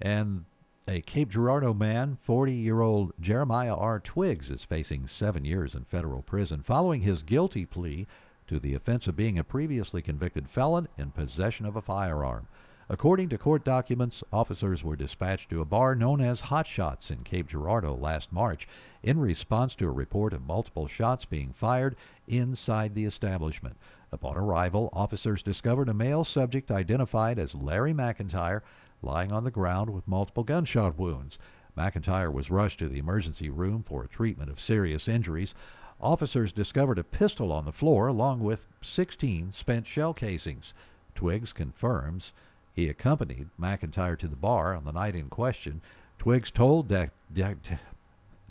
And 0.00 0.44
a 0.86 1.00
Cape 1.00 1.30
Girardeau 1.30 1.74
man, 1.74 2.18
40 2.22 2.52
year 2.52 2.80
old 2.80 3.12
Jeremiah 3.20 3.74
R. 3.74 3.98
Twiggs, 4.00 4.50
is 4.50 4.64
facing 4.64 5.06
seven 5.06 5.44
years 5.44 5.74
in 5.74 5.84
federal 5.84 6.22
prison 6.22 6.62
following 6.62 7.02
his 7.02 7.22
guilty 7.22 7.64
plea 7.64 8.06
to 8.48 8.58
the 8.58 8.74
offense 8.74 9.06
of 9.06 9.16
being 9.16 9.38
a 9.38 9.44
previously 9.44 10.02
convicted 10.02 10.48
felon 10.48 10.88
in 10.98 11.10
possession 11.10 11.64
of 11.66 11.76
a 11.76 11.82
firearm. 11.82 12.48
According 12.90 13.28
to 13.28 13.38
court 13.38 13.64
documents, 13.64 14.24
officers 14.32 14.82
were 14.82 14.96
dispatched 14.96 15.50
to 15.50 15.60
a 15.60 15.66
bar 15.66 15.94
known 15.94 16.22
as 16.22 16.40
Hot 16.40 16.66
Shots 16.66 17.10
in 17.10 17.22
Cape 17.22 17.48
Girardeau 17.48 17.94
last 17.94 18.32
March 18.32 18.66
in 19.02 19.20
response 19.20 19.74
to 19.74 19.86
a 19.86 19.90
report 19.90 20.32
of 20.32 20.46
multiple 20.46 20.86
shots 20.86 21.26
being 21.26 21.52
fired 21.52 21.96
inside 22.26 22.94
the 22.94 23.04
establishment. 23.04 23.76
Upon 24.10 24.38
arrival, 24.38 24.88
officers 24.94 25.42
discovered 25.42 25.90
a 25.90 25.94
male 25.94 26.24
subject 26.24 26.70
identified 26.70 27.38
as 27.38 27.54
Larry 27.54 27.92
McIntyre 27.92 28.62
lying 29.02 29.32
on 29.32 29.44
the 29.44 29.50
ground 29.50 29.90
with 29.90 30.08
multiple 30.08 30.44
gunshot 30.44 30.98
wounds. 30.98 31.38
McIntyre 31.76 32.32
was 32.32 32.50
rushed 32.50 32.78
to 32.78 32.88
the 32.88 32.98
emergency 32.98 33.50
room 33.50 33.82
for 33.82 34.06
treatment 34.06 34.50
of 34.50 34.58
serious 34.58 35.08
injuries. 35.08 35.54
Officers 36.00 36.52
discovered 36.52 36.98
a 36.98 37.04
pistol 37.04 37.52
on 37.52 37.64
the 37.64 37.72
floor 37.72 38.06
along 38.06 38.40
with 38.40 38.68
16 38.82 39.52
spent 39.52 39.86
shell 39.86 40.14
casings. 40.14 40.72
Twiggs 41.14 41.52
confirms 41.52 42.32
he 42.72 42.88
accompanied 42.88 43.48
McIntyre 43.60 44.16
to 44.18 44.28
the 44.28 44.36
bar 44.36 44.74
on 44.74 44.84
the 44.84 44.92
night 44.92 45.16
in 45.16 45.28
question. 45.28 45.80
Twiggs 46.18 46.52
told 46.52 46.86
de- 46.86 47.10
de- 47.32 47.56
de- 47.56 47.80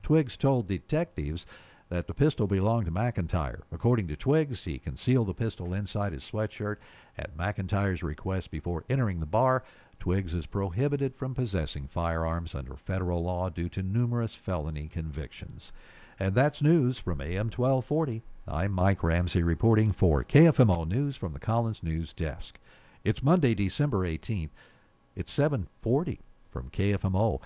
Twiggs 0.04 0.36
told 0.36 0.68
detectives 0.68 1.46
that 1.90 2.08
the 2.08 2.14
pistol 2.14 2.48
belonged 2.48 2.86
to 2.86 2.92
McIntyre. 2.92 3.62
According 3.72 4.10
to 4.10 4.18
Twiggs, 4.18 4.66
he 4.66 4.78
concealed 4.78 5.28
the 5.28 5.34
pistol 5.34 5.74
inside 5.74 6.12
his 6.12 6.24
sweatshirt 6.24 6.78
at 7.18 7.38
McIntyre's 7.38 8.04
request 8.04 8.52
before 8.52 8.84
entering 8.90 9.22
the 9.22 9.26
bar. 9.26 9.64
Twiggs 10.00 10.34
is 10.34 10.46
prohibited 10.46 11.16
from 11.16 11.34
possessing 11.34 11.88
firearms 11.88 12.54
under 12.54 12.76
federal 12.76 13.24
law 13.24 13.50
due 13.50 13.70
to 13.70 13.82
numerous 13.82 14.36
felony 14.36 14.90
convictions. 14.90 15.72
And 16.20 16.34
that's 16.34 16.64
news 16.64 16.98
from 16.98 17.22
AM 17.22 17.52
1240. 17.52 18.24
I'm 18.48 18.72
Mike 18.72 19.04
Ramsey 19.04 19.44
reporting 19.44 19.92
for 19.92 20.24
KFMO 20.24 20.88
News 20.88 21.16
from 21.16 21.34
the 21.34 21.40
Collins 21.40 21.84
News 21.84 22.12
Desk. 22.12 22.58
It's 23.04 23.22
Monday, 23.22 23.54
December 23.54 24.00
18th. 24.00 24.50
It's 25.16 25.32
740 25.32 26.20
from 26.50 26.72
KFMO. 26.72 27.40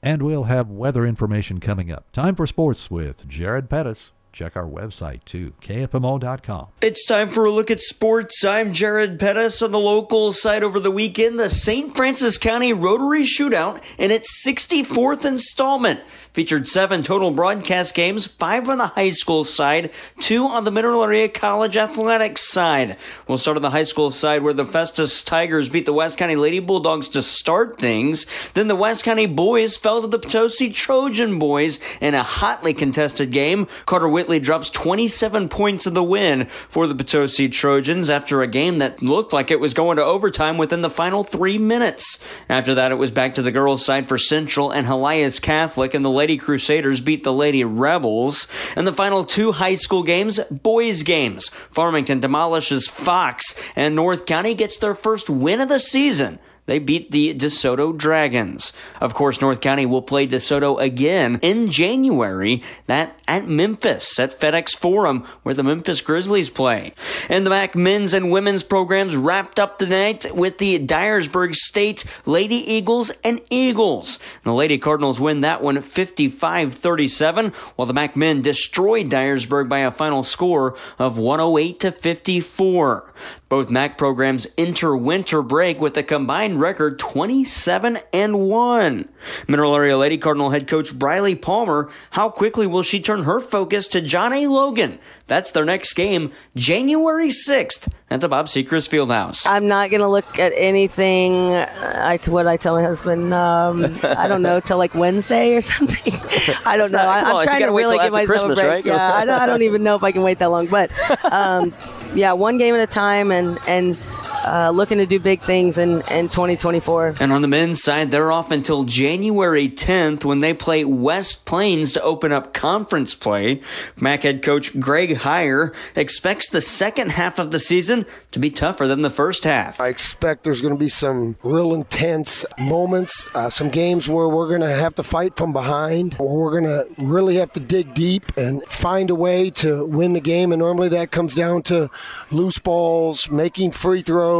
And 0.00 0.22
we'll 0.22 0.44
have 0.44 0.70
weather 0.70 1.04
information 1.04 1.58
coming 1.58 1.90
up. 1.90 2.12
Time 2.12 2.36
for 2.36 2.46
sports 2.46 2.88
with 2.88 3.26
Jared 3.26 3.68
Pettis. 3.68 4.12
Check 4.34 4.56
our 4.56 4.66
website 4.66 5.24
too, 5.24 5.52
kfmo.com. 5.62 6.66
It's 6.80 7.06
time 7.06 7.28
for 7.28 7.44
a 7.44 7.52
look 7.52 7.70
at 7.70 7.80
sports. 7.80 8.44
I'm 8.44 8.72
Jared 8.72 9.20
Pettis 9.20 9.62
on 9.62 9.70
the 9.70 9.78
local 9.78 10.32
side 10.32 10.64
over 10.64 10.80
the 10.80 10.90
weekend. 10.90 11.38
The 11.38 11.48
St. 11.48 11.94
Francis 11.94 12.36
County 12.36 12.72
Rotary 12.72 13.22
Shootout 13.22 13.80
in 13.96 14.10
its 14.10 14.44
64th 14.44 15.24
installment 15.24 16.00
featured 16.32 16.66
seven 16.66 17.04
total 17.04 17.30
broadcast 17.30 17.94
games, 17.94 18.26
five 18.26 18.68
on 18.68 18.78
the 18.78 18.88
high 18.88 19.10
school 19.10 19.44
side, 19.44 19.92
two 20.18 20.46
on 20.46 20.64
the 20.64 20.72
Mineral 20.72 21.04
Area 21.04 21.28
College 21.28 21.76
athletics 21.76 22.40
side. 22.40 22.96
We'll 23.28 23.38
start 23.38 23.56
on 23.56 23.62
the 23.62 23.70
high 23.70 23.84
school 23.84 24.10
side 24.10 24.42
where 24.42 24.52
the 24.52 24.66
Festus 24.66 25.22
Tigers 25.22 25.68
beat 25.68 25.86
the 25.86 25.92
West 25.92 26.18
County 26.18 26.34
Lady 26.34 26.58
Bulldogs 26.58 27.08
to 27.10 27.22
start 27.22 27.78
things. 27.78 28.50
Then 28.54 28.66
the 28.66 28.74
West 28.74 29.04
County 29.04 29.26
boys 29.26 29.76
fell 29.76 30.02
to 30.02 30.08
the 30.08 30.18
Potosi 30.18 30.70
Trojan 30.70 31.38
boys 31.38 31.78
in 32.00 32.14
a 32.14 32.24
hotly 32.24 32.74
contested 32.74 33.30
game. 33.30 33.68
Carter 33.86 34.08
Whitley 34.08 34.23
drops 34.40 34.70
27 34.70 35.48
points 35.48 35.86
in 35.86 35.94
the 35.94 36.02
win 36.02 36.46
for 36.46 36.86
the 36.86 36.94
Potosi 36.94 37.48
Trojans 37.48 38.10
after 38.10 38.42
a 38.42 38.46
game 38.46 38.78
that 38.78 39.02
looked 39.02 39.32
like 39.32 39.50
it 39.50 39.60
was 39.60 39.74
going 39.74 39.96
to 39.96 40.04
overtime 40.04 40.58
within 40.58 40.82
the 40.82 40.90
final 40.90 41.24
three 41.24 41.58
minutes. 41.58 42.18
After 42.48 42.74
that, 42.74 42.92
it 42.92 42.96
was 42.96 43.10
back 43.10 43.34
to 43.34 43.42
the 43.42 43.52
girls' 43.52 43.84
side 43.84 44.08
for 44.08 44.18
Central 44.18 44.70
and 44.70 44.86
Helias 44.86 45.38
Catholic, 45.40 45.94
and 45.94 46.04
the 46.04 46.10
Lady 46.10 46.36
Crusaders 46.36 47.00
beat 47.00 47.24
the 47.24 47.32
Lady 47.32 47.64
Rebels. 47.64 48.48
And 48.76 48.86
the 48.86 48.92
final 48.92 49.24
two 49.24 49.52
high 49.52 49.76
school 49.76 50.02
games, 50.02 50.38
boys 50.50 51.02
games. 51.02 51.48
Farmington 51.48 52.20
demolishes 52.20 52.88
Fox, 52.88 53.72
and 53.76 53.94
North 53.94 54.26
County 54.26 54.54
gets 54.54 54.78
their 54.78 54.94
first 54.94 55.30
win 55.30 55.60
of 55.60 55.68
the 55.68 55.78
season. 55.78 56.38
They 56.66 56.78
beat 56.78 57.10
the 57.10 57.34
DeSoto 57.34 57.96
Dragons. 57.96 58.72
Of 59.00 59.12
course, 59.12 59.40
North 59.40 59.60
County 59.60 59.84
will 59.84 60.00
play 60.00 60.26
DeSoto 60.26 60.80
again 60.80 61.38
in 61.42 61.70
January, 61.70 62.62
that 62.86 63.20
at 63.28 63.46
Memphis, 63.46 64.18
at 64.18 64.38
FedEx 64.38 64.74
Forum, 64.74 65.24
where 65.42 65.54
the 65.54 65.62
Memphis 65.62 66.00
Grizzlies 66.00 66.48
play. 66.48 66.92
And 67.28 67.44
the 67.44 67.50
MAC 67.50 67.74
men's 67.74 68.14
and 68.14 68.30
women's 68.30 68.62
programs 68.62 69.14
wrapped 69.14 69.58
up 69.58 69.78
tonight 69.78 70.26
with 70.34 70.56
the 70.56 70.78
Dyersburg 70.78 71.54
State 71.54 72.04
Lady 72.24 72.56
Eagles 72.56 73.10
and 73.22 73.42
Eagles. 73.50 74.18
The 74.42 74.54
Lady 74.54 74.78
Cardinals 74.78 75.20
win 75.20 75.42
that 75.42 75.62
one 75.62 75.76
55-37, 75.76 77.54
while 77.76 77.86
the 77.86 77.92
MAC 77.92 78.16
men 78.16 78.40
destroyed 78.40 79.10
Dyersburg 79.10 79.68
by 79.68 79.80
a 79.80 79.90
final 79.90 80.24
score 80.24 80.76
of 80.98 81.18
108 81.18 81.80
to 81.80 81.92
54. 81.92 83.12
Both 83.48 83.70
MAC 83.70 83.98
programs 83.98 84.46
enter 84.56 84.96
winter 84.96 85.42
break 85.42 85.80
with 85.80 85.96
a 85.96 86.02
combined 86.02 86.53
record 86.58 86.98
27 86.98 87.98
and 88.12 88.48
1. 88.48 89.08
Mineral 89.48 89.74
Area 89.74 89.96
Lady 89.96 90.18
Cardinal 90.18 90.50
head 90.50 90.66
coach 90.66 90.96
Briley 90.98 91.34
Palmer, 91.34 91.90
how 92.10 92.28
quickly 92.28 92.66
will 92.66 92.82
she 92.82 93.00
turn 93.00 93.24
her 93.24 93.40
focus 93.40 93.88
to 93.88 94.00
John 94.00 94.32
A. 94.32 94.46
Logan? 94.46 94.98
That's 95.26 95.52
their 95.52 95.64
next 95.64 95.94
game, 95.94 96.32
January 96.54 97.28
6th 97.28 97.88
at 98.10 98.20
the 98.20 98.28
Bob 98.28 98.46
Sechrist 98.46 98.90
Fieldhouse. 98.90 99.46
I'm 99.48 99.66
not 99.68 99.88
going 99.88 100.02
to 100.02 100.08
look 100.08 100.38
at 100.38 100.52
anything. 100.54 101.54
I 101.54 102.18
what 102.28 102.46
I 102.46 102.58
tell 102.58 102.74
my 102.74 102.82
husband. 102.82 103.32
Um, 103.32 103.84
I 104.02 104.28
don't 104.28 104.42
know 104.42 104.60
till 104.60 104.76
like 104.76 104.94
Wednesday 104.94 105.54
or 105.54 105.62
something. 105.62 106.12
I 106.66 106.76
don't 106.76 106.92
know. 106.92 106.98
not- 106.98 107.08
I, 107.08 107.30
I'm 107.30 107.36
you 107.36 107.44
trying 107.44 107.60
wait 107.72 107.84
really 107.84 107.98
give 107.98 108.12
myself 108.12 108.50
a 108.50 108.54
break. 108.54 108.66
right? 108.66 108.84
Yeah, 108.84 109.14
I 109.14 109.24
don't, 109.24 109.40
I 109.40 109.46
don't 109.46 109.62
even 109.70 109.82
know 109.82 109.94
if 109.96 110.02
I 110.02 110.12
can 110.12 110.22
wait 110.22 110.38
that 110.40 110.50
long. 110.50 110.66
But 110.66 110.92
um, 111.24 111.72
yeah, 112.14 112.32
one 112.34 112.58
game 112.58 112.74
at 112.74 112.80
a 112.86 112.92
time, 112.92 113.32
and 113.32 113.58
and 113.66 113.96
uh, 114.44 114.70
looking 114.70 114.98
to 114.98 115.06
do 115.06 115.18
big 115.18 115.40
things 115.40 115.78
in, 115.78 115.96
in 116.10 116.28
2024. 116.28 117.16
And 117.20 117.32
on 117.32 117.42
the 117.42 117.48
men's 117.48 117.82
side, 117.82 118.10
they're 118.10 118.30
off 118.30 118.50
until 118.50 118.84
January 118.84 119.68
10th 119.68 120.24
when 120.24 120.38
they 120.38 120.54
play 120.54 120.84
West 120.84 121.44
Plains 121.44 121.92
to 121.94 122.02
open 122.02 122.32
up 122.32 122.52
conference 122.52 123.14
play. 123.14 123.60
MAC 123.96 124.22
head 124.22 124.42
coach 124.42 124.78
Greg 124.78 125.10
Heiar 125.18 125.74
expects 125.96 126.48
the 126.50 126.60
second 126.60 127.12
half 127.12 127.38
of 127.38 127.50
the 127.50 127.58
season 127.58 128.06
to 128.32 128.38
be 128.38 128.50
tougher 128.50 128.86
than 128.86 129.02
the 129.02 129.10
first 129.10 129.44
half. 129.44 129.80
I 129.80 129.88
expect 129.88 130.44
there's 130.44 130.60
going 130.60 130.74
to 130.74 130.78
be 130.80 130.88
some 130.88 131.36
real 131.42 131.72
intense 131.74 132.44
moments, 132.58 133.28
uh, 133.34 133.50
some 133.50 133.70
games 133.70 134.08
where 134.08 134.28
we're 134.28 134.48
going 134.48 134.60
to 134.60 134.68
have 134.68 134.94
to 134.96 135.02
fight 135.02 135.36
from 135.36 135.52
behind, 135.52 136.16
or 136.18 136.42
we're 136.44 136.60
going 136.60 136.64
to 136.64 136.86
really 137.02 137.36
have 137.36 137.52
to 137.52 137.60
dig 137.60 137.94
deep 137.94 138.36
and 138.36 138.62
find 138.64 139.10
a 139.10 139.14
way 139.14 139.50
to 139.50 139.86
win 139.86 140.12
the 140.12 140.20
game. 140.20 140.52
And 140.52 140.60
normally 140.60 140.88
that 140.90 141.10
comes 141.10 141.34
down 141.34 141.62
to 141.64 141.90
loose 142.30 142.58
balls, 142.58 143.30
making 143.30 143.72
free 143.72 144.02
throws, 144.02 144.33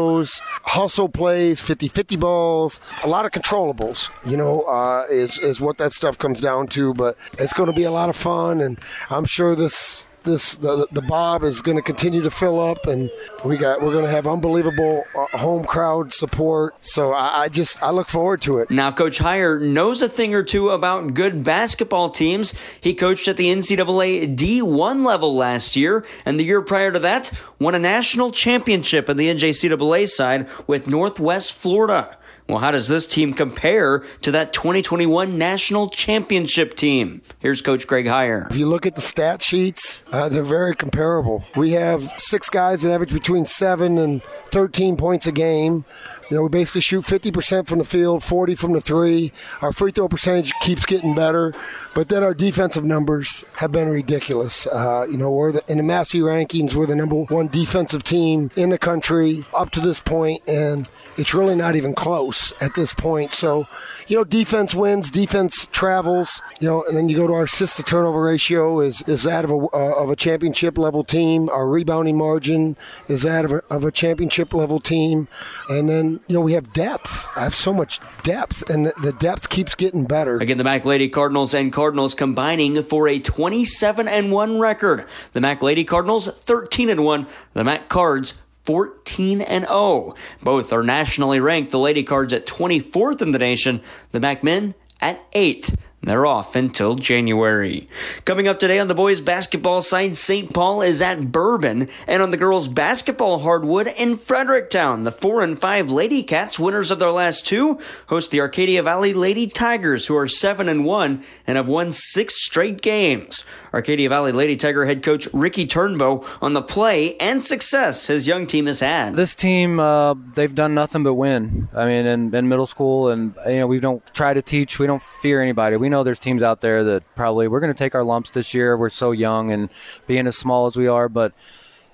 hustle 0.65 1.09
plays, 1.09 1.61
50 1.61 1.89
50 1.89 2.17
balls, 2.17 2.81
a 3.03 3.09
lot 3.09 3.25
of 3.25 3.33
controllables, 3.33 4.11
you 4.25 4.37
know, 4.37 4.63
uh, 4.63 5.05
is, 5.11 5.39
is 5.39 5.61
what 5.61 5.79
that 5.79 5.93
stuff 5.93 6.19
comes 6.19 6.41
down 6.41 6.67
to. 6.69 6.95
But 6.95 7.17
it's 7.39 7.53
going 7.53 7.69
to 7.69 7.75
be 7.75 7.85
a 7.85 7.91
lot 7.91 8.09
of 8.09 8.17
fun, 8.17 8.61
and 8.61 8.79
I'm 9.11 9.25
sure 9.25 9.55
this 9.55 10.07
this 10.25 10.57
the, 10.57 10.87
the 10.91 11.03
bob 11.03 11.43
is 11.43 11.63
going 11.63 11.77
to 11.77 11.83
continue 11.83 12.23
to 12.23 12.31
fill 12.31 12.61
up 12.61 12.87
and 12.87 13.11
we 13.45 13.57
got 13.57 13.81
we're 13.81 13.93
going 13.93 14.05
to 14.05 14.11
have 14.11 14.27
unbelievable 14.27 15.05
uh, 15.17 15.39
home 15.39 15.65
crowd 15.65 16.13
support. 16.13 16.75
So 16.81 17.13
I, 17.13 17.43
I, 17.43 17.49
just 17.49 17.83
i 17.83 17.91
look 17.91 18.09
forward 18.09 18.41
to 18.43 18.59
it. 18.59 18.71
Now 18.71 18.91
coach 18.91 19.19
Heiar 19.19 19.61
knows 19.61 20.03
a 20.03 20.09
thing 20.09 20.35
or 20.35 20.43
two 20.43 20.71
about 20.71 21.15
good 21.15 21.45
basketball 21.45 22.11
teams. 22.11 22.55
He 22.81 22.95
coached 22.95 23.29
at 23.29 23.37
the 23.37 23.47
ncaa 23.55 24.37
d1 24.37 25.05
level 25.05 25.35
last 25.35 25.77
year 25.77 26.05
and 26.25 26.39
the 26.39 26.45
year 26.45 26.63
prior 26.63 26.91
to 26.91 26.99
that 26.99 27.31
won 27.59 27.75
a 27.75 27.79
national 27.79 28.31
championship 28.31 29.09
in 29.09 29.17
the 29.17 29.29
njcaa 29.29 30.09
side 30.09 30.49
with 30.67 30.87
northwest 30.87 31.53
florida 31.53 32.17
well, 32.47 32.59
how 32.59 32.71
does 32.71 32.89
this 32.89 33.07
team 33.07 33.33
compare 33.33 34.05
to 34.21 34.33
that 34.33 34.53
2021 34.53 35.39
national 35.39 35.89
championship 35.89 36.75
team? 36.75 37.23
Here's 37.39 37.63
Coach 37.63 37.87
Greg 37.87 38.05
Heiar. 38.05 38.51
If 38.51 38.59
you 38.59 38.67
look 38.67 38.85
at 38.85 38.97
the 38.97 39.01
stat 39.01 39.43
sheets, 39.43 40.05
uh, 40.13 40.29
they're 40.29 40.43
very 40.43 40.75
comparable. 40.75 41.43
We 41.57 41.73
have 41.73 42.03
six 42.19 42.51
guys 42.51 42.83
that 42.83 42.93
average 42.93 43.15
between 43.15 43.47
seven 43.47 43.97
and 43.97 44.23
13 44.51 44.97
points 44.97 45.27
a 45.27 45.33
game. 45.33 45.87
You 46.31 46.39
know, 46.39 46.43
we 46.45 46.49
basically 46.49 46.81
shoot 46.81 47.05
50% 47.05 47.67
from 47.67 47.79
the 47.79 47.85
field, 47.85 48.25
40 48.25 48.55
from 48.55 48.73
the 48.73 48.81
three. 48.81 49.33
Our 49.61 49.73
free 49.73 49.93
throw 49.93 50.09
percentage 50.09 50.53
keeps 50.61 50.87
getting 50.87 51.15
better, 51.15 51.53
but 51.95 52.09
then 52.09 52.23
our 52.23 52.33
defensive 52.33 52.85
numbers 52.85 53.55
have 53.57 53.73
been 53.73 53.89
ridiculous. 53.89 54.67
Uh, 54.67 55.07
you 55.11 55.19
know, 55.19 55.31
we're 55.31 55.53
the, 55.53 55.63
in 55.69 55.77
the 55.77 55.83
Massey 55.83 56.21
rankings, 56.21 56.75
we're 56.75 56.87
the 56.87 56.97
number 56.97 57.17
one 57.25 57.49
defensive 57.49 58.05
team 58.05 58.51
in 58.57 58.71
the 58.71 58.79
country 58.79 59.45
up 59.55 59.71
to 59.73 59.81
this 59.81 60.01
point, 60.01 60.43
and 60.49 60.89
it's 61.17 61.35
really 61.35 61.55
not 61.55 61.77
even 61.77 61.95
close 61.95 62.53
at 62.61 62.75
this 62.75 62.93
point. 62.95 63.33
So, 63.33 63.67
you 64.07 64.17
know, 64.17 64.25
defense 64.25 64.75
wins, 64.75 65.11
defense 65.11 65.67
travels. 65.67 66.43
You 66.61 66.69
know, 66.69 66.85
and 66.85 66.97
then 66.97 67.09
you 67.09 67.17
go 67.17 67.27
to 67.27 67.33
our 67.33 67.45
assist 67.45 67.77
to 67.77 67.83
turnover 67.83 68.23
ratio 68.23 68.81
is 68.81 69.03
is 69.03 69.23
that 69.25 69.45
of 69.45 69.51
a 69.51 69.57
uh, 69.57 70.03
of 70.03 70.11
a 70.11 70.17
championship 70.17 70.79
level 70.79 71.05
team. 71.05 71.49
Our 71.49 71.69
rebounding 71.69 72.19
margin 72.19 72.77
is 73.09 73.23
that 73.23 73.45
of 73.45 73.53
a, 73.53 73.63
of 73.71 73.85
a 73.85 73.91
championship 73.91 74.53
level 74.55 74.81
team, 74.81 75.29
and 75.69 75.89
then 75.89 76.21
you 76.27 76.35
know, 76.35 76.41
we 76.41 76.53
have 76.55 76.73
depth. 76.73 77.27
I 77.37 77.43
have 77.45 77.55
so 77.55 77.73
much 77.73 78.01
depth, 78.23 78.69
and 78.71 78.93
the 79.03 79.13
depth 79.13 79.49
keeps 79.51 79.75
getting 79.75 80.05
better. 80.05 80.39
Again, 80.39 80.59
the 80.59 80.65
Mac 80.65 80.85
Lady 80.85 81.09
Cardinals 81.09 81.55
and 81.55 81.73
Cardinals 81.73 82.15
combining 82.15 82.83
for 82.83 83.09
a 83.09 83.19
27 83.19 84.09
and 84.09 84.33
1 84.33 84.59
record. 84.59 85.05
The 85.33 85.41
Mac 85.41 85.63
Lady 85.63 85.85
Cardinals 85.85 86.29
13 86.29 86.89
and 86.89 87.05
1. 87.05 87.27
The 87.55 87.65
Mac 87.65 87.89
Cards 87.89 88.35
14 88.65 89.41
and 89.41 89.65
0. 89.65 90.15
Both 90.43 90.73
are 90.73 90.83
nationally 90.83 91.41
ranked. 91.41 91.71
The 91.71 91.79
Lady 91.79 92.03
Cards 92.03 92.33
at 92.33 92.47
24th 92.47 93.23
in 93.23 93.31
the 93.33 93.39
nation. 93.39 93.83
The 94.13 94.21
Mac 94.21 94.43
Men 94.43 94.75
at 95.01 95.31
8th. 95.33 95.77
They're 96.05 96.27
off 96.27 96.55
until 96.55 96.97
January. 96.97 97.89
Coming 98.27 98.47
up 98.47 98.59
today 98.59 98.79
on 98.79 98.89
the 98.89 98.95
boys 98.95 99.23
basketball 99.23 99.81
side, 99.81 100.17
St. 100.17 100.53
Paul 100.53 100.83
is 100.83 101.01
at 101.01 101.33
Bourbon, 101.33 101.89
and 102.07 102.21
on 102.21 102.31
the 102.31 102.37
girls 102.37 102.69
basketball 102.69 103.39
hardwood 103.39 103.89
in 103.99 104.19
Fredericktown, 104.19 105.05
the 105.05 105.13
4 105.13 105.41
and 105.41 105.59
5 105.59 105.91
Lady 105.91 106.23
Cats, 106.23 106.59
winners 106.59 106.91
of 106.91 106.99
their 106.99 107.11
last 107.11 107.47
two, 107.47 107.79
host 108.09 108.31
the 108.31 108.41
Arcadia 108.41 108.83
Valley 108.83 109.15
Lady 109.15 109.47
Tigers, 109.47 110.07
who 110.07 110.17
are 110.17 110.29
7 110.29 110.69
and 110.69 110.85
1 110.85 111.25
and 111.47 111.57
have 111.57 111.69
won 111.69 111.91
6 111.91 112.35
straight 112.35 112.83
games. 112.83 113.45
Arcadia 113.73 114.09
Valley 114.09 114.31
Lady 114.31 114.57
Tiger 114.57 114.85
head 114.85 115.03
coach 115.03 115.27
Ricky 115.33 115.67
Turnbow 115.67 116.25
on 116.41 116.53
the 116.53 116.63
play 116.63 117.17
and 117.17 117.45
success 117.45 118.07
his 118.07 118.27
young 118.27 118.47
team 118.47 118.67
has 118.67 118.79
had. 118.79 119.17
This 119.17 119.35
team, 119.35 119.81
uh, 119.81 120.15
they've 120.35 120.55
done 120.55 120.75
nothing 120.75 121.03
but 121.03 121.15
win. 121.15 121.69
I 121.75 121.87
mean, 121.87 122.07
in, 122.07 122.35
in 122.35 122.49
middle 122.49 122.67
school, 122.67 123.09
and 123.09 123.35
you 123.47 123.59
know, 123.59 123.67
we 123.67 123.81
don't 123.81 124.03
try 124.15 124.33
to 124.33 124.43
teach, 124.43 124.79
we 124.79 124.87
don't 124.87 125.03
fear 125.03 125.43
anybody. 125.43 125.77
We 125.77 125.89
know 125.95 126.03
there's 126.03 126.19
teams 126.19 126.43
out 126.43 126.61
there 126.61 126.83
that 126.85 127.03
probably 127.15 127.49
we're 127.49 127.61
going 127.61 127.73
to 127.73 127.79
take 127.79 127.95
our 127.95 128.05
lumps 128.05 128.31
this 128.31 128.53
year. 128.53 128.77
We're 128.77 128.89
so 128.89 129.13
young 129.13 129.51
and 129.51 129.71
being 130.07 130.27
as 130.27 130.37
small 130.37 130.67
as 130.67 130.77
we 130.77 130.89
are, 130.89 131.09
but 131.09 131.33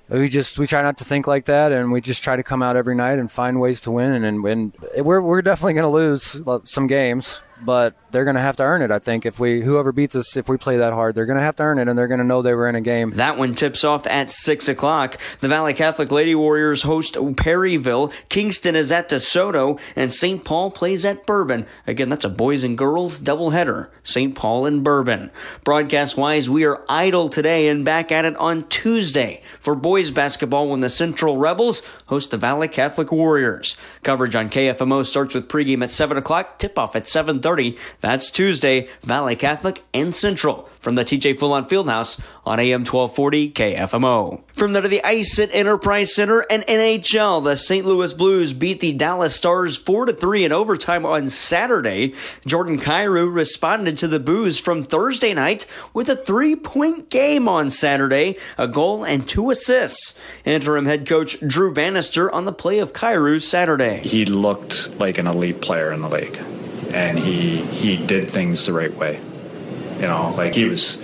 we 0.09 0.28
just 0.28 0.59
we 0.59 0.66
try 0.66 0.82
not 0.82 0.98
to 0.98 1.05
think 1.05 1.26
like 1.26 1.44
that, 1.44 1.70
and 1.70 1.92
we 1.92 2.01
just 2.01 2.22
try 2.22 2.34
to 2.34 2.42
come 2.42 2.62
out 2.62 2.76
every 2.76 2.96
night 2.96 3.18
and 3.18 3.30
find 3.30 3.61
ways 3.61 3.80
to 3.82 3.90
win. 3.90 4.12
And 4.12 4.24
and, 4.24 4.44
and 4.96 5.07
we're 5.07 5.20
we're 5.20 5.42
definitely 5.42 5.74
going 5.74 5.84
to 5.84 5.88
lose 5.88 6.40
some 6.64 6.86
games, 6.86 7.42
but 7.62 7.94
they're 8.11 8.24
going 8.24 8.36
to 8.36 8.42
have 8.42 8.56
to 8.56 8.62
earn 8.62 8.82
it. 8.82 8.90
I 8.90 8.98
think 8.98 9.26
if 9.26 9.38
we 9.38 9.61
whoever 9.61 9.92
beats 9.92 10.16
us, 10.16 10.36
if 10.36 10.48
we 10.48 10.56
play 10.56 10.78
that 10.78 10.92
hard, 10.92 11.14
they're 11.14 11.26
going 11.26 11.38
to 11.38 11.42
have 11.42 11.56
to 11.56 11.62
earn 11.62 11.78
it, 11.78 11.88
and 11.88 11.98
they're 11.98 12.08
going 12.08 12.18
to 12.18 12.24
know 12.24 12.42
they 12.42 12.54
were 12.54 12.68
in 12.68 12.74
a 12.74 12.80
game. 12.80 13.11
That 13.11 13.36
one 13.36 13.54
tips 13.54 13.84
off 13.84 14.06
at 14.06 14.30
six 14.30 14.68
o'clock. 14.68 15.18
The 15.40 15.48
Valley 15.48 15.74
Catholic 15.74 16.11
Lady 16.11 16.34
Warriors 16.34 16.82
host 16.82 17.16
Perryville. 17.36 18.12
Kingston 18.28 18.74
is 18.74 18.90
at 18.90 19.08
DeSoto, 19.08 19.80
and 19.96 20.12
St. 20.12 20.44
Paul 20.44 20.70
plays 20.70 21.04
at 21.04 21.26
Bourbon. 21.26 21.66
Again, 21.86 22.08
that's 22.08 22.24
a 22.24 22.30
boys 22.30 22.64
and 22.64 22.76
girls 22.76 23.20
doubleheader. 23.20 23.90
St. 24.02 24.34
Paul 24.34 24.66
and 24.66 24.82
Bourbon. 24.82 25.30
Broadcast 25.64 26.16
wise, 26.16 26.48
we 26.48 26.64
are 26.64 26.84
idle 26.88 27.28
today 27.28 27.68
and 27.68 27.84
back 27.84 28.11
at 28.11 28.24
it 28.24 28.36
on 28.36 28.68
Tuesday 28.68 29.42
for 29.58 29.74
boys 29.74 30.11
basketball 30.11 30.68
when 30.70 30.80
the 30.80 30.90
Central 30.90 31.36
Rebels 31.36 31.82
host 32.08 32.30
the 32.30 32.36
Valley 32.36 32.68
Catholic 32.68 33.12
Warriors. 33.12 33.76
Coverage 34.02 34.34
on 34.34 34.48
KFMO 34.48 35.04
starts 35.04 35.34
with 35.34 35.48
pregame 35.48 35.82
at 35.82 35.90
seven 35.90 36.16
o'clock. 36.16 36.58
Tip 36.58 36.78
off 36.78 36.96
at 36.96 37.06
seven 37.06 37.40
thirty. 37.40 37.49
That's 38.01 38.30
Tuesday, 38.30 38.88
Valley 39.03 39.36
Catholic 39.36 39.82
and 39.92 40.14
Central 40.14 40.68
from 40.80 40.94
the 40.94 41.05
TJ 41.05 41.38
Fullon 41.38 41.66
Fieldhouse 41.66 42.18
on 42.44 42.59
AM 42.59 42.80
1240 42.80 43.53
KFMO. 43.53 44.40
From 44.55 44.72
there 44.72 44.82
to 44.82 44.88
the 44.88 45.05
ice 45.05 45.38
at 45.38 45.55
Enterprise 45.55 46.14
Center 46.14 46.44
and 46.51 46.62
NHL, 46.64 47.44
the 47.44 47.57
St. 47.57 47.86
Louis 47.86 48.12
Blues 48.14 48.53
beat 48.55 48.80
the 48.80 48.94
Dallas 48.94 49.36
Stars 49.36 49.76
4 49.76 50.07
to 50.07 50.12
3 50.12 50.46
in 50.46 50.53
overtime 50.53 51.05
on 51.05 51.28
Saturday. 51.28 52.14
Jordan 52.46 52.78
Kyrou 52.78 53.32
responded 53.32 53.98
to 53.98 54.09
the 54.09 54.18
boos 54.18 54.59
from 54.59 54.82
Thursday 54.82 55.34
night 55.34 55.66
with 55.92 56.09
a 56.09 56.16
three 56.16 56.57
point 56.57 57.11
game 57.11 57.48
on 57.48 57.70
Saturday, 57.70 58.36
a 58.57 58.66
goal 58.66 59.05
and 59.05 59.28
two 59.28 59.51
assists. 59.51 60.18
Interim 60.44 60.86
head 60.86 61.07
coach 61.07 61.38
Drew 61.46 61.72
Bannister 61.72 62.32
on 62.34 62.46
the 62.46 62.53
play 62.53 62.78
of 62.78 62.92
Kyrou 62.92 63.42
Saturday. 63.42 63.98
He 63.98 64.24
looked 64.24 64.98
like 64.98 65.18
an 65.18 65.26
elite 65.26 65.61
player 65.61 65.92
in 65.92 66.01
the 66.01 66.09
league 66.09 66.38
and 66.93 67.18
he 67.18 67.59
he 67.62 67.97
did 68.05 68.28
things 68.28 68.66
the 68.66 68.72
right 68.72 68.95
way. 68.95 69.20
You 69.97 70.07
know, 70.07 70.34
like 70.36 70.55
he 70.55 70.64
was 70.64 70.95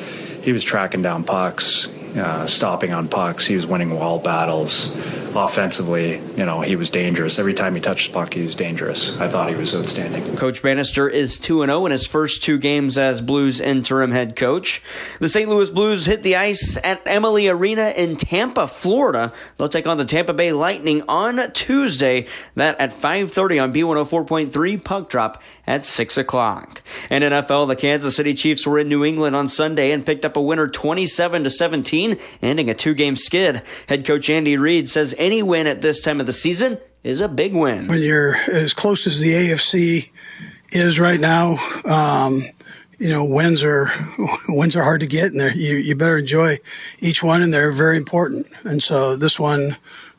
he 0.43 0.53
was 0.53 0.65
tracking 0.65 1.03
down 1.03 1.25
pucks, 1.25 1.89
uh, 2.17 2.47
stopping 2.47 2.93
on 2.93 3.09
pucks. 3.09 3.47
He 3.47 3.55
was 3.55 3.67
winning 3.67 3.91
wall 3.91 4.19
battles. 4.19 4.97
Offensively, 5.35 6.17
you 6.35 6.47
know, 6.47 6.63
he 6.63 6.77
was 6.77 6.89
dangerous. 6.89 7.39
Every 7.39 7.53
time 7.53 7.75
he 7.75 7.81
touched 7.83 8.09
the 8.09 8.15
puck, 8.15 8.33
he 8.33 8.41
was 8.41 8.57
dangerous. 8.57 9.21
I 9.21 9.29
thought 9.29 9.51
he 9.51 9.55
was 9.55 9.77
outstanding. 9.77 10.35
Coach 10.35 10.63
Bannister 10.63 11.11
is 11.11 11.39
2 11.39 11.67
0 11.67 11.85
in 11.85 11.93
his 11.93 12.07
first 12.07 12.43
two 12.43 12.57
games 12.57 12.97
as 12.97 13.21
Blues 13.21 13.61
interim 13.61 14.13
head 14.13 14.35
coach. 14.35 14.83
The 15.19 15.29
St. 15.29 15.47
Louis 15.47 15.69
Blues 15.69 16.07
hit 16.07 16.23
the 16.23 16.37
ice 16.37 16.79
at 16.83 17.07
Amalie 17.07 17.49
Arena 17.49 17.93
in 17.95 18.17
Tampa, 18.17 18.67
Florida. 18.67 19.31
They'll 19.59 19.69
take 19.69 19.87
on 19.87 19.99
the 19.99 20.07
Tampa 20.07 20.33
Bay 20.33 20.53
Lightning 20.53 21.03
on 21.07 21.53
Tuesday. 21.53 22.27
That 22.55 22.81
at 22.81 22.95
5:30 22.95 23.63
on 23.63 23.75
B104.3 23.75 24.83
puck 24.83 25.11
drop 25.11 25.43
at 25.67 25.85
6 25.85 26.17
o'clock. 26.17 26.81
In 27.11 27.23
NFL, 27.23 27.69
the 27.69 27.77
Kansas 27.77 28.17
City 28.17 28.35
Chiefs 28.35 28.67
were 28.67 28.79
in 28.79 28.89
New 28.89 29.05
England 29.05 29.35
on 29.35 29.49
Sunday 29.49 29.91
and 29.91 30.07
picked 30.07 30.25
up 30.25 30.37
a 30.37 30.41
winner 30.41 30.69
27 30.69 31.45
to 31.45 31.51
17, 31.51 32.06
ending 32.43 32.71
a 32.71 32.75
two-game 32.75 33.17
skid. 33.17 33.63
Head 33.89 34.05
coach 34.05 34.31
Andy 34.31 34.57
Reid 34.57 34.89
says 34.89 35.15
any 35.19 35.43
win 35.43 35.67
at 35.67 35.83
this 35.83 36.01
time 36.01 36.21
of 36.21 36.27
the 36.27 36.33
season 36.33 36.79
is 37.03 37.21
a 37.21 37.29
big 37.29 37.55
win. 37.55 37.87
When 37.89 38.03
you're 38.03 38.37
as 38.37 38.75
close 38.75 39.07
as 39.07 39.21
the 39.21 39.33
AFC 39.33 40.11
is 40.73 40.99
right 40.99 41.21
now, 41.21 41.57
um, 41.85 42.43
you 42.99 43.11
know 43.11 43.25
wins 43.25 43.63
are 43.63 43.89
wins 44.49 44.75
are 44.77 44.83
hard 44.83 45.01
to 45.01 45.07
get, 45.07 45.33
and 45.33 45.57
you 45.57 45.77
you 45.77 45.95
better 45.95 46.19
enjoy 46.19 46.57
each 47.01 47.23
one, 47.23 47.43
and 47.43 47.53
they're 47.53 47.73
very 47.73 47.97
important. 47.97 48.47
And 48.65 48.83
so 48.83 49.17
this 49.17 49.39
one, 49.39 49.77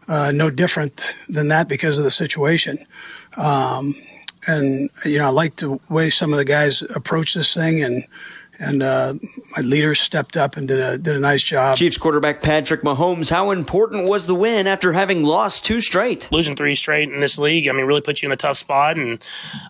uh, 0.08 0.32
no 0.34 0.50
different 0.50 1.16
than 1.28 1.50
that 1.50 1.68
because 1.68 1.98
of 1.98 2.04
the 2.04 2.12
situation. 2.12 2.78
Um, 3.36 3.96
and 4.48 4.90
you 5.06 5.18
know, 5.18 5.26
I 5.26 5.30
like 5.30 5.58
the 5.58 5.80
way 5.90 6.10
some 6.10 6.32
of 6.32 6.38
the 6.38 6.46
guys 6.46 6.82
approach 6.82 7.34
this 7.34 7.54
thing, 7.54 7.84
and 7.84 8.06
and 8.60 8.82
uh, 8.84 9.14
my 9.56 9.62
leaders 9.62 10.00
stepped 10.00 10.38
up 10.38 10.58
and 10.58 10.68
did 10.68 10.80
a 10.80 10.98
did 10.98 11.16
a 11.16 11.20
nice 11.20 11.44
job. 11.44 11.78
Chiefs 11.78 11.98
quarterback 11.98 12.42
Patrick 12.42 12.82
Mahomes, 12.82 13.30
how 13.30 13.52
important 13.52 14.08
was 14.08 14.28
the 14.28 14.36
win 14.36 14.68
after 14.68 14.94
having 14.94 15.24
lost 15.24 15.66
two 15.66 15.82
straight? 15.82 16.30
Losing 16.32 16.56
three 16.56 16.76
straight 16.76 17.10
in 17.10 17.20
this 17.20 17.38
league, 17.38 17.68
I 17.68 17.72
mean, 17.72 17.86
really 17.86 18.02
puts 18.02 18.22
you 18.22 18.28
in 18.28 18.34
a 18.34 18.38
tough 18.38 18.58
spot. 18.58 18.98
And 18.98 19.24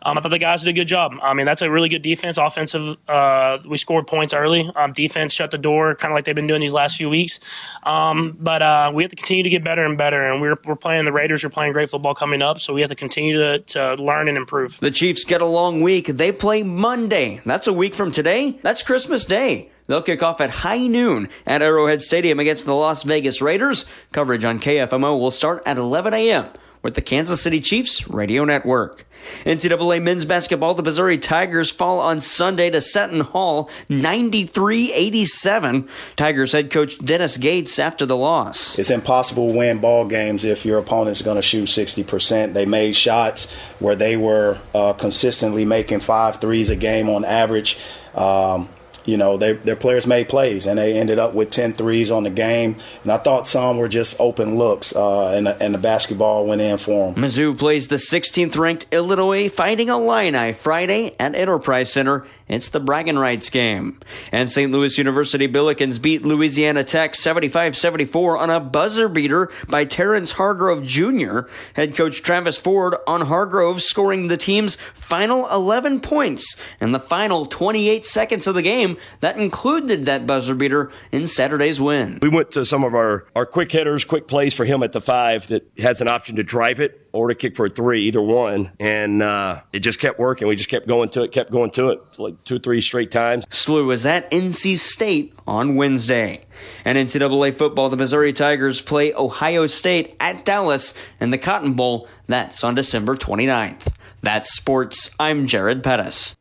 um, 0.03 0.17
I 0.17 0.21
thought 0.21 0.29
the 0.29 0.39
guys 0.39 0.63
did 0.63 0.69
a 0.69 0.73
good 0.73 0.87
job. 0.87 1.13
I 1.21 1.33
mean, 1.33 1.45
that's 1.45 1.61
a 1.61 1.69
really 1.69 1.89
good 1.89 2.01
defense. 2.01 2.37
Offensive, 2.37 2.97
uh, 3.07 3.59
we 3.67 3.77
scored 3.77 4.07
points 4.07 4.33
early. 4.33 4.69
Um, 4.75 4.93
defense 4.93 5.33
shut 5.33 5.51
the 5.51 5.57
door, 5.57 5.95
kind 5.95 6.11
of 6.11 6.15
like 6.15 6.25
they've 6.25 6.35
been 6.35 6.47
doing 6.47 6.61
these 6.61 6.73
last 6.73 6.97
few 6.97 7.09
weeks. 7.09 7.39
Um, 7.83 8.37
but 8.39 8.61
uh, 8.61 8.91
we 8.93 9.03
have 9.03 9.09
to 9.09 9.15
continue 9.15 9.43
to 9.43 9.49
get 9.49 9.63
better 9.63 9.83
and 9.83 9.97
better. 9.97 10.31
And 10.31 10.41
we're, 10.41 10.57
we're 10.65 10.75
playing 10.75 11.05
the 11.05 11.11
Raiders. 11.11 11.43
We're 11.43 11.49
playing 11.49 11.73
great 11.73 11.89
football 11.89 12.15
coming 12.15 12.41
up, 12.41 12.59
so 12.59 12.73
we 12.73 12.81
have 12.81 12.89
to 12.89 12.95
continue 12.95 13.37
to, 13.37 13.59
to 13.59 13.95
learn 13.95 14.27
and 14.27 14.37
improve. 14.37 14.79
The 14.79 14.91
Chiefs 14.91 15.23
get 15.23 15.41
a 15.41 15.45
long 15.45 15.81
week. 15.81 16.07
They 16.07 16.31
play 16.31 16.63
Monday. 16.63 17.41
That's 17.45 17.67
a 17.67 17.73
week 17.73 17.93
from 17.93 18.11
today. 18.11 18.57
That's 18.61 18.76
Christmas 18.83 19.25
Day. 19.25 19.69
They'll 19.87 20.01
kick 20.01 20.21
off 20.21 20.41
at 20.41 20.49
high 20.49 20.85
noon 20.85 21.29
at 21.45 21.61
Arrowhead 21.61 22.01
Stadium 22.01 22.39
against 22.39 22.65
the 22.65 22.75
Las 22.75 23.03
Vegas 23.03 23.41
Raiders. 23.41 23.85
Coverage 24.11 24.43
on 24.43 24.59
KFMO 24.59 25.19
will 25.19 25.31
start 25.31 25.63
at 25.65 25.77
11 25.77 26.13
a.m. 26.13 26.49
with 26.83 26.95
the 26.95 27.01
Kansas 27.01 27.41
City 27.41 27.61
Chiefs 27.61 28.07
Radio 28.09 28.43
Network. 28.43 29.05
NCAA 29.45 30.01
men's 30.01 30.25
basketball, 30.25 30.73
the 30.73 30.83
Missouri 30.83 31.17
Tigers 31.17 31.71
fall 31.71 31.99
on 31.99 32.19
Sunday 32.19 32.69
to 32.69 32.81
Seton 32.81 33.21
Hall 33.21 33.69
93 33.89 34.93
87. 34.93 35.87
Tigers 36.15 36.51
head 36.51 36.69
coach 36.69 36.97
Dennis 36.99 37.37
Gates 37.37 37.79
after 37.79 38.05
the 38.05 38.15
loss. 38.15 38.77
It's 38.77 38.91
impossible 38.91 39.49
to 39.49 39.57
win 39.57 39.79
ball 39.79 40.05
games 40.05 40.43
if 40.43 40.65
your 40.65 40.79
opponent's 40.79 41.21
going 41.21 41.37
to 41.37 41.41
shoot 41.41 41.65
60%. 41.65 42.53
They 42.53 42.65
made 42.65 42.95
shots 42.95 43.51
where 43.79 43.95
they 43.95 44.17
were 44.17 44.59
uh, 44.75 44.93
consistently 44.93 45.65
making 45.65 46.01
five 46.01 46.39
threes 46.41 46.69
a 46.69 46.75
game 46.75 47.09
on 47.09 47.25
average. 47.25 47.77
Um, 48.17 48.67
you 49.07 49.15
know, 49.15 49.37
they, 49.37 49.53
their 49.53 49.75
players 49.75 50.05
made 50.05 50.27
plays 50.27 50.65
and 50.65 50.77
they 50.77 50.99
ended 50.99 51.17
up 51.17 51.33
with 51.33 51.49
10 51.49 51.73
threes 51.73 52.11
on 52.11 52.23
the 52.23 52.29
game. 52.29 52.75
And 53.03 53.11
I 53.11 53.17
thought 53.17 53.47
some 53.47 53.77
were 53.77 53.87
just 53.87 54.19
open 54.19 54.57
looks, 54.57 54.95
uh, 54.95 55.29
and, 55.29 55.47
and 55.47 55.73
the 55.73 55.79
basketball 55.79 56.45
went 56.45 56.61
in 56.61 56.77
for 56.77 57.11
them. 57.13 57.23
Mizzou 57.23 57.57
plays 57.57 57.87
the 57.87 57.95
16th 57.95 58.57
ranked 58.57 58.85
Illinois 58.91 59.49
Fighting 59.49 59.87
Illini 59.87 60.51
Friday 60.51 61.15
at 61.19 61.35
Enterprise 61.35 61.91
Center. 61.91 62.25
It's 62.47 62.69
the 62.69 62.81
bragging 62.81 63.17
rights 63.17 63.49
game. 63.49 63.99
And 64.31 64.51
St. 64.51 64.71
Louis 64.71 64.97
University 64.97 65.47
Billikens 65.47 66.01
beat 66.01 66.25
Louisiana 66.25 66.83
Tech 66.83 67.15
75 67.15 67.77
74 67.77 68.37
on 68.37 68.49
a 68.49 68.59
buzzer 68.59 69.07
beater 69.07 69.49
by 69.69 69.85
Terrence 69.85 70.33
Hargrove 70.33 70.83
Jr. 70.83 71.41
Head 71.73 71.95
coach 71.95 72.21
Travis 72.21 72.57
Ford 72.57 72.95
on 73.07 73.21
Hargrove 73.21 73.81
scoring 73.81 74.27
the 74.27 74.37
team's 74.37 74.75
final 74.93 75.47
11 75.49 76.01
points 76.01 76.57
in 76.81 76.91
the 76.91 76.99
final 76.99 77.45
28 77.45 78.03
seconds 78.03 78.47
of 78.47 78.55
the 78.55 78.61
game 78.61 78.96
that 79.19 79.37
included 79.37 80.05
that 80.05 80.25
buzzer 80.25 80.55
beater 80.55 80.91
in 81.11 81.27
Saturday's 81.27 81.79
win. 81.79 82.19
We 82.21 82.29
went 82.29 82.51
to 82.51 82.65
some 82.65 82.83
of 82.83 82.93
our, 82.93 83.25
our 83.35 83.45
quick 83.45 83.71
hitters, 83.71 84.03
quick 84.03 84.27
plays 84.27 84.53
for 84.53 84.65
him 84.65 84.83
at 84.83 84.91
the 84.91 85.01
five 85.01 85.47
that 85.47 85.69
has 85.77 86.01
an 86.01 86.07
option 86.07 86.35
to 86.37 86.43
drive 86.43 86.79
it 86.79 87.07
or 87.17 87.29
to 87.29 87.35
kick 87.35 87.55
for 87.55 87.65
a 87.65 87.69
three, 87.69 88.03
either 88.03 88.21
one. 88.21 88.71
And 88.79 89.23
uh, 89.23 89.61
it 89.73 89.79
just 89.79 89.99
kept 89.99 90.19
working. 90.19 90.47
We 90.47 90.55
just 90.55 90.69
kept 90.69 90.87
going 90.87 91.09
to 91.09 91.23
it, 91.23 91.31
kept 91.31 91.51
going 91.51 91.71
to 91.71 91.89
it, 91.89 92.19
like 92.19 92.43
two, 92.43 92.59
three 92.59 92.79
straight 92.79 93.11
times. 93.11 93.45
SLU 93.47 93.91
is 93.93 94.05
at 94.05 94.29
NC 94.31 94.77
State 94.77 95.33
on 95.47 95.75
Wednesday. 95.75 96.45
And 96.85 96.97
NCAA 96.97 97.55
football, 97.55 97.89
the 97.89 97.97
Missouri 97.97 98.33
Tigers 98.33 98.81
play 98.81 99.13
Ohio 99.13 99.67
State 99.67 100.15
at 100.19 100.45
Dallas 100.45 100.93
in 101.19 101.31
the 101.31 101.37
Cotton 101.37 101.73
Bowl. 101.73 102.07
That's 102.27 102.63
on 102.63 102.75
December 102.75 103.15
29th. 103.15 103.91
That's 104.21 104.53
sports. 104.53 105.09
I'm 105.19 105.47
Jared 105.47 105.83
Pettis. 105.83 106.36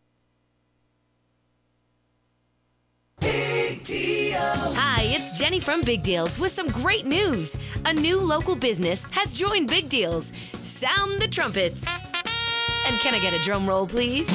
Hi, 3.22 5.02
it's 5.04 5.38
Jenny 5.38 5.60
from 5.60 5.82
Big 5.82 6.02
Deals 6.02 6.38
with 6.38 6.52
some 6.52 6.68
great 6.68 7.04
news. 7.06 7.56
A 7.84 7.92
new 7.92 8.20
local 8.20 8.54
business 8.54 9.04
has 9.10 9.34
joined 9.34 9.68
Big 9.68 9.88
Deals. 9.88 10.32
Sound 10.52 11.20
the 11.20 11.26
trumpets. 11.28 12.02
And 12.02 13.00
can 13.00 13.14
I 13.14 13.18
get 13.20 13.32
a 13.32 13.42
drum 13.44 13.66
roll, 13.66 13.86
please? 13.86 14.28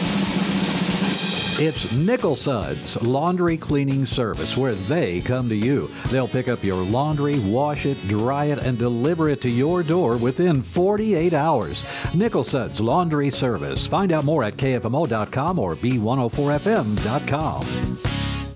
It's 1.63 1.95
Nickel 1.95 2.35
Suds 2.35 2.99
Laundry 3.03 3.55
Cleaning 3.55 4.03
Service 4.05 4.57
where 4.57 4.73
they 4.73 5.21
come 5.21 5.47
to 5.49 5.55
you. 5.55 5.91
They'll 6.09 6.27
pick 6.27 6.49
up 6.49 6.63
your 6.63 6.81
laundry, 6.83 7.37
wash 7.39 7.85
it, 7.85 7.99
dry 8.07 8.45
it, 8.45 8.65
and 8.65 8.79
deliver 8.79 9.29
it 9.29 9.41
to 9.41 9.51
your 9.51 9.83
door 9.83 10.17
within 10.17 10.63
48 10.63 11.33
hours. 11.33 11.85
Nickel 12.15 12.43
Suds 12.43 12.81
Laundry 12.81 13.29
Service. 13.29 13.85
Find 13.85 14.11
out 14.11 14.25
more 14.25 14.43
at 14.43 14.55
KFMO.com 14.55 15.59
or 15.59 15.75
B104FM.com. 15.75 18.10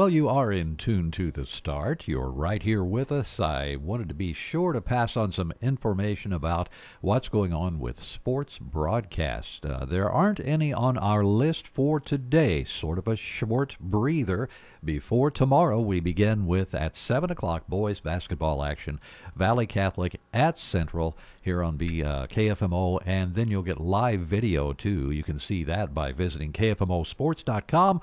Well, 0.00 0.08
you 0.08 0.30
are 0.30 0.50
in 0.50 0.76
tune 0.76 1.10
to 1.10 1.30
the 1.30 1.44
start. 1.44 2.08
You're 2.08 2.30
right 2.30 2.62
here 2.62 2.82
with 2.82 3.12
us. 3.12 3.38
I 3.38 3.76
wanted 3.76 4.08
to 4.08 4.14
be 4.14 4.32
sure 4.32 4.72
to 4.72 4.80
pass 4.80 5.14
on 5.14 5.30
some 5.30 5.52
information 5.60 6.32
about 6.32 6.70
what's 7.02 7.28
going 7.28 7.52
on 7.52 7.78
with 7.78 8.02
sports 8.02 8.56
broadcast. 8.56 9.66
Uh, 9.66 9.84
there 9.84 10.10
aren't 10.10 10.40
any 10.40 10.72
on 10.72 10.96
our 10.96 11.22
list 11.22 11.68
for 11.68 12.00
today, 12.00 12.64
sort 12.64 12.96
of 12.96 13.06
a 13.06 13.14
short 13.14 13.76
breather. 13.78 14.48
Before 14.82 15.30
tomorrow, 15.30 15.82
we 15.82 16.00
begin 16.00 16.46
with 16.46 16.74
at 16.74 16.96
7 16.96 17.30
o'clock 17.30 17.66
boys 17.68 18.00
basketball 18.00 18.64
action, 18.64 19.00
Valley 19.36 19.66
Catholic 19.66 20.18
at 20.32 20.58
Central 20.58 21.14
here 21.42 21.62
on 21.62 21.76
the 21.76 22.04
uh, 22.04 22.26
KFMO, 22.26 23.00
and 23.04 23.34
then 23.34 23.48
you'll 23.48 23.62
get 23.62 23.80
live 23.80 24.20
video 24.20 24.72
too. 24.72 25.10
You 25.10 25.22
can 25.22 25.38
see 25.38 25.62
that 25.64 25.92
by 25.92 26.12
visiting 26.12 26.54
KFMOsports.com 26.54 28.00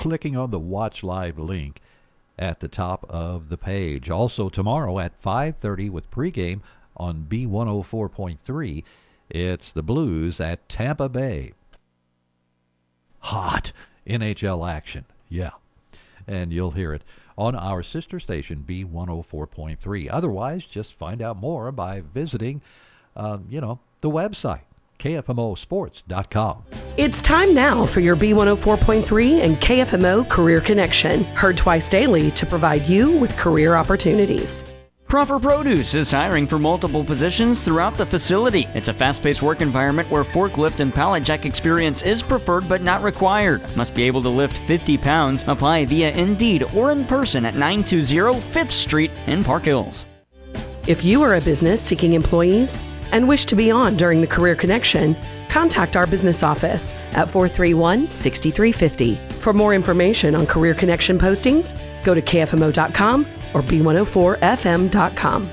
clicking 0.00 0.34
on 0.34 0.50
the 0.50 0.58
Watch 0.58 1.02
Live 1.02 1.38
link 1.38 1.82
at 2.38 2.60
the 2.60 2.68
top 2.68 3.04
of 3.10 3.50
the 3.50 3.58
page. 3.58 4.08
Also 4.08 4.48
tomorrow 4.48 4.98
at 4.98 5.20
5:30 5.20 5.90
with 5.90 6.10
pregame 6.10 6.62
on 6.96 7.26
B104.3, 7.28 8.82
it's 9.28 9.70
the 9.70 9.82
Blues 9.82 10.40
at 10.40 10.66
Tampa 10.70 11.10
Bay. 11.10 11.52
Hot 13.18 13.72
NHL 14.06 14.66
action. 14.66 15.04
Yeah. 15.28 15.50
And 16.26 16.50
you'll 16.50 16.70
hear 16.70 16.94
it 16.94 17.04
on 17.36 17.54
our 17.54 17.82
sister 17.82 18.18
station 18.18 18.64
B104.3. 18.66 20.08
Otherwise, 20.10 20.64
just 20.64 20.94
find 20.94 21.20
out 21.20 21.36
more 21.36 21.70
by 21.72 22.00
visiting 22.00 22.62
um, 23.16 23.44
you 23.50 23.60
know, 23.60 23.80
the 24.00 24.08
website 24.08 24.62
KFMOsports.com. 25.00 26.64
It's 26.96 27.22
time 27.22 27.54
now 27.54 27.84
for 27.86 28.00
your 28.00 28.16
B104.3 28.16 29.40
and 29.40 29.56
KFMO 29.56 30.28
Career 30.28 30.60
Connection, 30.60 31.24
heard 31.24 31.56
twice 31.56 31.88
daily 31.88 32.30
to 32.32 32.46
provide 32.46 32.86
you 32.86 33.10
with 33.18 33.36
career 33.36 33.74
opportunities. 33.74 34.64
Crawford 35.10 35.42
Produce 35.42 35.94
is 35.94 36.12
hiring 36.12 36.46
for 36.46 36.56
multiple 36.56 37.04
positions 37.04 37.64
throughout 37.64 37.96
the 37.96 38.06
facility. 38.06 38.68
It's 38.74 38.86
a 38.86 38.94
fast 38.94 39.24
paced 39.24 39.42
work 39.42 39.60
environment 39.60 40.08
where 40.08 40.22
forklift 40.22 40.78
and 40.78 40.94
pallet 40.94 41.24
jack 41.24 41.44
experience 41.44 42.02
is 42.02 42.22
preferred 42.22 42.68
but 42.68 42.80
not 42.80 43.02
required. 43.02 43.60
Must 43.76 43.92
be 43.92 44.04
able 44.04 44.22
to 44.22 44.28
lift 44.28 44.56
50 44.56 44.98
pounds. 44.98 45.42
Apply 45.48 45.84
via 45.84 46.12
Indeed 46.12 46.62
or 46.76 46.92
in 46.92 47.04
person 47.06 47.44
at 47.44 47.54
920 47.54 48.38
5th 48.38 48.70
Street 48.70 49.10
in 49.26 49.42
Park 49.42 49.64
Hills. 49.64 50.06
If 50.86 51.04
you 51.04 51.22
are 51.22 51.34
a 51.34 51.40
business 51.40 51.82
seeking 51.82 52.12
employees, 52.12 52.78
and 53.12 53.28
wish 53.28 53.44
to 53.46 53.56
be 53.56 53.70
on 53.70 53.96
during 53.96 54.20
the 54.20 54.26
Career 54.26 54.54
Connection, 54.54 55.16
contact 55.48 55.96
our 55.96 56.06
business 56.06 56.42
office 56.42 56.94
at 57.12 57.30
431 57.30 58.08
6350. 58.08 59.16
For 59.40 59.52
more 59.52 59.74
information 59.74 60.34
on 60.34 60.46
Career 60.46 60.74
Connection 60.74 61.18
postings, 61.18 61.76
go 62.04 62.14
to 62.14 62.22
KFMO.com 62.22 63.26
or 63.54 63.62
B104FM.com. 63.62 65.50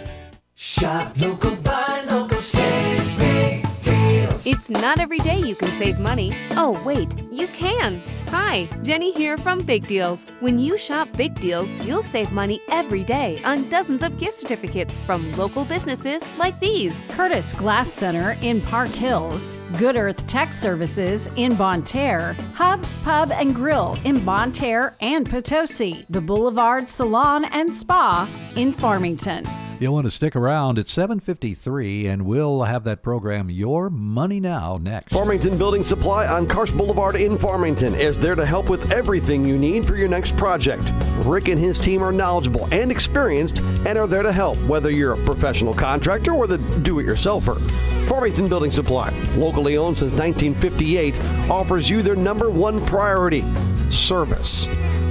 Shop 0.55 1.13
local, 1.19 1.55
buy 1.57 2.03
local, 2.09 2.35
save 2.35 3.17
big 3.17 3.63
deals. 3.81 4.47
It's 4.47 4.69
not 4.69 4.99
every 4.99 5.19
day 5.19 5.39
you 5.39 5.55
can 5.55 5.69
save 5.77 5.99
money. 5.99 6.31
Oh, 6.51 6.81
wait, 6.83 7.13
you 7.31 7.47
can. 7.49 8.01
Hi, 8.31 8.67
Jenny 8.83 9.13
here 9.13 9.37
from 9.37 9.59
Big 9.59 9.87
Deals. 9.87 10.25
When 10.41 10.59
you 10.59 10.77
shop 10.77 11.07
Big 11.13 11.33
Deals, 11.35 11.71
you'll 11.85 12.01
save 12.01 12.33
money 12.33 12.59
every 12.69 13.05
day 13.05 13.41
on 13.45 13.69
dozens 13.69 14.03
of 14.03 14.19
gift 14.19 14.33
certificates 14.33 14.97
from 15.05 15.31
local 15.33 15.63
businesses 15.63 16.29
like 16.37 16.59
these 16.59 17.01
Curtis 17.07 17.53
Glass 17.53 17.89
Center 17.89 18.37
in 18.41 18.59
Park 18.61 18.89
Hills, 18.89 19.53
Good 19.75 19.97
Earth 19.97 20.25
Tech 20.27 20.53
Services 20.53 21.29
in 21.35 21.53
Bonne 21.55 21.83
Terre, 21.83 22.37
Hubs 22.53 22.95
Pub 22.97 23.31
and 23.33 23.53
Grill 23.53 23.97
in 24.05 24.23
Bonne 24.23 24.53
Terre 24.53 24.95
and 25.01 25.29
Potosi, 25.29 26.05
the 26.09 26.21
Boulevard 26.21 26.87
Salon 26.87 27.43
and 27.45 27.71
Spa 27.71 28.29
in 28.55 28.71
Farmington. 28.71 29.43
You'll 29.79 29.93
want 29.93 30.07
to 30.07 30.11
stick 30.11 30.35
around 30.35 30.79
at 30.79 30.87
7:53, 30.87 32.07
and 32.07 32.25
we'll 32.25 32.63
have 32.63 32.83
that 32.85 33.03
program 33.03 33.51
"Your 33.51 33.91
Money 33.91 34.39
Now" 34.39 34.79
next. 34.81 35.13
Farmington 35.13 35.55
Building 35.55 35.83
Supply 35.83 36.25
on 36.25 36.47
Karsch 36.47 36.75
Boulevard 36.75 37.15
in 37.15 37.37
Farmington 37.37 37.93
is 37.93 38.17
there 38.17 38.33
to 38.33 38.43
help 38.43 38.69
with 38.69 38.91
everything 38.91 39.45
you 39.45 39.55
need 39.55 39.85
for 39.85 39.95
your 39.95 40.07
next 40.07 40.35
project. 40.35 40.91
Rick 41.19 41.49
and 41.49 41.59
his 41.59 41.77
team 41.77 42.01
are 42.01 42.11
knowledgeable 42.11 42.67
and 42.71 42.89
experienced 42.89 43.59
and 43.59 43.99
are 43.99 44.07
there 44.07 44.23
to 44.23 44.31
help, 44.31 44.57
whether 44.63 44.89
you're 44.89 45.13
a 45.13 45.25
professional 45.25 45.75
contractor 45.75 46.31
or 46.31 46.47
the 46.47 46.57
do-it-yourselfer. 46.57 47.59
Farmington 48.07 48.47
Building 48.47 48.71
Supply, 48.71 49.13
locally 49.35 49.66
owned 49.75 49.97
since 49.97 50.13
1958, 50.13 51.19
offers 51.49 51.89
you 51.89 52.01
their 52.01 52.15
number 52.15 52.49
one 52.49 52.85
priority: 52.85 53.43
service. 53.89 54.67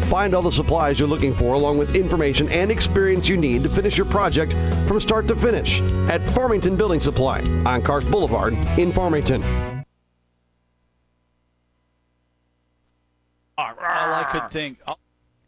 Find 0.07 0.35
all 0.35 0.43
the 0.43 0.53
supplies 0.53 1.01
you're 1.01 1.09
looking 1.09 1.35
for, 1.35 1.55
along 1.55 1.79
with 1.79 1.97
information 1.97 2.49
and 2.51 2.71
experience 2.71 3.29
you 3.29 3.37
need 3.37 3.65
to 3.65 3.69
finish 3.69 3.97
your 3.97 4.07
project 4.07 4.53
from 4.87 5.01
start 5.01 5.27
to 5.29 5.35
finish 5.35 5.81
at 6.09 6.23
Farmington 6.31 6.77
Building 6.77 7.01
Supply 7.01 7.41
on 7.41 7.83
Karsch 7.83 8.09
Boulevard 8.09 8.55
in 8.79 8.93
Farmington. 8.93 9.43
All 13.59 13.75
I 13.81 14.29
could 14.31 14.51
think. 14.51 14.79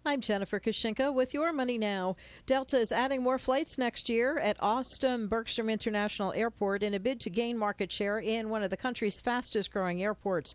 I'm 0.09 0.23
Jennifer 0.23 0.59
Kushinka 0.59 1.13
with 1.13 1.35
Your 1.35 1.53
Money 1.53 1.77
Now. 1.77 2.17
Delta 2.47 2.79
is 2.79 2.93
adding 2.93 3.23
more 3.23 3.37
flights 3.39 3.77
next 3.77 4.09
year 4.09 4.39
at 4.39 4.57
Austin 4.59 5.27
Bergstrom 5.27 5.69
International 5.69 6.33
Airport 6.33 6.83
in 6.83 6.95
a 6.95 6.99
bid 6.99 7.21
to 7.21 7.29
gain 7.29 7.59
market 7.59 7.93
share 7.93 8.19
in 8.19 8.49
one 8.49 8.63
of 8.63 8.71
the 8.71 8.77
country's 8.79 9.21
fastest 9.21 9.71
growing 9.71 10.03
airports. 10.03 10.55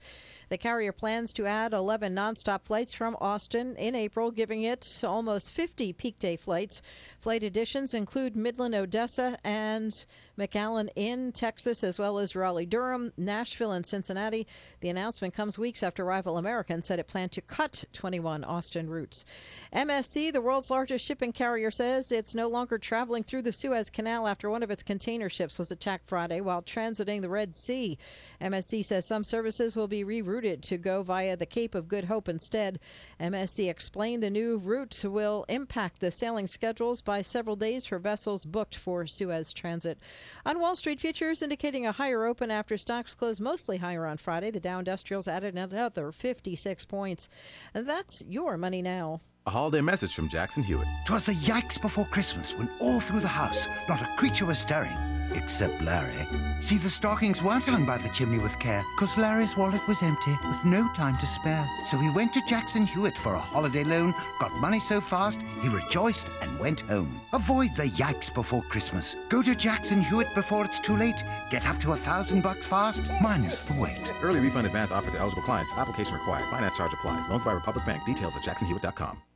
The 0.50 0.58
carrier 0.58 0.92
plans 0.92 1.34
to 1.34 1.46
add 1.46 1.74
11 1.74 2.14
nonstop 2.14 2.64
flights 2.64 2.94
from 2.94 3.18
Austin 3.20 3.76
in 3.78 3.96
April, 3.96 4.32
giving 4.32 4.64
it 4.64 5.02
almost 5.04 5.52
50 5.52 5.94
peak 5.94 6.20
day 6.20 6.36
flights. 6.36 6.82
Flight 7.20 7.44
additions 7.44 7.94
include 7.94 8.36
Midland, 8.36 8.76
Odessa, 8.76 9.38
and 9.44 10.06
McAllen 10.38 10.90
in 10.96 11.32
Texas, 11.32 11.84
as 11.84 12.00
well 12.00 12.18
as 12.18 12.36
Raleigh, 12.36 12.66
Durham, 12.66 13.14
Nashville, 13.18 13.72
and 13.72 13.86
Cincinnati. 13.86 14.48
The 14.82 14.90
announcement 14.90 15.34
comes 15.34 15.60
weeks 15.60 15.84
after 15.84 16.04
Rival 16.04 16.38
American 16.38 16.82
said 16.82 17.00
it 17.00 17.08
planned 17.08 17.32
to 17.34 17.42
cut 17.42 17.86
21 17.94 18.44
Austin 18.44 18.90
routes. 18.90 19.26
MSC, 19.74 20.34
the 20.34 20.42
world's 20.42 20.72
largest 20.72 21.06
shipping 21.06 21.32
carrier, 21.32 21.72
says 21.72 22.12
it's 22.12 22.36
no 22.36 22.48
longer 22.48 22.78
traveling 22.78 23.24
through 23.24 23.44
the 23.44 23.52
Suez 23.52 23.90
Canal 23.90 24.28
after 24.28 24.50
one 24.50 24.64
of 24.64 24.72
its 24.72 24.84
container 24.84 25.30
ships 25.30 25.60
was 25.60 25.72
attacked 25.72 26.08
Friday 26.08 26.42
while 26.42 26.62
transiting 26.62 27.22
the 27.22 27.30
Red 27.30 27.54
Sea. 27.54 27.98
MSC 28.42 28.84
says 28.84 29.06
some 29.06 29.24
services 29.24 29.76
will 29.76 29.88
be 29.88 30.04
rerouted 30.04 30.33
to 30.42 30.78
go 30.78 31.04
via 31.04 31.38
the 31.38 31.46
Cape 31.46 31.76
of 31.76 31.88
Good 31.88 32.06
Hope 32.06 32.28
instead. 32.28 32.80
MSC 33.20 33.70
explained 33.70 34.24
the 34.24 34.30
new 34.30 34.58
route 34.58 35.04
will 35.04 35.46
impact 35.50 36.00
the 36.00 36.12
sailing 36.12 36.48
schedules 36.48 37.02
by 37.02 37.22
several 37.22 37.56
days 37.56 37.86
for 37.86 38.00
vessels 38.00 38.46
booked 38.46 38.76
for 38.76 39.06
Suez 39.06 39.54
transit. 39.54 40.00
On 40.46 40.60
Wall 40.60 40.76
Street, 40.76 41.00
futures 41.00 41.42
indicating 41.42 41.86
a 41.86 41.92
higher 41.92 42.26
open 42.26 42.52
after 42.52 42.78
stocks 42.78 43.14
closed 43.14 43.42
mostly 43.42 43.78
higher 43.78 44.06
on 44.06 44.18
Friday. 44.18 44.52
The 44.52 44.60
Dow 44.60 44.80
Industrials 44.80 45.28
added 45.28 45.56
another 45.56 46.12
56 46.12 46.86
points. 46.86 47.30
And 47.74 47.88
that's 47.88 48.24
your 48.28 48.58
money 48.58 48.82
now. 48.82 49.20
A 49.46 49.50
holiday 49.50 49.82
message 49.82 50.16
from 50.16 50.30
Jackson 50.30 50.64
Hewitt. 50.64 50.88
Twas 51.06 51.26
the 51.26 51.34
yikes 51.34 51.82
before 51.82 52.06
Christmas 52.06 52.58
when 52.58 52.70
all 52.80 53.02
through 53.02 53.20
the 53.20 53.28
house 53.28 53.68
not 53.90 54.02
a 54.02 54.08
creature 54.16 54.46
was 54.46 54.58
stirring. 54.58 54.96
Except 55.36 55.82
Larry. 55.82 56.28
See, 56.60 56.78
the 56.78 56.90
stockings 56.90 57.42
weren't 57.42 57.66
hung 57.66 57.86
by 57.86 57.98
the 57.98 58.10
chimney 58.10 58.40
with 58.40 58.58
care, 58.60 58.84
'cause 58.98 59.18
Larry's 59.18 59.58
wallet 59.58 59.86
was 59.88 60.02
empty, 60.04 60.38
with 60.48 60.64
no 60.64 60.88
time 60.94 61.18
to 61.18 61.26
spare. 61.26 61.68
So 61.86 61.98
he 61.98 62.10
went 62.10 62.34
to 62.34 62.42
Jackson 62.48 62.86
Hewitt 62.86 63.18
for 63.18 63.34
a 63.34 63.40
holiday 63.40 63.84
loan, 63.84 64.14
got 64.40 64.54
money 64.60 64.80
so 64.80 65.02
fast, 65.02 65.40
he 65.62 65.70
rejoiced 65.70 66.30
and 66.42 66.60
went 66.60 66.82
home. 66.82 67.20
Avoid 67.34 67.76
the 67.76 67.90
yikes 67.90 68.34
before 68.34 68.64
Christmas. 68.70 69.16
Go 69.30 69.42
to 69.42 69.56
Jackson 69.56 70.02
Hewitt 70.02 70.34
before 70.36 70.66
it's 70.66 70.80
too 70.80 70.96
late. 70.96 71.24
Get 71.50 71.68
up 71.68 71.80
to 71.82 71.92
a 71.94 71.98
thousand 71.98 72.42
bucks 72.42 72.66
fast, 72.66 73.02
minus 73.22 73.64
the 73.64 73.74
wait. 73.74 74.12
Early 74.22 74.40
refund 74.40 74.68
advance 74.68 74.92
offered 74.92 75.14
to 75.14 75.20
eligible 75.20 75.44
clients. 75.44 75.72
Application 75.78 76.14
required. 76.14 76.50
Finance 76.50 76.78
charge 76.78 76.94
applies. 76.94 77.28
Loans 77.28 77.44
by 77.44 77.54
Republic 77.54 77.86
Bank. 77.86 78.06
Details 78.06 78.36
at 78.36 78.44
jacksonhewitt.com. 78.44 79.18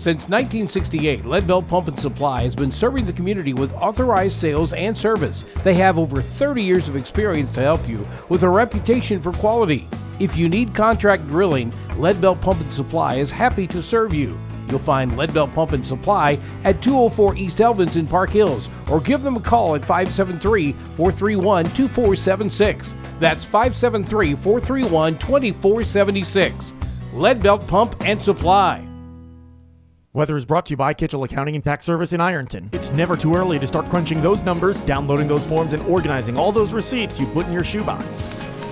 Since 0.08 0.30
1968, 0.30 1.24
Leadbelt 1.24 1.68
Pump 1.68 1.89
and 1.89 1.99
Supply 1.99 2.43
has 2.43 2.55
been 2.55 2.72
serving 2.72 3.05
the 3.05 3.12
community 3.12 3.51
with 3.53 3.74
authorized 3.74 4.39
sales 4.39 4.72
and 4.72 4.97
service. 4.97 5.43
They 5.66 5.74
have 5.74 5.99
over 5.99 6.22
30 6.22 6.64
years 6.64 6.88
of 6.88 6.95
experience 6.95 7.51
to 7.51 7.62
help 7.62 7.86
you 7.89 8.08
with 8.30 8.43
a 8.43 8.49
reputation 8.49 9.22
for 9.22 9.34
quality. 9.34 9.86
If 10.22 10.38
you 10.38 10.47
need 10.47 10.74
contract 10.74 11.28
drilling, 11.28 11.72
Leadbelt 11.97 12.39
Pump 12.39 12.62
and 12.62 12.72
Supply 12.72 13.16
is 13.16 13.32
happy 13.32 13.68
to 13.68 13.84
serve 13.84 14.14
you. 14.14 14.39
You'll 14.70 14.80
find 14.80 15.12
Leadbelt 15.12 15.53
Pump 15.53 15.74
and 15.74 15.86
Supply 15.86 16.39
at 16.64 16.82
204 16.82 17.36
East 17.36 17.58
Elvins 17.58 17.97
in 17.97 18.08
Park 18.08 18.30
Hills 18.30 18.70
or 18.89 19.01
give 19.01 19.24
them 19.24 19.36
a 19.36 19.41
call 19.41 19.76
at 19.76 19.82
573 19.82 20.72
431 20.72 21.66
2476. 21.66 22.95
That's 23.20 23.43
573 23.43 24.36
431 24.36 25.18
2476. 25.20 26.72
Leadbelt 27.12 27.68
Pump 27.68 27.93
and 28.05 28.24
Supply. 28.24 28.87
Weather 30.18 30.36
is 30.36 30.45
brought 30.45 30.65
to 30.65 30.72
you 30.72 30.78
by 30.78 30.95
Kitchell 30.95 31.24
Accounting 31.26 31.53
and 31.53 31.63
Tax 31.63 31.86
Service 31.86 32.11
in 32.11 32.20
Ironton. 32.20 32.72
It's 32.74 32.89
never 32.89 33.15
too 33.15 33.36
early 33.36 33.59
to 33.59 33.68
start 33.68 33.86
crunching 33.86 34.20
those 34.20 34.41
numbers, 34.41 34.80
downloading 34.80 35.28
those 35.28 35.45
forms, 35.45 35.74
and 35.74 35.84
organizing 35.84 36.39
all 36.39 36.51
those 36.51 36.74
receipts 36.74 37.20
you 37.20 37.28
put 37.28 37.45
in 37.45 37.53
your 37.53 37.63
shoebox. 37.63 38.20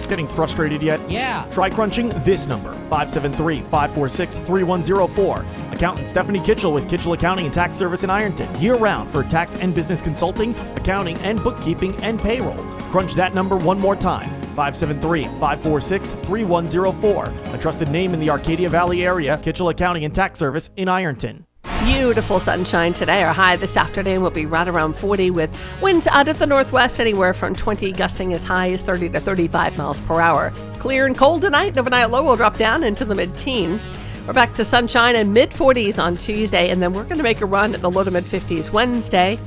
Getting 0.09 0.27
frustrated 0.27 0.81
yet? 0.81 0.99
Yeah. 1.07 1.45
Try 1.51 1.69
crunching 1.69 2.09
this 2.23 2.47
number 2.47 2.73
573 2.89 3.61
546 3.61 4.37
3104. 4.37 5.45
Accountant 5.71 6.07
Stephanie 6.07 6.39
Kitchell 6.39 6.73
with 6.73 6.89
Kitchell 6.89 7.13
Accounting 7.13 7.45
and 7.45 7.53
Tax 7.53 7.77
Service 7.77 8.03
in 8.03 8.09
Ironton, 8.09 8.49
year 8.59 8.73
round 8.73 9.07
for 9.11 9.21
tax 9.21 9.53
and 9.53 9.75
business 9.75 10.01
consulting, 10.01 10.55
accounting, 10.77 11.15
and 11.19 11.43
bookkeeping 11.43 11.95
and 11.97 12.19
payroll. 12.19 12.57
Crunch 12.89 13.13
that 13.13 13.35
number 13.35 13.55
one 13.55 13.79
more 13.79 13.95
time 13.95 14.44
573 14.55 15.23
546 15.23 16.11
3104. 16.11 17.53
A 17.53 17.57
trusted 17.57 17.89
name 17.89 18.13
in 18.13 18.19
the 18.19 18.29
Arcadia 18.29 18.69
Valley 18.69 19.05
area, 19.05 19.37
Kitchell 19.43 19.69
Accounting 19.69 20.05
and 20.05 20.15
Tax 20.15 20.39
Service 20.39 20.69
in 20.77 20.87
Ironton. 20.87 21.45
Beautiful 21.83 22.39
sunshine 22.39 22.93
today. 22.93 23.21
Our 23.21 23.33
high 23.33 23.57
this 23.57 23.77
afternoon 23.77 24.21
will 24.21 24.31
be 24.31 24.45
right 24.45 24.67
around 24.67 24.95
40 24.95 25.29
with 25.31 25.55
winds 25.81 26.07
out 26.07 26.27
of 26.27 26.39
the 26.39 26.47
northwest 26.47 26.99
anywhere 26.99 27.33
from 27.33 27.53
20 27.53 27.91
gusting 27.91 28.33
as 28.33 28.43
high 28.43 28.71
as 28.71 28.81
30 28.81 29.09
to 29.09 29.19
35 29.19 29.77
miles 29.77 29.99
per 30.01 30.19
hour. 30.19 30.51
Clear 30.79 31.05
and 31.05 31.17
cold 31.17 31.41
tonight. 31.41 31.77
Overnight 31.77 32.09
low 32.09 32.23
will 32.23 32.35
drop 32.35 32.57
down 32.57 32.83
into 32.83 33.05
the 33.05 33.13
mid 33.13 33.35
teens. 33.35 33.87
We're 34.25 34.33
back 34.33 34.55
to 34.55 34.65
sunshine 34.65 35.15
and 35.15 35.33
mid 35.33 35.51
40s 35.51 36.01
on 36.01 36.17
Tuesday, 36.17 36.71
and 36.71 36.81
then 36.81 36.93
we're 36.93 37.03
going 37.03 37.17
to 37.17 37.23
make 37.23 37.41
a 37.41 37.45
run 37.45 37.75
at 37.75 37.81
the 37.81 37.91
low 37.91 38.03
to 38.03 38.09
mid 38.09 38.23
50s 38.23 38.71
Wednesday. 38.71 39.39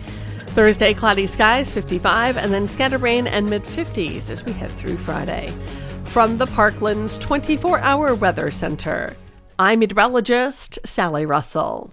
Thursday, 0.48 0.94
cloudy 0.94 1.26
skies, 1.26 1.70
55, 1.70 2.36
and 2.36 2.52
then 2.52 2.66
scattered 2.66 3.02
rain 3.02 3.26
and 3.26 3.48
mid 3.48 3.64
50s 3.64 4.30
as 4.30 4.44
we 4.44 4.52
head 4.52 4.70
through 4.78 4.96
Friday. 4.96 5.54
From 6.06 6.38
the 6.38 6.46
Parklands 6.46 7.20
24 7.20 7.78
hour 7.80 8.14
weather 8.14 8.50
center, 8.50 9.16
I'm 9.58 9.80
meteorologist 9.80 10.78
Sally 10.84 11.26
Russell. 11.26 11.92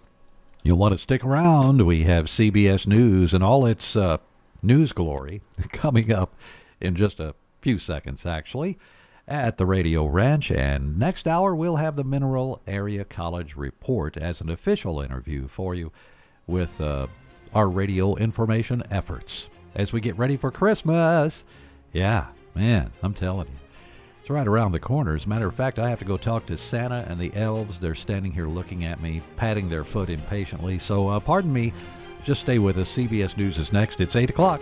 You'll 0.63 0.77
want 0.77 0.93
to 0.93 0.97
stick 0.97 1.23
around. 1.23 1.85
We 1.85 2.03
have 2.03 2.25
CBS 2.25 2.87
News 2.87 3.33
and 3.33 3.43
all 3.43 3.65
its 3.65 3.95
uh, 3.95 4.17
news 4.63 4.93
glory 4.93 5.41
coming 5.71 6.11
up 6.11 6.35
in 6.79 6.95
just 6.95 7.19
a 7.19 7.35
few 7.61 7.79
seconds 7.79 8.25
actually, 8.25 8.77
at 9.27 9.57
the 9.57 9.65
Radio 9.65 10.05
Ranch. 10.05 10.51
And 10.51 10.97
next 10.99 11.27
hour, 11.27 11.55
we'll 11.55 11.77
have 11.77 11.95
the 11.95 12.03
Mineral 12.03 12.61
Area 12.67 13.03
College 13.03 13.55
Report 13.55 14.17
as 14.17 14.41
an 14.41 14.49
official 14.49 15.01
interview 15.01 15.47
for 15.47 15.75
you 15.75 15.91
with 16.47 16.79
uh, 16.79 17.07
our 17.55 17.69
radio 17.69 18.15
information 18.15 18.83
efforts 18.91 19.47
as 19.73 19.91
we 19.91 20.01
get 20.01 20.17
ready 20.17 20.37
for 20.37 20.51
Christmas. 20.51 21.43
Yeah, 21.93 22.27
man, 22.53 22.91
I'm 23.01 23.13
telling 23.13 23.47
you. 23.47 23.53
It's 24.21 24.29
right 24.29 24.47
around 24.47 24.71
the 24.71 24.79
corner. 24.79 25.15
As 25.15 25.25
a 25.25 25.29
matter 25.29 25.47
of 25.47 25.55
fact, 25.55 25.79
I 25.79 25.89
have 25.89 25.99
to 25.99 26.05
go 26.05 26.17
talk 26.17 26.45
to 26.47 26.57
Santa 26.57 27.05
and 27.07 27.19
the 27.19 27.31
elves. 27.35 27.79
They're 27.79 27.95
standing 27.95 28.31
here 28.31 28.47
looking 28.47 28.83
at 28.83 29.01
me, 29.01 29.21
patting 29.37 29.69
their 29.69 29.83
foot 29.83 30.09
impatiently. 30.09 30.79
So, 30.79 31.09
uh, 31.09 31.19
pardon 31.19 31.53
me. 31.53 31.73
Just 32.23 32.41
stay 32.41 32.57
with 32.57 32.77
us. 32.77 32.89
CBS 32.91 33.37
News 33.37 33.59
is 33.59 33.71
next. 33.71 34.01
It's 34.01 34.15
8 34.15 34.31
o'clock. 34.31 34.61